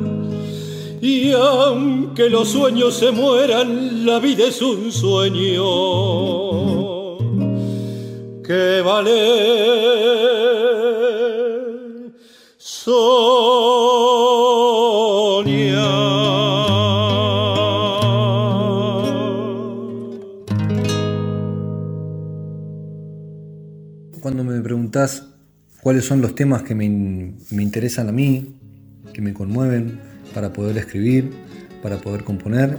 [1.01, 5.63] Y aunque los sueños se mueran, la vida es un sueño.
[8.45, 9.71] Que vale
[24.21, 25.27] Cuando me preguntas
[25.83, 26.89] cuáles son los temas que me,
[27.51, 28.55] me interesan a mí,
[29.15, 31.31] que me conmueven para poder escribir,
[31.82, 32.78] para poder componer,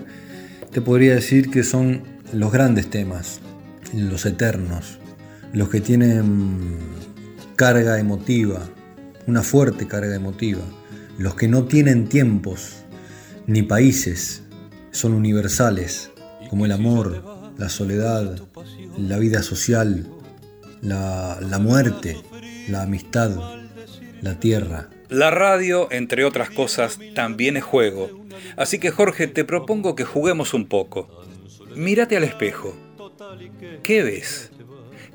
[0.71, 2.03] te podría decir que son
[2.33, 3.39] los grandes temas,
[3.93, 4.99] los eternos,
[5.53, 6.77] los que tienen
[7.55, 8.61] carga emotiva,
[9.27, 10.61] una fuerte carga emotiva,
[11.17, 12.77] los que no tienen tiempos
[13.47, 14.43] ni países,
[14.91, 16.11] son universales,
[16.49, 17.23] como el amor,
[17.57, 18.39] la soledad,
[18.97, 20.07] la vida social,
[20.81, 22.17] la, muerte,
[22.67, 23.31] la amistad,
[24.21, 24.89] la tierra.
[25.11, 28.09] La radio, entre otras cosas, también es juego.
[28.55, 31.25] Así que Jorge, te propongo que juguemos un poco.
[31.75, 32.73] Mírate al espejo.
[33.83, 34.53] ¿Qué ves?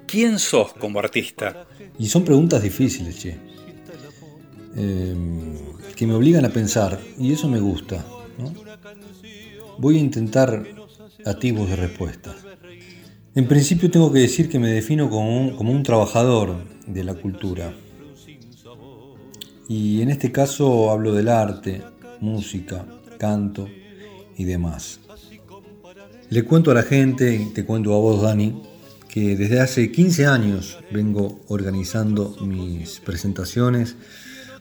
[0.07, 1.67] ¿Quién sos como artista?
[1.99, 3.39] Y son preguntas difíciles, che.
[4.77, 5.55] Em,
[5.97, 8.05] que me obligan a pensar, y eso me gusta.
[9.79, 10.63] Voy a intentar
[11.25, 12.37] ativos de respuestas.
[13.35, 16.55] En principio tengo que decir que me defino como un, como un trabajador
[16.87, 17.73] de la cultura.
[19.69, 21.83] Y en este caso hablo del arte,
[22.21, 22.87] música,
[23.19, 23.69] canto
[24.37, 25.01] y demás.
[26.31, 28.63] Le cuento a la gente, y te cuento a vos, Dani,
[29.09, 33.97] que desde hace 15 años vengo organizando mis presentaciones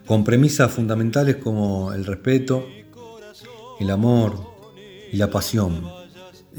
[0.05, 2.67] con premisas fundamentales como el respeto,
[3.79, 4.55] el amor
[5.11, 5.83] y la pasión.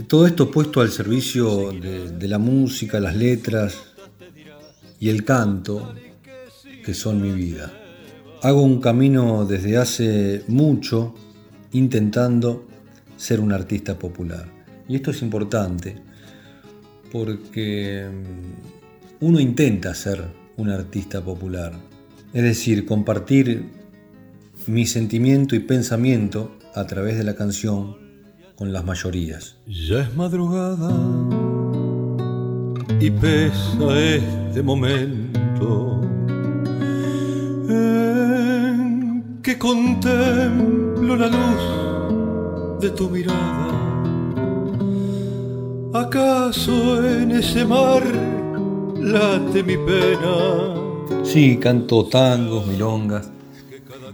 [0.06, 3.76] Todo esto puesto al servicio de, de la música, las letras
[5.00, 5.94] y el canto,
[6.84, 7.85] que son mi vida.
[8.46, 11.16] Hago un camino desde hace mucho
[11.72, 12.68] intentando
[13.16, 14.46] ser un artista popular.
[14.88, 15.96] Y esto es importante
[17.10, 20.22] porque mm, uno intenta ser
[20.58, 21.72] un artista popular.
[22.32, 23.68] Es decir, compartir
[24.68, 27.96] mi sentimiento y pensamiento a través de la canción
[28.54, 29.56] con las mayorías.
[29.66, 30.88] Ya es madrugada
[33.00, 35.95] y pesa este momento
[39.46, 43.68] que contemplo la luz de tu mirada.
[45.94, 48.02] ¿Acaso en ese mar
[48.98, 50.74] late mi pena?
[51.22, 53.30] Sí, canto tangos, milongas,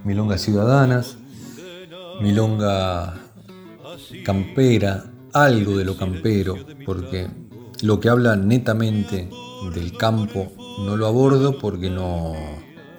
[0.04, 1.16] milongas ciudadanas,
[2.20, 3.14] milonga
[4.26, 7.26] campera, algo de lo campero, porque
[7.80, 9.30] lo que habla netamente
[9.74, 10.52] del campo
[10.84, 12.34] no lo abordo porque no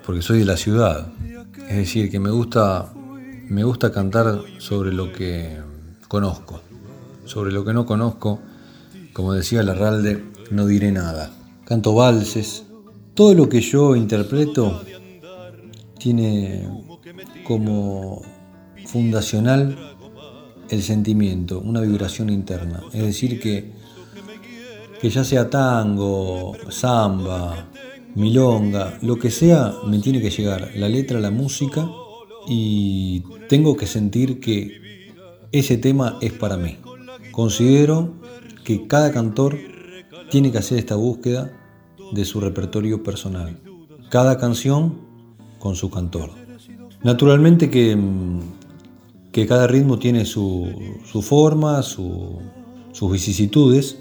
[0.04, 1.14] porque soy de la ciudad.
[1.70, 2.94] Es decir, que me gusta
[3.50, 5.60] me gusta cantar sobre lo que
[6.08, 6.62] conozco.
[7.26, 8.40] Sobre lo que no conozco,
[9.14, 11.32] como decía Larralde, no diré nada.
[11.66, 12.66] Canto valses.
[13.14, 14.84] Todo lo que yo interpreto
[16.00, 16.68] tiene
[17.44, 18.22] como
[18.88, 19.78] fundacional
[20.70, 22.82] el sentimiento, una vibración interna.
[22.92, 23.72] Es decir, que,
[25.00, 27.68] que ya sea tango, samba,
[28.16, 31.90] milonga, lo que sea, me tiene que llegar la letra, la música
[32.48, 34.82] y tengo que sentir que
[35.52, 36.78] ese tema es para mí.
[37.32, 38.14] Considero
[38.64, 39.58] que cada cantor
[40.30, 41.52] tiene que hacer esta búsqueda
[42.12, 43.60] de su repertorio personal.
[44.10, 45.00] Cada canción
[45.60, 46.32] con su cantor.
[47.04, 47.98] Naturalmente que,
[49.32, 50.70] que cada ritmo tiene su,
[51.06, 52.40] su forma, su,
[52.92, 54.00] sus vicisitudes,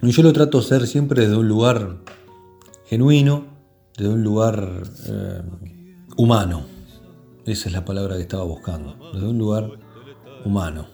[0.00, 1.98] y yo lo trato de hacer siempre desde un lugar
[2.86, 3.44] genuino,
[3.98, 5.42] desde un lugar eh,
[6.16, 6.62] humano.
[7.44, 9.70] Esa es la palabra que estaba buscando, desde un lugar
[10.44, 10.86] humano.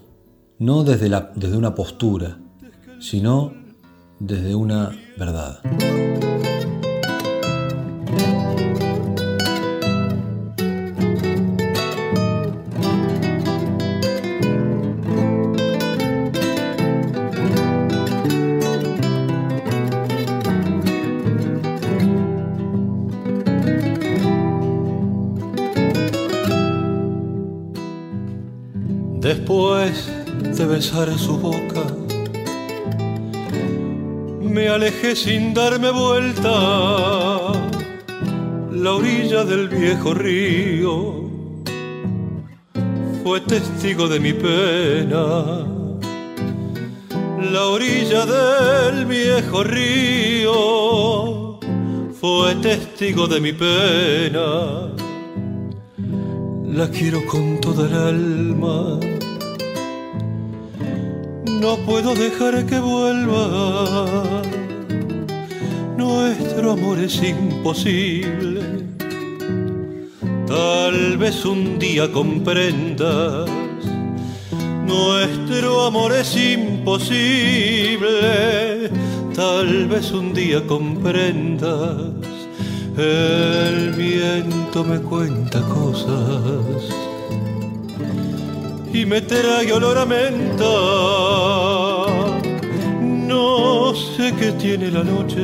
[0.59, 2.39] No desde, desde una postura,
[3.01, 3.53] sino
[4.19, 5.61] desde una verdad.
[31.19, 31.83] Su boca,
[34.41, 37.53] me alejé sin darme vuelta.
[38.71, 41.29] La orilla del viejo río
[43.25, 45.67] fue testigo de mi pena.
[47.53, 50.53] La orilla del viejo río
[52.21, 54.93] fue testigo de mi pena.
[56.67, 59.14] La quiero con toda el alma
[61.61, 64.43] no puedo dejar que vuelva.
[65.97, 68.63] Nuestro amor es imposible.
[70.47, 73.49] Tal vez un día comprendas.
[74.87, 78.09] Nuestro amor es imposible.
[79.35, 82.13] Tal vez un día comprendas.
[82.97, 87.04] El viento me cuenta cosas
[88.95, 90.65] y me trae olor a menta.
[93.01, 95.43] No sé qué tiene la noche,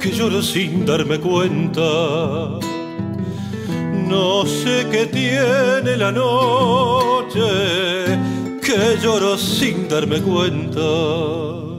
[0.00, 2.58] que lloro sin darme cuenta.
[4.08, 7.42] No sé qué tiene la noche,
[8.62, 11.75] que lloro sin darme cuenta.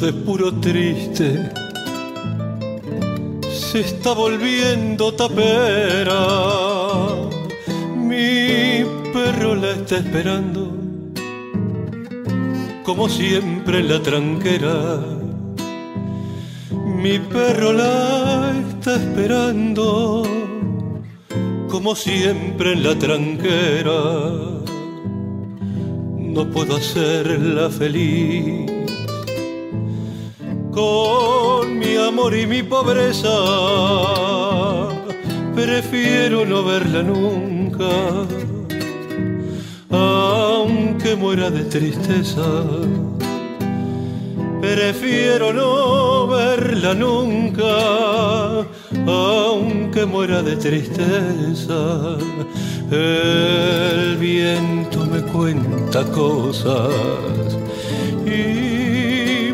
[0.00, 1.50] De puro triste
[3.50, 6.22] se está volviendo tapera.
[7.96, 8.82] Mi
[9.12, 10.72] perro la está esperando,
[12.82, 15.00] como siempre en la tranquera.
[17.02, 20.22] Mi perro la está esperando,
[21.68, 24.00] como siempre en la tranquera.
[26.16, 28.79] No puedo hacerla feliz
[30.70, 33.28] con mi amor y mi pobreza.
[35.54, 37.90] Prefiero no verla nunca,
[39.90, 42.64] aunque muera de tristeza.
[44.60, 48.66] Prefiero no verla nunca,
[49.06, 52.16] aunque muera de tristeza.
[52.90, 56.90] El viento me cuenta cosas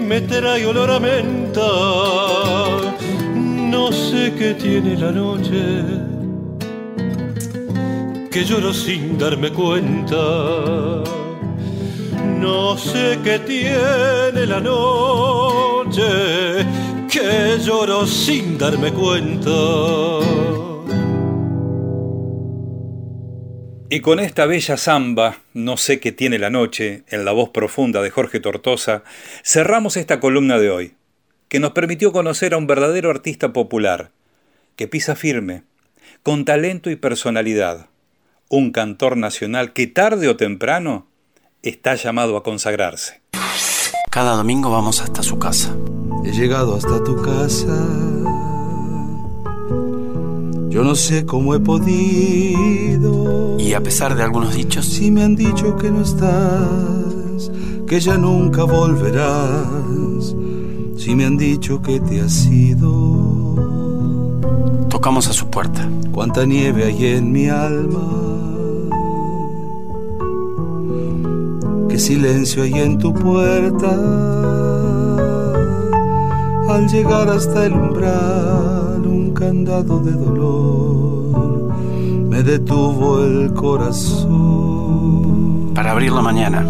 [0.06, 1.68] me trae olor a menta.
[3.34, 5.82] No sé qué tiene la noche,
[8.30, 10.16] que lloro sin darme cuenta.
[12.40, 16.02] No sé qué tiene la noche,
[17.10, 19.60] que lloro sin darme cuenta.
[23.88, 28.02] Y con esta bella samba, no sé qué tiene la noche, en la voz profunda
[28.02, 29.04] de Jorge Tortosa,
[29.44, 30.94] cerramos esta columna de hoy,
[31.48, 34.10] que nos permitió conocer a un verdadero artista popular,
[34.74, 35.62] que pisa firme,
[36.24, 37.86] con talento y personalidad,
[38.48, 41.06] un cantor nacional que tarde o temprano
[41.62, 43.20] está llamado a consagrarse.
[44.10, 45.76] Cada domingo vamos hasta su casa.
[46.24, 48.25] He llegado hasta tu casa.
[50.68, 53.58] Yo no sé cómo he podido.
[53.58, 54.86] Y a pesar de algunos dichos.
[54.86, 57.50] Si me han dicho que no estás,
[57.86, 60.34] que ya nunca volverás.
[60.96, 63.56] Si me han dicho que te has ido.
[64.88, 65.88] Tocamos a su puerta.
[66.12, 68.26] Cuánta nieve hay en mi alma.
[71.88, 73.90] Qué silencio hay en tu puerta.
[76.68, 78.75] Al llegar hasta el umbral,
[79.38, 81.70] candado de dolor
[82.30, 84.32] me detuvo el corazón.
[85.74, 86.64] Para abrirlo mañana.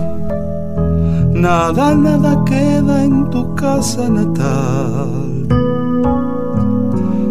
[1.32, 5.46] Nada, nada queda en tu casa natal.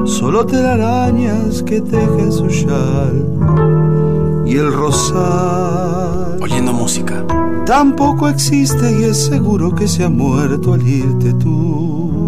[0.06, 3.26] Solo telarañas que tejen su chal
[4.46, 6.38] y el rosal.
[6.42, 7.26] Oyendo música.
[7.66, 12.25] Tampoco existe y es seguro que se ha muerto al irte tú.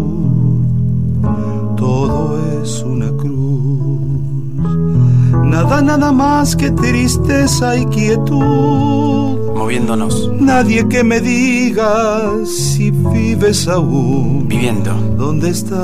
[5.68, 9.52] Nada, nada más que tristeza y quietud.
[9.54, 10.32] Moviéndonos.
[10.40, 14.48] Nadie que me diga si vives aún.
[14.48, 14.94] Viviendo.
[15.18, 15.78] ¿Dónde estás?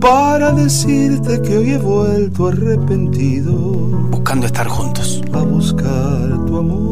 [0.00, 3.54] Para decirte que hoy he vuelto arrepentido.
[4.10, 5.22] Buscando estar juntos.
[5.34, 6.89] A buscar tu amor.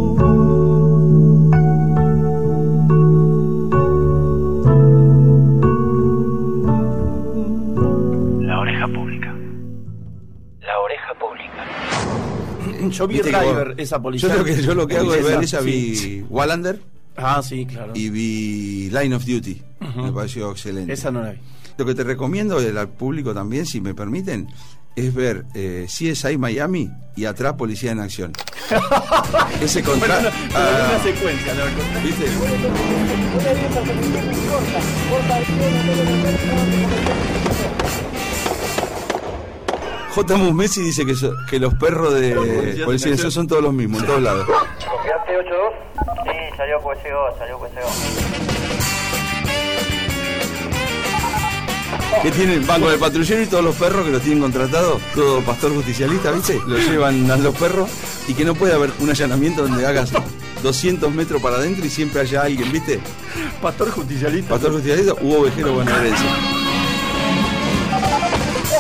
[12.99, 14.29] Yo vi Viste vos- esa policía.
[14.29, 15.67] Yo lo que, yo lo que hago es ver esa, Sí.
[15.67, 16.81] vi Wallander
[17.17, 17.93] Ah, sí, claro.
[17.95, 19.63] y vi Line of Duty.
[19.81, 20.03] Ujú.
[20.03, 20.93] Me pareció excelente.
[20.93, 21.39] Esa no la vi.
[21.77, 24.49] Lo que te recomiendo del al público también, si me permiten,
[24.97, 28.33] es ver eh, CSI Miami y atrás Policía en Acción.
[29.63, 30.25] Ese Bueno, contraste.
[30.31, 32.03] no, pero una secuencia, la verdad.
[32.05, 32.25] ¿Viste?
[40.27, 40.53] J.
[40.53, 42.35] Messi dice que, so- que los perros de
[42.85, 44.47] Policía Acción son todos los mismos, en todos lados.
[44.49, 45.45] ¿Confiaste 8-2?
[46.25, 47.89] Sí, salió pues llegó, salió pues llegó.
[52.23, 55.41] que tienen van con el patrullero y todos los perros que los tienen contratados, todo
[55.43, 56.61] pastor justicialista, ¿viste?
[56.67, 57.89] Los llevan a los perros
[58.27, 60.11] y que no puede haber un allanamiento donde hagas
[60.65, 62.99] 200 metros para adentro y siempre haya alguien, ¿viste?
[63.63, 64.51] Pastor justicialista.
[64.51, 66.25] Pastor justicialista u ovejero bonaerense.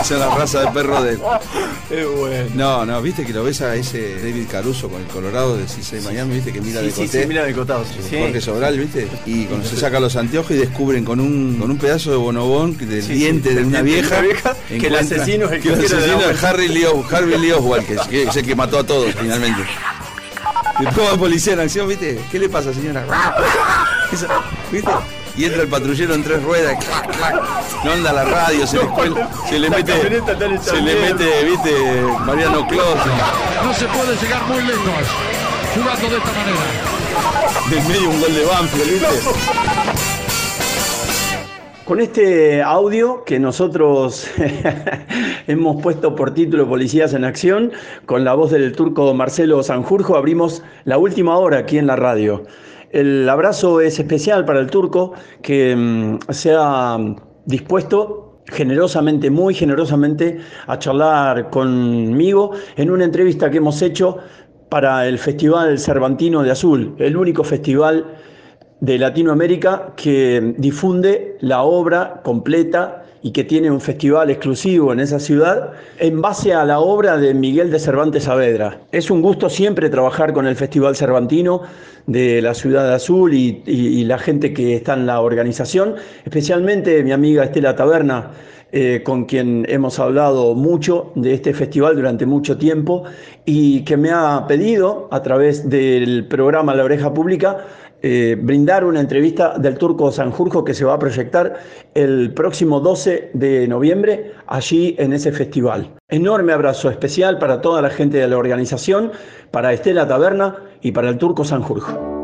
[0.01, 1.13] Esa es la raza de perro de.
[1.91, 2.51] Es bueno.
[2.55, 6.01] No, no, viste que lo ves a ese David Caruso con el Colorado de CC
[6.03, 7.23] Miami, viste que mira Sí, de sí, coté.
[7.23, 8.17] sí, mira de costado, sí.
[8.19, 9.09] Jorge Sobral, viste.
[9.27, 12.75] Y cuando se saca los anteojos y descubren con un, con un pedazo de bonobón
[12.77, 14.21] que del diente de una vieja.
[14.21, 17.39] vieja, que el asesino es el que el que quiere asesino es Harry Lee, Harvey
[17.39, 19.63] Lee Oswald, que, que es el que mató a todos finalmente.
[20.81, 22.21] Va policía en acción, ¿viste?
[22.31, 23.05] ¿Qué le pasa, señora?
[24.73, 24.91] ¿Viste?
[25.39, 27.35] Y entra el patrullero en tres ruedas, clac, clac.
[27.85, 29.15] No anda la radio, se le, cuel-
[29.49, 29.93] se le mete,
[30.61, 31.71] se le mete, ¿viste?
[32.27, 32.97] Mariano Clos.
[33.65, 34.85] No se puede llegar muy lejos
[35.75, 36.59] jugando de esta manera.
[37.71, 39.07] Del medio un gol de Banfield, ¿viste?
[41.85, 44.27] Con este audio que nosotros
[45.47, 47.73] hemos puesto por título Policías en Acción,
[48.07, 52.45] con la voz del turco Marcelo Sanjurjo, abrimos la última hora aquí en la radio.
[52.91, 55.13] El abrazo es especial para el turco
[55.43, 56.99] que mm, se ha
[57.45, 64.19] dispuesto generosamente, muy generosamente, a charlar conmigo en una entrevista que hemos hecho
[64.71, 68.07] para el Festival Cervantino de Azul, el único festival
[68.81, 75.19] de Latinoamérica que difunde la obra completa y que tiene un festival exclusivo en esa
[75.19, 78.81] ciudad en base a la obra de Miguel de Cervantes Saavedra.
[78.93, 81.63] Es un gusto siempre trabajar con el Festival Cervantino
[82.07, 87.45] de la Ciudad Azul y, la gente que está en la organización, especialmente mi amiga
[87.45, 88.31] Estela Taberna,
[88.73, 93.05] eh, con quien hemos hablado mucho de este festival durante mucho tiempo
[93.45, 97.65] y que me ha pedido a través del programa La Oreja Pública
[98.03, 101.55] eh, brindar una entrevista del turco Sanjurjo que se va a proyectar
[101.95, 105.95] el próximo 12 de noviembre allí en ese festival.
[106.09, 109.13] Enorme abrazo especial para toda la gente de la organización,
[109.51, 112.18] para Estela Taberna y para el turco Sanjurjo.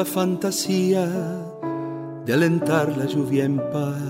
[0.00, 1.06] La fantasía
[2.24, 4.00] de alentar la lluvia en paz.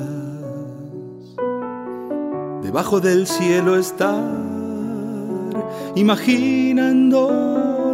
[2.62, 4.22] Debajo del cielo estar,
[5.96, 7.20] imaginando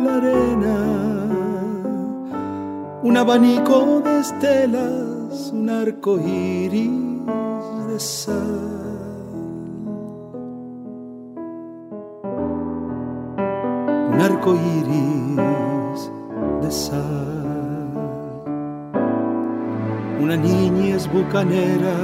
[0.04, 0.78] la arena.
[3.02, 6.90] Un abanico de estelas, un arco iris
[7.88, 8.60] de sal.
[14.12, 16.10] Un arco iris
[16.60, 17.35] de sal.
[20.20, 21.96] Una niñez bucanera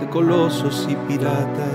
[0.00, 1.68] de colosos y piratas,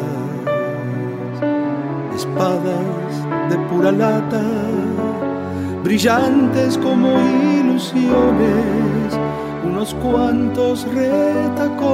[2.15, 3.13] espadas
[3.49, 4.41] de pura lata,
[5.83, 7.09] brillantes como
[7.59, 9.19] ilusiones,
[9.63, 11.93] unos cuantos retacones,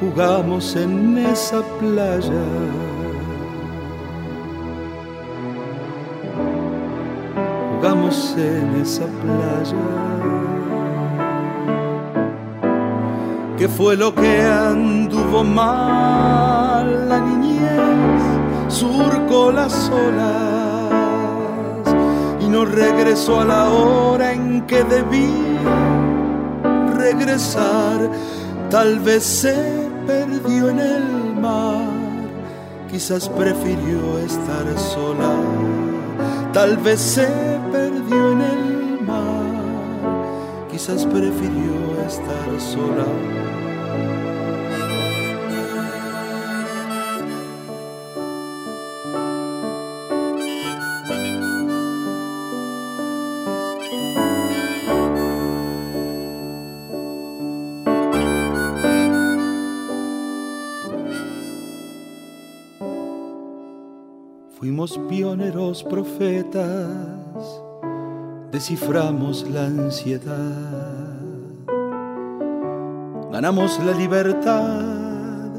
[0.00, 2.89] jugamos en esa playa.
[8.10, 9.86] En esa playa.
[13.56, 18.20] ¿Qué fue lo que anduvo mal la niñez?
[18.66, 20.90] Surcó las olas
[22.40, 25.76] y no regresó a la hora en que debía
[26.96, 28.10] regresar.
[28.70, 31.92] Tal vez se perdió en el mar,
[32.90, 35.36] quizás prefirió estar sola.
[36.52, 43.06] Tal vez se perdió en el mar, quizás prefirió estar sola.
[64.58, 67.19] Fuimos pioneros profetas,
[68.60, 71.16] desciframos la ansiedad,
[73.32, 75.50] ganamos la libertad,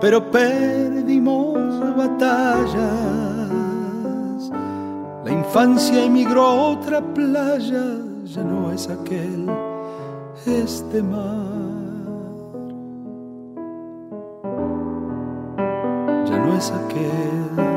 [0.00, 1.54] pero perdimos
[1.94, 2.72] batallas.
[5.22, 7.84] La infancia emigró a otra playa,
[8.24, 9.50] ya no es aquel,
[10.46, 11.44] este mar.
[16.24, 17.75] Ya no es aquel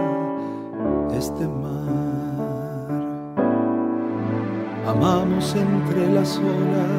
[5.02, 6.90] Amamos entre las olas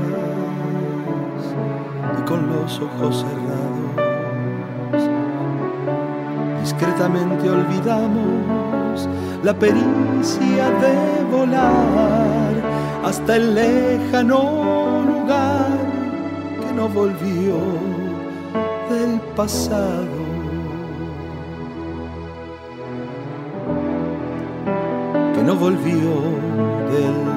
[2.19, 3.91] y con los ojos cerrados.
[6.63, 9.07] Discretamente olvidamos
[9.43, 12.55] la pericia de volar
[13.05, 15.69] hasta el lejano lugar
[16.59, 17.59] que no volvió
[18.89, 20.31] del pasado.
[25.35, 26.11] que no volvió
[26.91, 27.30] del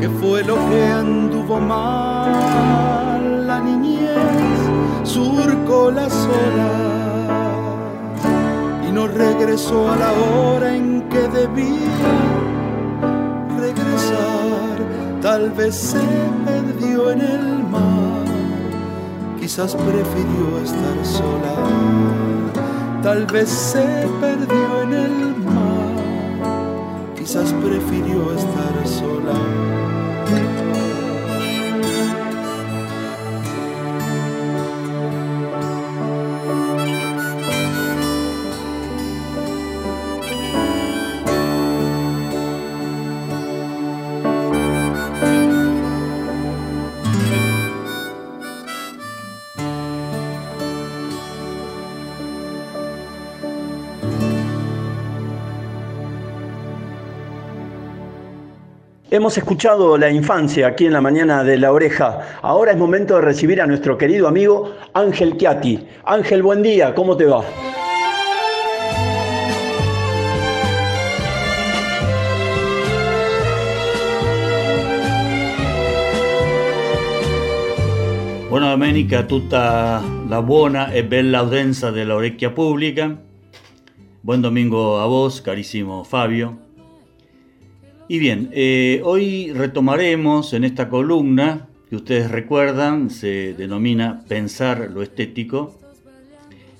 [0.00, 4.58] ¿Qué fue lo que anduvo mal la niñez?
[5.04, 6.72] Surcó las horas
[8.88, 12.10] y no regresó a la hora en que debía
[13.58, 14.78] regresar.
[15.20, 16.00] Tal vez se
[16.44, 18.24] perdió en el mar,
[19.38, 21.98] quizás prefirió estar sola
[23.02, 25.47] tal vez se perdió en el mar,
[27.28, 30.87] quizás prefirió estar sola.
[59.18, 62.38] Hemos escuchado la infancia aquí en la mañana de la oreja.
[62.40, 65.84] Ahora es momento de recibir a nuestro querido amigo Ángel Chiati.
[66.04, 67.42] Ángel, buen día, ¿cómo te va?
[78.48, 83.18] Buona domenica tutta la buona e bella udenza della orecchia pubblica.
[84.22, 86.67] Buen domingo a vos, carísimo Fabio.
[88.10, 95.02] Y bien, eh, hoy retomaremos en esta columna, que ustedes recuerdan, se denomina Pensar lo
[95.02, 95.78] estético,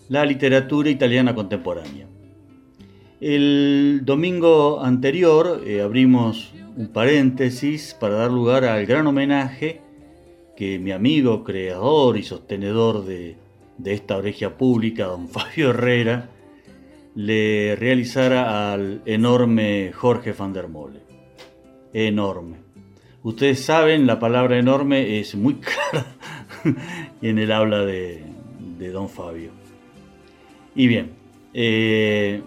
[0.08, 2.06] la literatura italiana contemporánea.
[3.20, 9.82] El domingo anterior eh, abrimos un paréntesis para dar lugar al gran homenaje
[10.56, 13.36] que mi amigo, creador y sostenedor de,
[13.84, 16.30] esta oreja pública, don Fabio Herrera,
[17.14, 21.07] le realizara al enorme Jorge van der Mole.
[21.92, 22.58] Enorme.
[23.22, 25.54] Ustedes saben, la palabra enorme es muy
[25.92, 26.06] cara
[27.22, 28.22] en el habla de,
[28.78, 29.50] de don Fabio.
[30.74, 31.10] Y bien,
[31.54, 32.42] eh,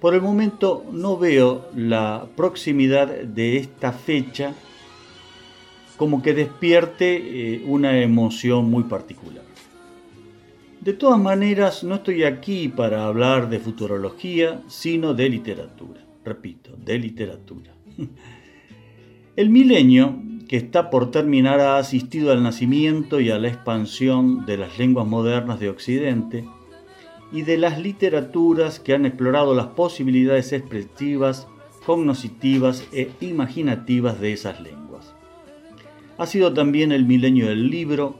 [0.00, 4.54] Por el momento no veo la proximidad de esta fecha
[5.96, 7.16] como que despierte
[7.56, 9.42] eh, una emoción muy particular.
[10.80, 16.00] De todas maneras, no estoy aquí para hablar de futurología, sino de literatura.
[16.24, 17.74] Repito, de literatura.
[19.36, 24.56] El milenio que está por terminar ha asistido al nacimiento y a la expansión de
[24.56, 26.44] las lenguas modernas de Occidente
[27.32, 31.48] y de las literaturas que han explorado las posibilidades expresivas,
[31.84, 35.14] cognoscitivas e imaginativas de esas lenguas.
[36.16, 38.16] Ha sido también el milenio del libro,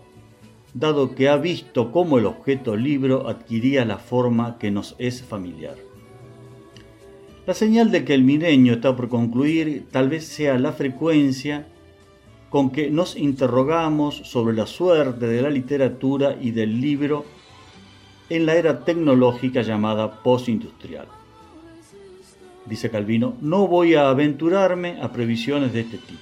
[0.74, 5.76] dado que ha visto cómo el objeto libro adquiría la forma que nos es familiar.
[7.46, 11.66] La señal de que el milenio está por concluir tal vez sea la frecuencia
[12.50, 17.24] con que nos interrogamos sobre la suerte de la literatura y del libro
[18.28, 21.08] en la era tecnológica llamada postindustrial.
[22.66, 26.20] Dice Calvino, no voy a aventurarme a previsiones de este tipo.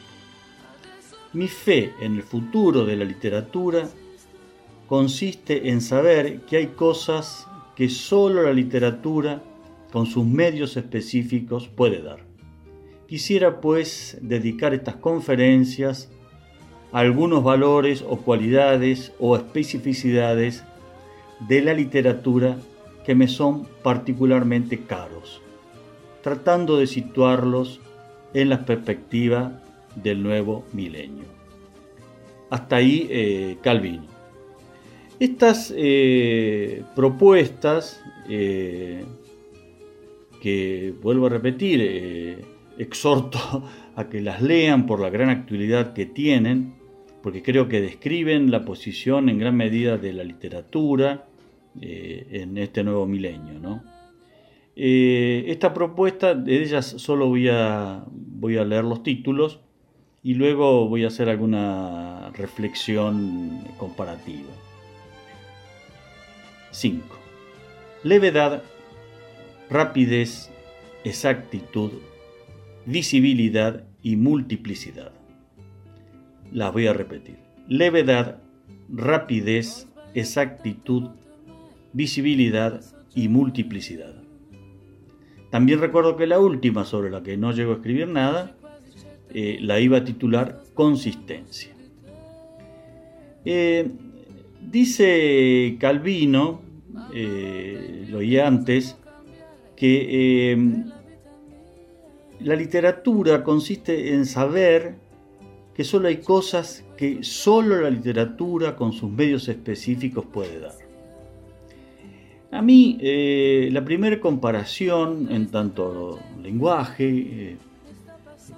[1.33, 3.89] Mi fe en el futuro de la literatura
[4.87, 9.43] consiste en saber que hay cosas que solo la literatura,
[9.93, 12.21] con sus medios específicos, puede dar.
[13.07, 16.11] Quisiera pues dedicar estas conferencias
[16.93, 20.65] a algunos valores o cualidades o especificidades
[21.49, 22.57] de la literatura
[23.05, 25.41] que me son particularmente caros,
[26.23, 27.81] tratando de situarlos
[28.35, 29.63] en la perspectiva
[29.95, 31.25] del nuevo milenio.
[32.51, 34.16] Hasta ahí eh, Calvino.
[35.19, 39.05] Estas eh, propuestas, eh,
[40.41, 42.45] que vuelvo a repetir,
[42.79, 43.39] exhorto
[43.97, 46.75] a que las lean por la gran actualidad que tienen,
[47.23, 51.27] porque creo que describen la posición en gran medida de la literatura
[51.81, 53.83] eh, en este nuevo milenio.
[54.77, 58.05] Eh, esta propuesta, de ellas solo voy a
[58.65, 59.61] leer los títulos
[60.23, 64.66] y luego voy a hacer alguna reflexión comparativa.
[66.77, 67.03] 5.
[68.03, 68.63] Levedad,
[69.71, 70.51] rapidez,
[71.05, 71.91] exactitud,
[72.85, 75.13] visibilidad y multiplicidad.
[76.53, 77.39] las voy a repetir.
[77.67, 78.43] Levedad,
[78.93, 81.13] rapidez, exactitud,
[81.95, 82.83] visibilidad
[83.15, 84.15] y multiplicidad.
[85.51, 88.55] También recuerdo que la última, sobre la que no llego a escribir nada,
[89.31, 91.75] eh, la iba a titular Consistencia.
[93.47, 93.91] Eh,
[94.61, 96.66] dice Calvino,
[97.15, 98.97] eh, lo oí antes,
[99.75, 100.85] que
[102.41, 104.95] la literatura consiste en saber
[105.75, 110.73] que solo hay cosas que solo la literatura con sus medios específicos puede dar.
[112.51, 117.57] A mí, eh, la primera comparación en tanto lenguaje eh,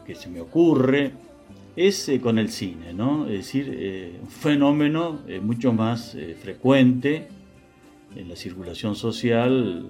[0.06, 1.10] que se me ocurre
[1.74, 3.26] es eh, con el cine, ¿no?
[3.26, 7.26] Es decir, un fenómeno mucho más frecuente
[8.18, 9.86] en la circulación social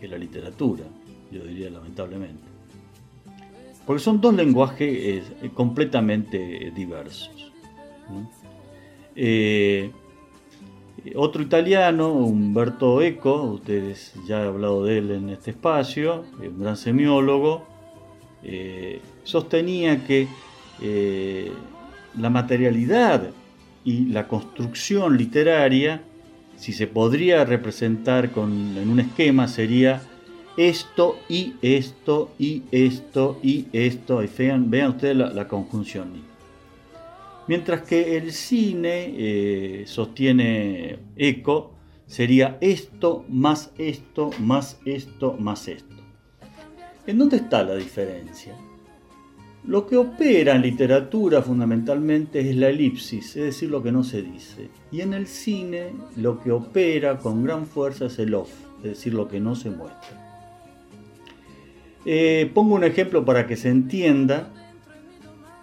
[0.00, 0.84] que la literatura,
[1.32, 2.44] yo diría lamentablemente.
[3.84, 5.24] Porque son dos lenguajes
[5.54, 7.52] completamente diversos.
[11.14, 16.76] Otro italiano, Umberto Eco, ustedes ya han hablado de él en este espacio, un gran
[16.76, 17.64] semiólogo,
[18.42, 20.28] eh, sostenía que
[20.82, 21.52] eh,
[22.18, 23.30] la materialidad
[23.84, 26.02] y la construcción literaria,
[26.56, 30.02] si se podría representar en un esquema, sería
[30.56, 34.22] esto y esto y esto y esto.
[34.38, 36.24] vean, vean ustedes la conjunción.
[37.48, 41.74] Mientras que el cine, eh, sostiene Eco,
[42.06, 45.94] sería esto más esto más esto más esto.
[47.06, 48.54] ¿En dónde está la diferencia?
[49.66, 54.22] Lo que opera en literatura fundamentalmente es la elipsis, es decir, lo que no se
[54.22, 54.68] dice.
[54.92, 59.12] Y en el cine lo que opera con gran fuerza es el off, es decir,
[59.12, 60.22] lo que no se muestra.
[62.04, 64.52] Eh, pongo un ejemplo para que se entienda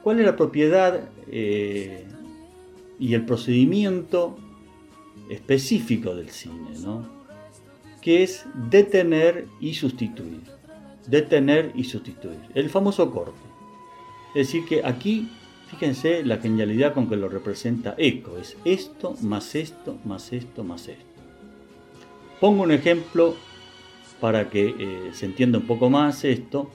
[0.02, 2.06] cuál es la propiedad eh,
[3.00, 4.38] y el procedimiento
[5.30, 7.24] específico del cine, ¿no?
[8.02, 10.42] que es detener y sustituir.
[11.08, 12.40] Detener y sustituir.
[12.54, 13.53] El famoso corte.
[14.34, 15.30] Es decir, que aquí,
[15.70, 18.38] fíjense la genialidad con que lo representa Eco.
[18.38, 21.06] Es esto, más esto, más esto, más esto.
[22.40, 23.36] Pongo un ejemplo
[24.20, 26.70] para que eh, se entienda un poco más esto.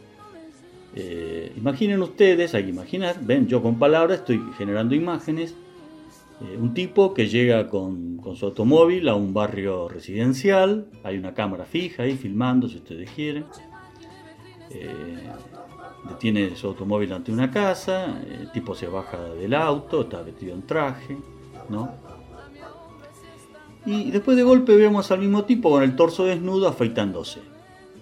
[0.95, 5.55] Eh, imaginen ustedes, hay que imaginar, ven, yo con palabras estoy generando imágenes.
[6.41, 11.65] Eh, un tipo que llega con, su automóvil a un barrio residencial, hay una cámara
[11.65, 13.45] fija ahí filmando si ustedes quieren.
[16.05, 20.55] Eh, detiene su automóvil ante una casa, el tipo se baja del auto, está vestido
[20.55, 21.17] en traje,
[21.69, 21.91] ¿no?
[23.87, 27.41] Y después de golpe vemos al mismo tipo con el torso desnudo afeitándose.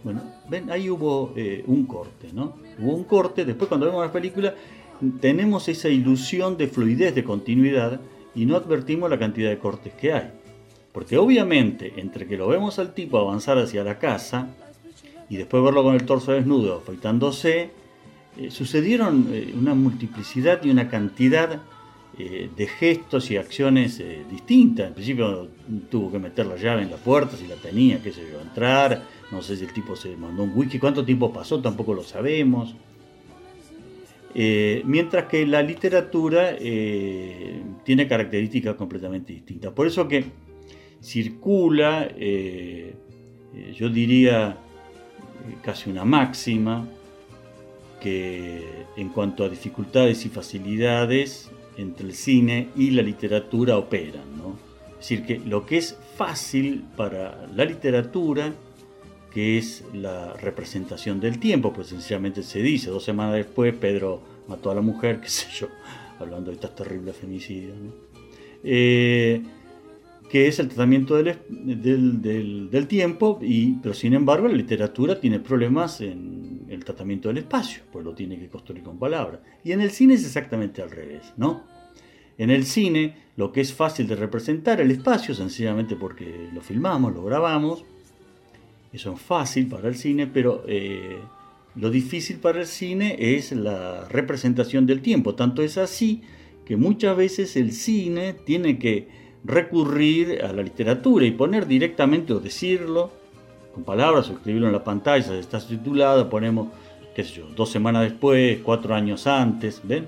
[0.03, 1.33] Bueno, ven, ahí hubo
[1.67, 2.55] un corte, ¿no?
[2.79, 4.55] hubo un corte, después cuando vemos la película
[5.21, 8.01] tenemos esa ilusión de fluidez, de continuidad,
[8.35, 10.31] y no advertimos la cantidad de cortes que hay.
[10.93, 14.49] Porque obviamente, entre que lo vemos al tipo avanzar hacia la casa,
[15.29, 17.71] y después verlo con el torso desnudo, afeitándose,
[18.39, 21.63] eh, sucedieron eh, una multiplicidad y una cantidad
[22.19, 24.89] eh, de gestos y acciones distintas.
[24.89, 25.49] En principio
[25.91, 29.03] tuvo que meter la llave en la puerta, si la tenía, qué sé yo, entrar,
[29.31, 32.75] no sé si el tipo se mandó un wiki, cuánto tiempo pasó, tampoco lo sabemos.
[34.85, 39.73] Mientras que la literatura tiene características completamente distintas.
[39.73, 40.27] Por eso que
[41.01, 42.07] circula,
[43.75, 44.59] yo diría,
[45.63, 46.87] casi una máxima,
[48.01, 54.37] que en cuanto a dificultades y facilidades entre el cine y la literatura operan.
[54.37, 54.59] ¿no?
[54.93, 58.53] Es decir, que lo que es fácil para la literatura
[59.37, 64.71] que es la representación del tiempo, pues sencillamente se dice, dos semanas después Pedro mató
[64.71, 65.69] a la mujer, qué sé yo,
[66.19, 67.77] hablando de estas terribles femicidios,
[68.65, 69.43] eh,
[70.31, 76.66] que es el tratamiento del, tiempo, y, pero sin embargo la literatura tiene problemas en
[76.77, 79.41] el tratamiento del espacio, pues lo tiene que construir con palabras.
[79.65, 81.65] Y en el cine es exactamente al revés, ¿no?
[82.39, 87.15] En el cine lo que es fácil de representar el espacio, sencillamente porque lo filmamos,
[87.15, 87.85] lo grabamos,
[88.93, 91.19] eso es fácil para el cine, pero eh,
[91.75, 95.35] lo difícil para el cine es la representación del tiempo.
[95.35, 96.23] Tanto es así
[96.65, 99.09] que muchas veces el cine tiene que
[99.45, 103.13] recurrir a la literatura y poner directamente o decirlo
[103.77, 106.69] con palabras o escribirlo en la pantalla, está titulado, ponemos,
[107.15, 110.07] qué sé yo, dos semanas después, cuatro años antes, ¿ven?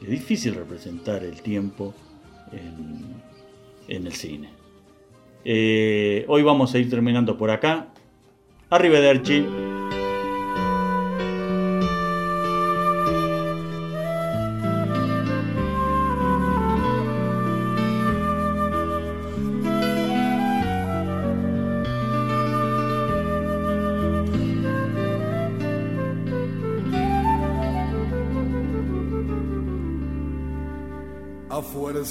[0.00, 1.94] Es difícil representar el tiempo
[2.52, 4.50] en, el cine.
[5.44, 7.88] Eh, hoy vamos a ir terminando por acá.
[8.70, 9.81] Arrivederci.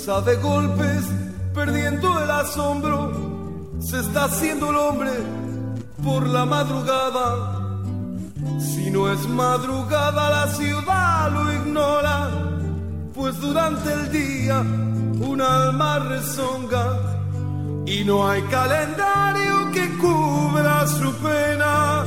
[0.01, 1.05] De golpes,
[1.53, 3.11] perdiendo el asombro,
[3.79, 5.11] se está haciendo el hombre
[6.03, 7.69] por la madrugada.
[8.59, 12.29] Si no es madrugada, la ciudad lo ignora,
[13.13, 16.97] pues durante el día un alma rezonga
[17.85, 22.05] y no hay calendario que cubra su pena.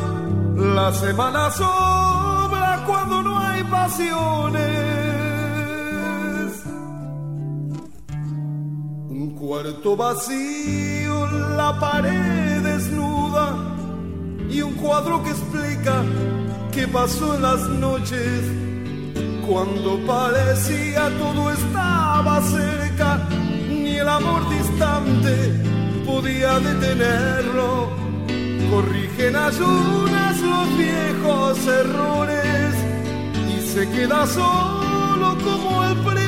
[0.56, 4.93] La semana sobra cuando no hay pasiones.
[9.46, 13.56] Cuarto vacío, la pared desnuda
[14.48, 16.02] y un cuadro que explica
[16.72, 18.40] qué pasó en las noches
[19.46, 23.28] cuando parecía todo estaba cerca,
[23.68, 25.34] ni el amor distante
[26.06, 27.90] podía detenerlo.
[28.70, 32.74] Corrigen ayunas los viejos errores
[33.54, 36.23] y se queda solo como el primer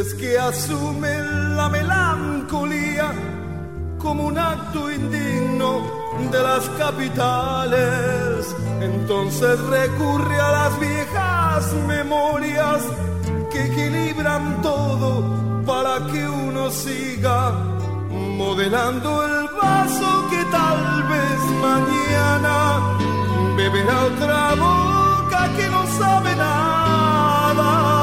[0.00, 3.12] que asumen la melancolía
[3.98, 5.82] como un acto indigno
[6.32, 8.56] de las capitales.
[8.80, 12.82] Entonces recurre a las viejas memorias
[13.52, 17.52] que equilibran todo para que uno siga
[18.38, 22.54] modelando el vaso que tal vez mañana
[23.54, 27.99] beberá otra boca que no sabe nada.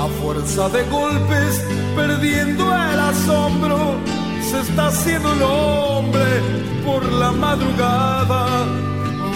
[0.00, 1.62] A fuerza de golpes,
[1.94, 4.00] perdiendo el asombro,
[4.40, 6.30] se está haciendo el hombre
[6.86, 8.64] por la madrugada,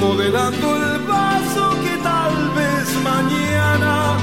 [0.01, 4.17] modelando el vaso que tal vez mañana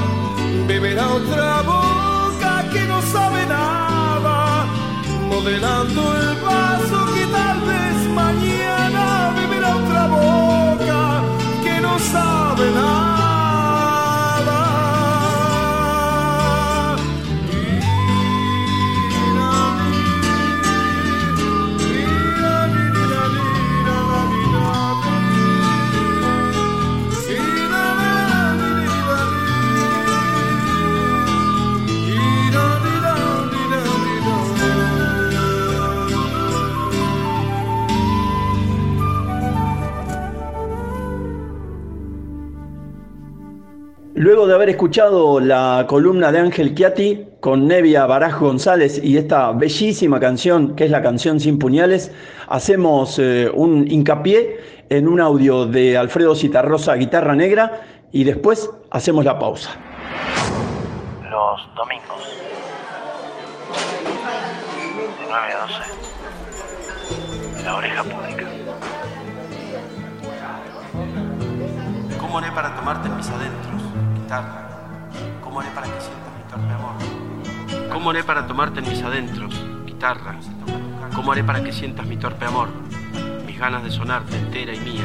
[0.66, 4.66] beberá otra boca que no sabe nada,
[5.28, 11.22] modelando el vaso que tal vez mañana beberá otra boca
[11.62, 13.11] que no sabe nada.
[44.22, 49.50] Luego de haber escuchado la columna de Ángel Chiati con Nevia Baraj González y esta
[49.50, 52.12] bellísima canción, que es la canción Sin Puñales,
[52.46, 54.60] hacemos eh, un hincapié
[54.90, 57.80] en un audio de Alfredo Citarrosa, guitarra negra,
[58.12, 59.70] y después hacemos la pausa.
[61.28, 62.22] Los domingos.
[65.18, 67.64] De 9 a 12.
[67.64, 68.46] La oreja pública.
[72.20, 73.91] ¿Cómo haré para tomarte en mis adentros,
[74.32, 74.66] guitarra?
[75.42, 77.90] ¿Cómo haré para que sientas mi torpe amor?
[77.92, 79.54] ¿Cómo haré para tomarte en mis adentros,
[79.84, 80.36] guitarra?
[81.14, 82.70] ¿Cómo haré para que sientas mi torpe amor?
[83.46, 85.04] Mis ganas de sonarte entera y mía.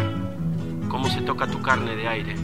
[0.88, 2.36] ¿Cómo se toca tu carne de aire?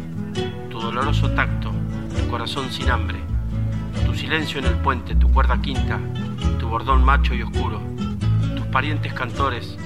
[0.70, 1.72] Tu doloroso tacto,
[2.18, 3.20] tu corazón sin hambre.
[4.06, 6.02] Tu silencio en el puente, tu cuerda quinta,
[6.60, 7.80] tu bordón macho y oscuro.
[8.58, 9.78] Tus parientes cantores,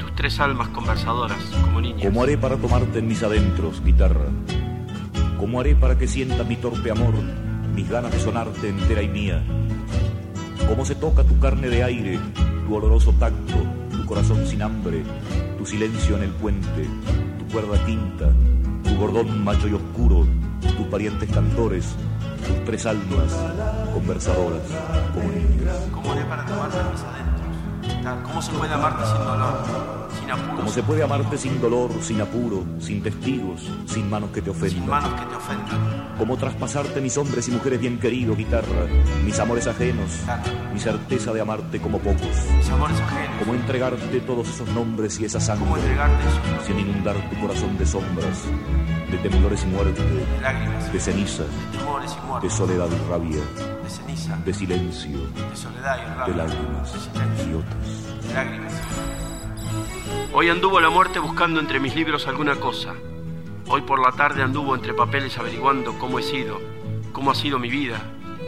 [0.00, 2.06] tus tres almas conversadoras, como niñas.
[2.06, 4.26] ¿Cómo haré para tomarte en mis adentros, guitarra?
[5.40, 7.14] ¿Cómo haré para que sienta mi torpe amor,
[7.74, 9.42] mis ganas de sonarte entera y mía?
[10.68, 12.20] ¿Cómo se toca tu carne de aire,
[12.66, 13.54] tu oloroso tacto,
[13.90, 15.02] tu corazón sin hambre,
[15.56, 16.86] tu silencio en el puente,
[17.38, 18.28] tu cuerda quinta,
[18.84, 20.26] tu bordón macho y oscuro,
[20.60, 21.86] tus parientes cantores,
[22.46, 23.34] tus tres almas
[23.94, 24.60] conversadoras
[25.14, 25.88] como niñas?
[25.90, 28.22] ¿Cómo haré para tomarte mis adentros?
[28.24, 30.56] ¿Cómo se puede amarte sin dolor, sin?
[30.56, 34.70] ¿Cómo se puede amarte sin dolor, sin apuro, sin testigos, sin manos que te ofendan?
[34.80, 36.14] Sin manos que te ofendan.
[36.18, 38.86] ¿Cómo traspasarte mis hombres y mujeres bien queridos, guitarra?
[39.24, 40.10] Mis amores ajenos,
[40.72, 42.20] mi certeza de amarte como pocos.
[42.56, 43.36] Mis amores ajenos.
[43.40, 45.64] ¿Cómo entregarte todos esos nombres y esa sangre?
[45.64, 46.66] ¿Cómo entregarte eso?
[46.66, 48.44] Sin inundar tu corazón de sombras,
[49.10, 52.50] de temblores y muerte, De lágrimas, de ceniza, temores y de muerte.
[52.50, 53.40] soledad y rabia,
[53.82, 55.18] De ceniza, de silencio,
[55.50, 56.36] de soledad y de rabia.
[56.36, 58.28] lágrimas De silencio, y otras.
[58.28, 58.72] de lágrimas.
[60.32, 62.94] Hoy anduvo la muerte buscando entre mis libros alguna cosa.
[63.68, 66.60] Hoy por la tarde anduvo entre papeles averiguando cómo he sido,
[67.12, 68.00] cómo ha sido mi vida,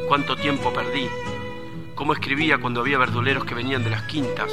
[0.08, 1.08] cuánto tiempo perdí,
[1.94, 4.50] cómo escribía cuando había verduleros que venían de las quintas,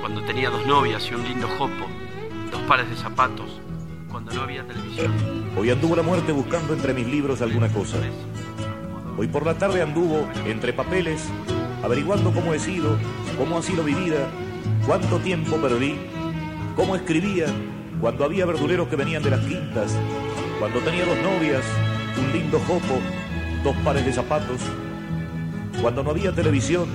[0.00, 1.86] cuando tenía dos novias y un lindo jopo,
[2.50, 3.60] dos pares de zapatos,
[4.10, 5.12] cuando no había televisión.
[5.56, 7.98] Hoy anduvo la muerte buscando entre mis libros alguna cosa.
[9.16, 11.28] Hoy por la tarde anduvo entre papeles,
[11.82, 12.96] averiguando cómo he sido,
[13.38, 14.28] cómo ha sido mi vida,
[14.86, 15.96] cuánto tiempo perdí,
[16.76, 17.46] cómo escribía,
[18.00, 19.96] cuando había verduleros que venían de las quintas,
[20.58, 21.64] cuando tenía dos novias,
[22.18, 23.00] un lindo jopo,
[23.62, 24.60] dos pares de zapatos,
[25.80, 26.88] cuando no había televisión,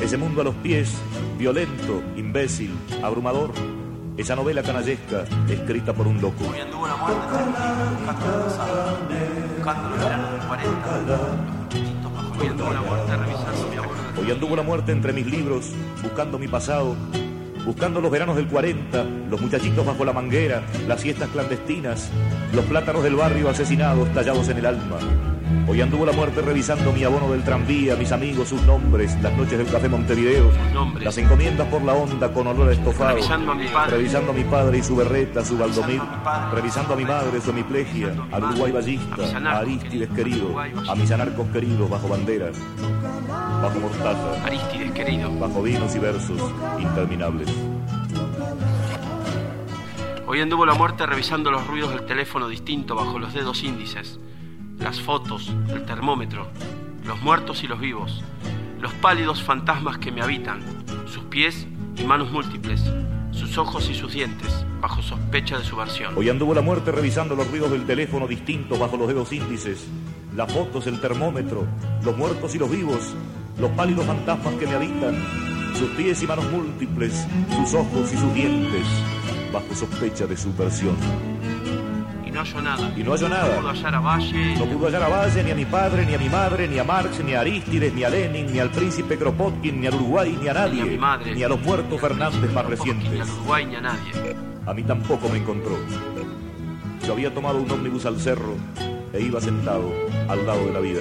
[0.00, 0.94] ese mundo a los pies,
[1.38, 3.52] violento, imbécil, abrumador,
[4.16, 6.44] esa novela canallesca escrita por un loco.
[6.48, 7.20] Hoy anduvo la muerte
[8.06, 8.44] buscando
[9.56, 11.20] buscando los veranos del 40, los
[11.62, 14.02] muchachitos bajo Hoy anduvo la muerte revisando mi abuelo.
[14.20, 15.70] Hoy anduvo la muerte entre mis libros,
[16.02, 16.94] buscando mi pasado,
[17.64, 22.10] buscando los veranos del 40, los muchachitos bajo la manguera, las fiestas clandestinas,
[22.52, 25.33] los plátanos del barrio asesinados tallados en el alma.
[25.66, 29.58] Hoy anduvo la muerte revisando mi abono del tranvía, mis amigos, sus nombres, las noches
[29.58, 30.50] del café Montevideo,
[31.00, 33.96] las encomiendas por la onda con olor a estofado, Revisando a mi padre.
[33.96, 36.00] revisando a mi padre y su berreta, su baldomir,
[36.52, 41.46] revisando a mi madre, su hemiplegia, al Uruguay ballista, a Aristides querido, a mis anarcos
[41.48, 42.50] queridos bajo bandera,
[43.62, 45.30] bajo mortaza, Aristides querido.
[45.38, 46.40] bajo vinos y versos
[46.78, 47.48] interminables.
[50.26, 54.18] Hoy anduvo la muerte revisando los ruidos del teléfono distinto bajo los dedos índices,
[54.78, 56.48] las fotos, el termómetro,
[57.04, 58.22] los muertos y los vivos,
[58.80, 60.60] los pálidos fantasmas que me habitan,
[61.06, 62.82] sus pies y manos múltiples,
[63.30, 66.14] sus ojos y sus dientes, bajo sospecha de su versión.
[66.16, 69.86] Hoy anduvo la muerte revisando los ruidos del teléfono distintos bajo los dedos índices,
[70.34, 71.66] las fotos, el termómetro,
[72.04, 73.14] los muertos y los vivos,
[73.58, 75.14] los pálidos fantasmas que me habitan,
[75.74, 78.86] sus pies y manos múltiples, sus ojos y sus dientes,
[79.52, 80.96] bajo sospecha de su versión.
[81.32, 81.33] Y
[82.34, 82.92] no halló nada.
[82.96, 83.48] Y no halló nada.
[83.48, 84.54] No pudo hallar a Valle.
[84.58, 86.84] No pudo hallar a Valle, ni a mi padre, ni a mi madre, ni a
[86.84, 90.48] Marx, ni a Aristides, ni a Lenin, ni al príncipe Kropotkin, ni al Uruguay, ni
[90.48, 91.34] a nadie, Ni a mi madre.
[91.34, 93.10] ni a los muertos Fernández más recientes.
[93.10, 94.12] Ni al Uruguay ni a nadie.
[94.66, 95.76] A mí tampoco me encontró.
[97.06, 98.54] Yo había tomado un ómnibus al cerro
[99.12, 99.92] e iba sentado
[100.28, 101.00] al lado de la vida.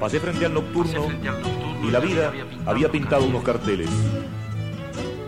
[0.00, 1.06] Pasé frente al nocturno
[1.86, 2.32] y la vida
[2.66, 3.88] había pintado unos carteles.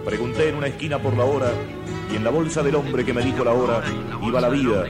[0.05, 1.51] Pregunté en una esquina por la hora
[2.13, 3.83] y en la bolsa del hombre que me dijo la hora
[4.23, 4.85] iba la vida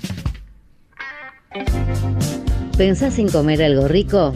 [2.77, 4.33] ¿Pensás en comer algo rico?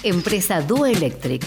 [0.03, 1.43] Empresa Duo Electric.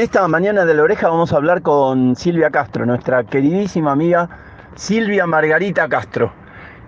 [0.00, 4.30] En esta mañana de la oreja vamos a hablar con Silvia Castro, nuestra queridísima amiga
[4.74, 6.32] Silvia Margarita Castro,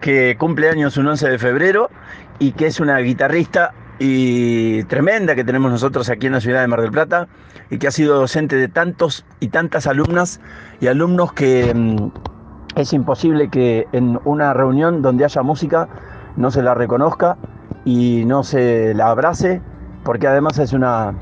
[0.00, 1.90] que cumple años un 11 de febrero
[2.38, 6.68] y que es una guitarrista y tremenda que tenemos nosotros aquí en la ciudad de
[6.68, 7.28] Mar del Plata
[7.68, 10.40] y que ha sido docente de tantos y tantas alumnas
[10.80, 12.12] y alumnos que mm,
[12.76, 15.86] es imposible que en una reunión donde haya música
[16.36, 17.36] no se la reconozca
[17.84, 19.60] y no se la abrace,
[20.02, 21.14] porque además es una,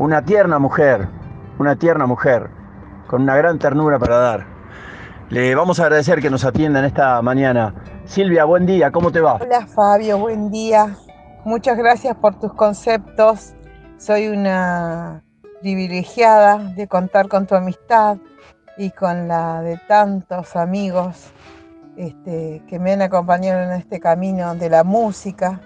[0.00, 1.08] una tierna mujer,
[1.58, 2.48] una tierna mujer,
[3.06, 4.46] con una gran ternura para dar.
[5.28, 7.74] Le vamos a agradecer que nos atiendan esta mañana.
[8.06, 9.34] Silvia, buen día, ¿cómo te va?
[9.34, 10.96] Hola Fabio, buen día.
[11.44, 13.52] Muchas gracias por tus conceptos.
[13.98, 15.22] Soy una
[15.60, 18.16] privilegiada de contar con tu amistad
[18.78, 21.30] y con la de tantos amigos
[21.98, 25.60] este, que me han acompañado en este camino de la música,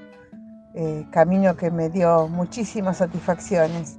[0.75, 3.97] eh, camino que me dio muchísimas satisfacciones.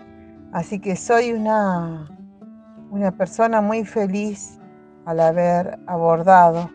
[0.55, 2.07] Así que soy una,
[2.89, 4.57] una persona muy feliz
[5.05, 6.71] al haber abordado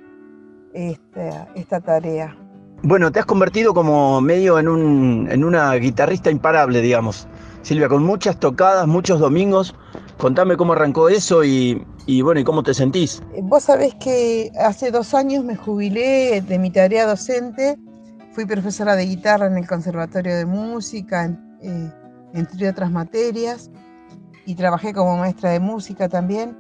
[0.74, 2.36] esta, esta tarea.
[2.82, 7.26] Bueno, te has convertido como medio en, un, en una guitarrista imparable, digamos.
[7.62, 9.74] Silvia, con muchas tocadas, muchos domingos.
[10.18, 13.22] Contame cómo arrancó eso y, y bueno, ¿y cómo te sentís?
[13.44, 17.78] Vos sabés que hace dos años me jubilé de mi tarea docente.
[18.32, 21.90] Fui profesora de guitarra en el Conservatorio de Música, eh,
[22.34, 23.70] entre otras materias,
[24.46, 26.56] y trabajé como maestra de música también.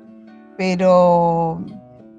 [0.56, 1.64] Pero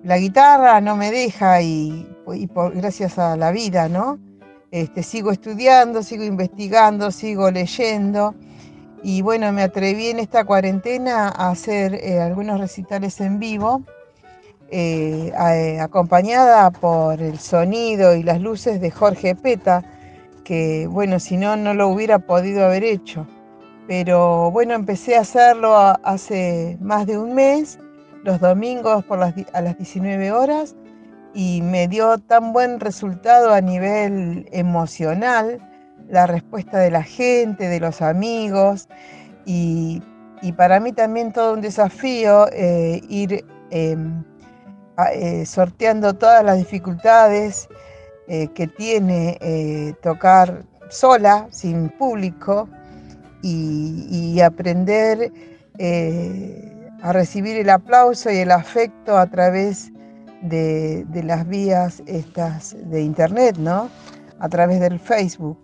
[0.03, 2.07] la guitarra no me deja y,
[2.53, 4.19] por, gracias a la vida, ¿no?
[4.71, 8.33] Este, sigo estudiando, sigo investigando, sigo leyendo.
[9.03, 13.83] Y bueno, me atreví en esta cuarentena a hacer eh, algunos recitales en vivo,
[14.69, 19.83] eh, a, acompañada por el sonido y las luces de Jorge Peta,
[20.43, 23.27] que bueno, si no, no lo hubiera podido haber hecho.
[23.87, 27.79] Pero bueno, empecé a hacerlo hace más de un mes,
[28.23, 29.03] los domingos
[29.53, 30.75] a las 19 horas,
[31.33, 35.59] y me dio tan buen resultado a nivel emocional
[36.09, 38.87] la respuesta de la gente, de los amigos
[39.45, 40.01] y,
[40.57, 43.45] para mí también todo un desafío eh, ir
[44.97, 47.69] a, eh, sorteando todas las dificultades
[48.27, 52.67] eh, que tiene tocar sola, sin público
[53.41, 55.31] y, aprender
[55.77, 59.91] eh, a recibir el aplauso y el afecto a través
[60.41, 63.89] de, de las vías estas de internet, ¿no?
[64.39, 65.57] A través del Facebook.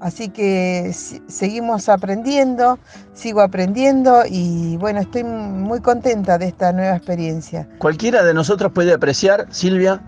[0.00, 0.92] Así que
[1.28, 2.78] seguimos aprendiendo,
[3.14, 7.66] sigo aprendiendo y bueno, estoy muy contenta de esta nueva experiencia.
[7.78, 10.02] Cualquiera de nosotros puede apreciar, Silvia,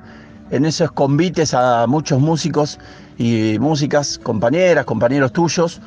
[0.51, 2.79] en esos convites a muchos músicos
[3.17, 5.81] y músicas, compañeras, compañeros tuyos,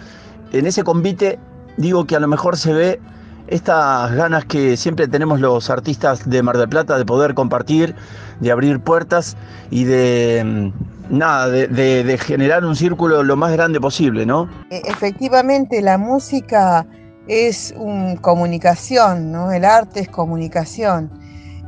[0.52, 1.40] en ese convite
[1.78, 3.00] digo que a lo mejor se ve
[3.48, 7.96] estas ganas que siempre tenemos los artistas de Mar del Plata de poder compartir,
[8.40, 9.36] de abrir puertas
[9.72, 10.72] y de
[11.10, 14.48] nada, de, de, de, generar un círculo lo más grande posible, ¿no?
[14.70, 16.86] E, efectivamente, la música
[17.28, 19.52] es un comunicación, ¿no?
[19.52, 21.12] El arte es comunicación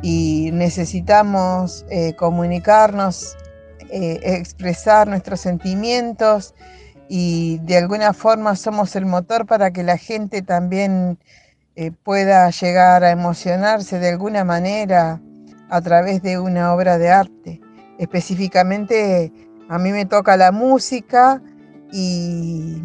[0.04, 3.36] y necesitamos eh, comunicarnos,
[3.90, 6.54] eh, expresar nuestros sentimientos
[7.14, 11.20] y de alguna forma somos el motor para que la gente también
[11.76, 15.20] eh, pueda llegar a emocionarse de alguna manera
[15.70, 17.62] a través de una obra de arte
[18.02, 19.32] específicamente
[19.70, 21.42] a mí me toca la música
[21.92, 22.82] y,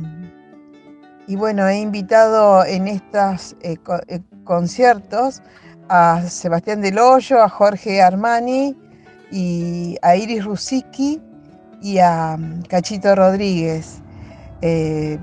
[1.26, 3.76] y bueno, he invitado en estos eh,
[4.08, 5.40] eh, conciertos
[5.88, 8.76] a Sebastián Del Hoyo, a Jorge Armani
[9.30, 11.22] y a Iris Rusicki
[11.80, 14.02] y a mm, Cachito Rodríguez.
[14.68, 15.16] Eh,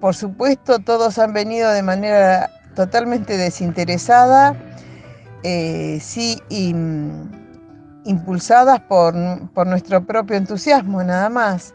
[0.00, 4.54] por supuesto, todos han venido de manera totalmente desinteresada,
[5.42, 6.40] eh, sí,
[8.04, 9.16] impulsadas por,
[9.50, 11.74] por, nuestro propio entusiasmo, nada más.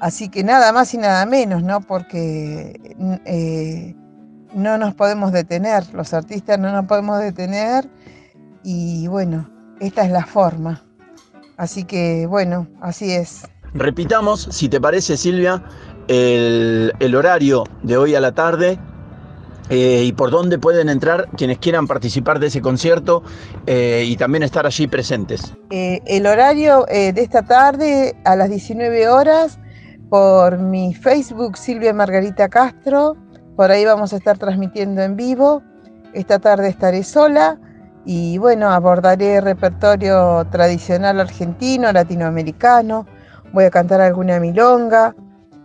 [0.00, 1.80] Así que nada más y nada menos, ¿no?
[1.80, 2.80] Porque
[3.24, 3.96] eh,
[4.54, 7.90] no nos podemos detener, los artistas no nos podemos detener
[8.62, 9.50] y bueno,
[9.80, 10.84] esta es la forma.
[11.56, 13.42] Así que bueno, así es.
[13.74, 15.62] Repitamos, si te parece Silvia,
[16.08, 18.78] el, horario de hoy a la tarde
[19.70, 23.22] eh, y por dónde pueden entrar quienes quieran participar de ese concierto
[23.66, 25.54] eh, y también estar allí presentes.
[25.70, 29.58] Eh, el horario de esta tarde a las 19 horas
[30.08, 33.14] por mi Facebook Silvia Margarita Castro,
[33.56, 35.62] por ahí vamos a estar transmitiendo en vivo.
[36.14, 37.58] Esta tarde estaré sola
[38.06, 43.06] y bueno, abordaré repertorio tradicional argentino, latinoamericano,
[43.52, 45.14] voy a cantar alguna milonga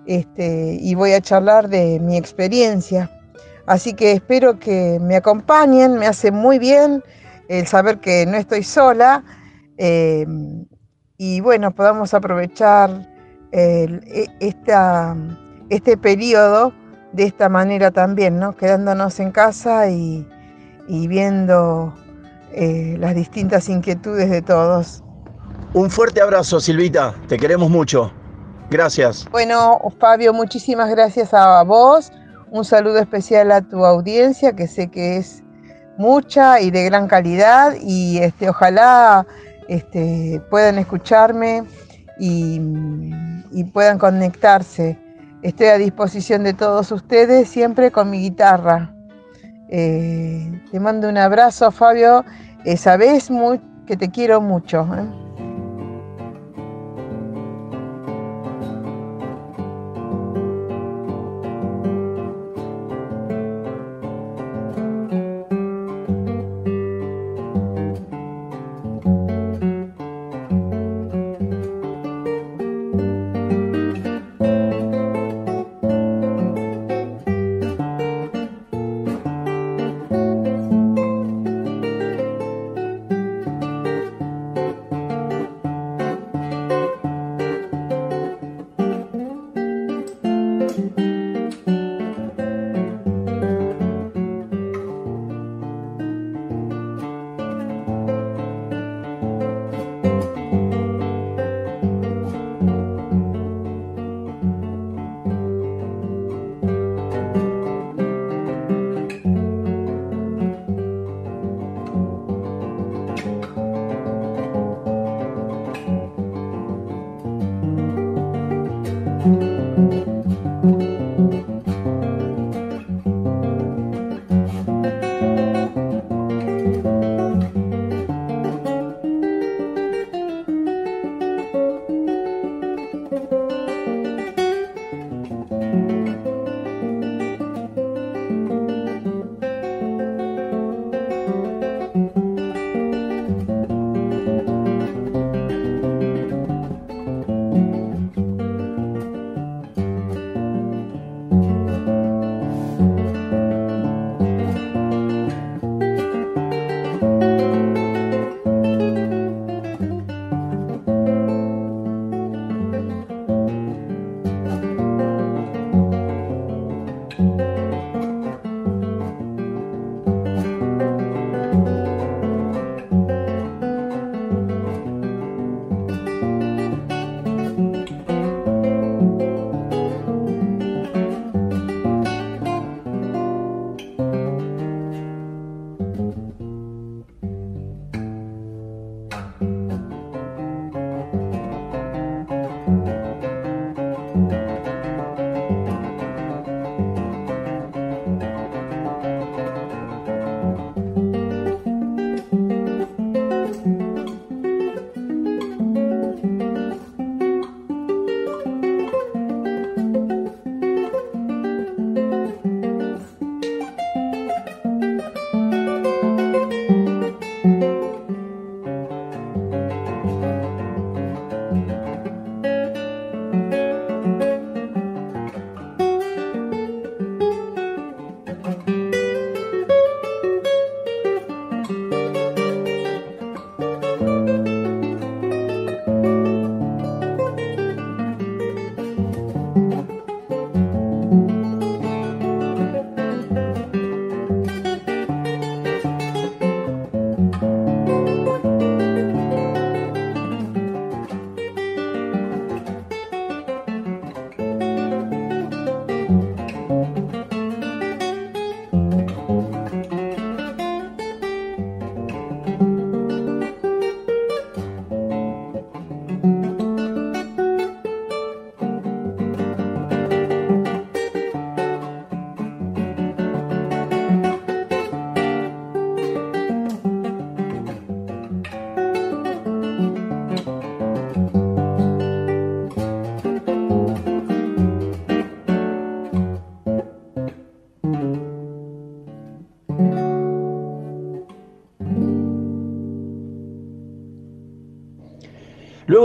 [0.05, 3.09] este, y voy a charlar de mi experiencia
[3.65, 7.03] Así que espero que me acompañen, me hace muy bien
[7.47, 9.23] el saber que no estoy sola
[9.77, 10.25] eh,
[11.17, 13.07] y bueno, podamos aprovechar
[13.51, 15.15] e- esta,
[15.69, 16.73] este periodo
[17.13, 18.55] de esta manera también, ¿no?
[18.55, 20.27] Quedándonos en casa y,
[20.87, 21.93] y viendo
[22.51, 25.03] eh, las distintas inquietudes de todos.
[25.73, 27.15] Un fuerte abrazo, Silvita.
[27.27, 28.11] Te queremos mucho.
[28.73, 29.27] Gracias.
[29.29, 32.11] Bueno, Fabio, muchísimas gracias a vos.
[32.49, 35.43] Un saludo especial a tu audiencia, que sé que es
[35.99, 37.75] mucha y de gran calidad.
[37.79, 39.27] Y este, ojalá
[39.67, 41.63] este, puedan escucharme
[42.19, 42.59] y,
[43.73, 44.97] puedan conectarse.
[45.43, 48.91] Estoy a disposición de todos ustedes, siempre con mi guitarra.
[49.69, 52.25] Eh, te mando un abrazo, Fabio.
[52.65, 54.87] Eh, sabés mu- que te quiero mucho.
[54.97, 55.22] ¿eh?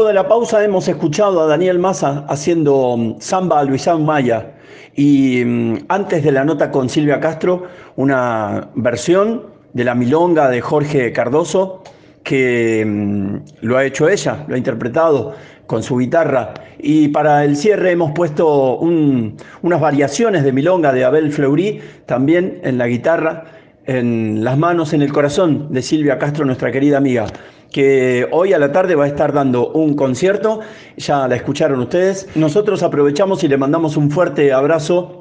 [0.09, 4.55] De la pausa hemos escuchado a Daniel Massa haciendo mm, samba a Luisán Maya
[4.97, 7.65] y mm, antes de la nota con Silvia Castro
[7.97, 11.83] una versión de la milonga de Jorge Cardoso
[12.25, 15.35] que mm, lo ha hecho ella, lo ha interpretado
[15.67, 16.55] con su guitarra.
[16.79, 22.61] Y para el cierre hemos puesto un- unas variaciones de milonga de Abel Fleury, también
[22.65, 23.45] en la guitarra,
[23.87, 27.27] en las manos, en el corazón de Silvia Castro, nuestra querida amiga,
[27.73, 30.61] que hoy a la tarde va a estar dando un concierto,
[30.97, 32.29] ya la escucharon ustedes.
[32.35, 35.19] Nosotros aprovechamos y le mandamos un fuerte abrazo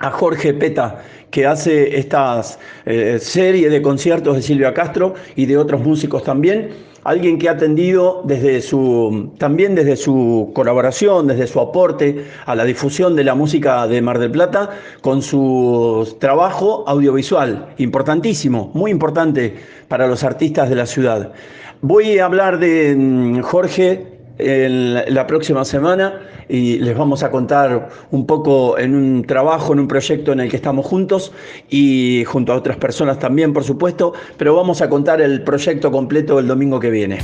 [0.00, 5.56] a Jorge Peta, que hace estas eh, serie de conciertos de Silvia Castro y de
[5.56, 6.70] otros músicos también.
[7.04, 12.64] Alguien que ha atendido desde su, también desde su colaboración, desde su aporte a la
[12.64, 19.56] difusión de la música de Mar del Plata, con su trabajo audiovisual, importantísimo, muy importante
[19.86, 21.32] para los artistas de la ciudad.
[21.80, 28.26] Voy a hablar de mm, Jorge la próxima semana y les vamos a contar un
[28.26, 31.32] poco en un trabajo, en un proyecto en el que estamos juntos
[31.68, 36.38] y junto a otras personas también, por supuesto, pero vamos a contar el proyecto completo
[36.38, 37.18] el domingo que viene.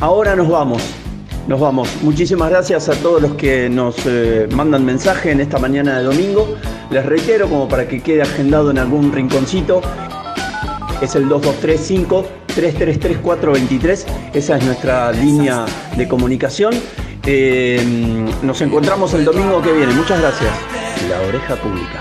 [0.00, 0.82] Ahora nos vamos.
[1.48, 1.88] Nos vamos.
[2.02, 6.56] Muchísimas gracias a todos los que nos eh, mandan mensaje en esta mañana de domingo.
[6.90, 9.80] Les reitero, como para que quede agendado en algún rinconcito,
[11.00, 14.06] es el 2235 333 423.
[14.34, 15.64] Esa es nuestra línea
[15.96, 16.74] de comunicación.
[17.26, 17.82] Eh,
[18.42, 19.92] nos encontramos el domingo que viene.
[19.94, 20.50] Muchas gracias.
[21.08, 22.00] La oreja pública.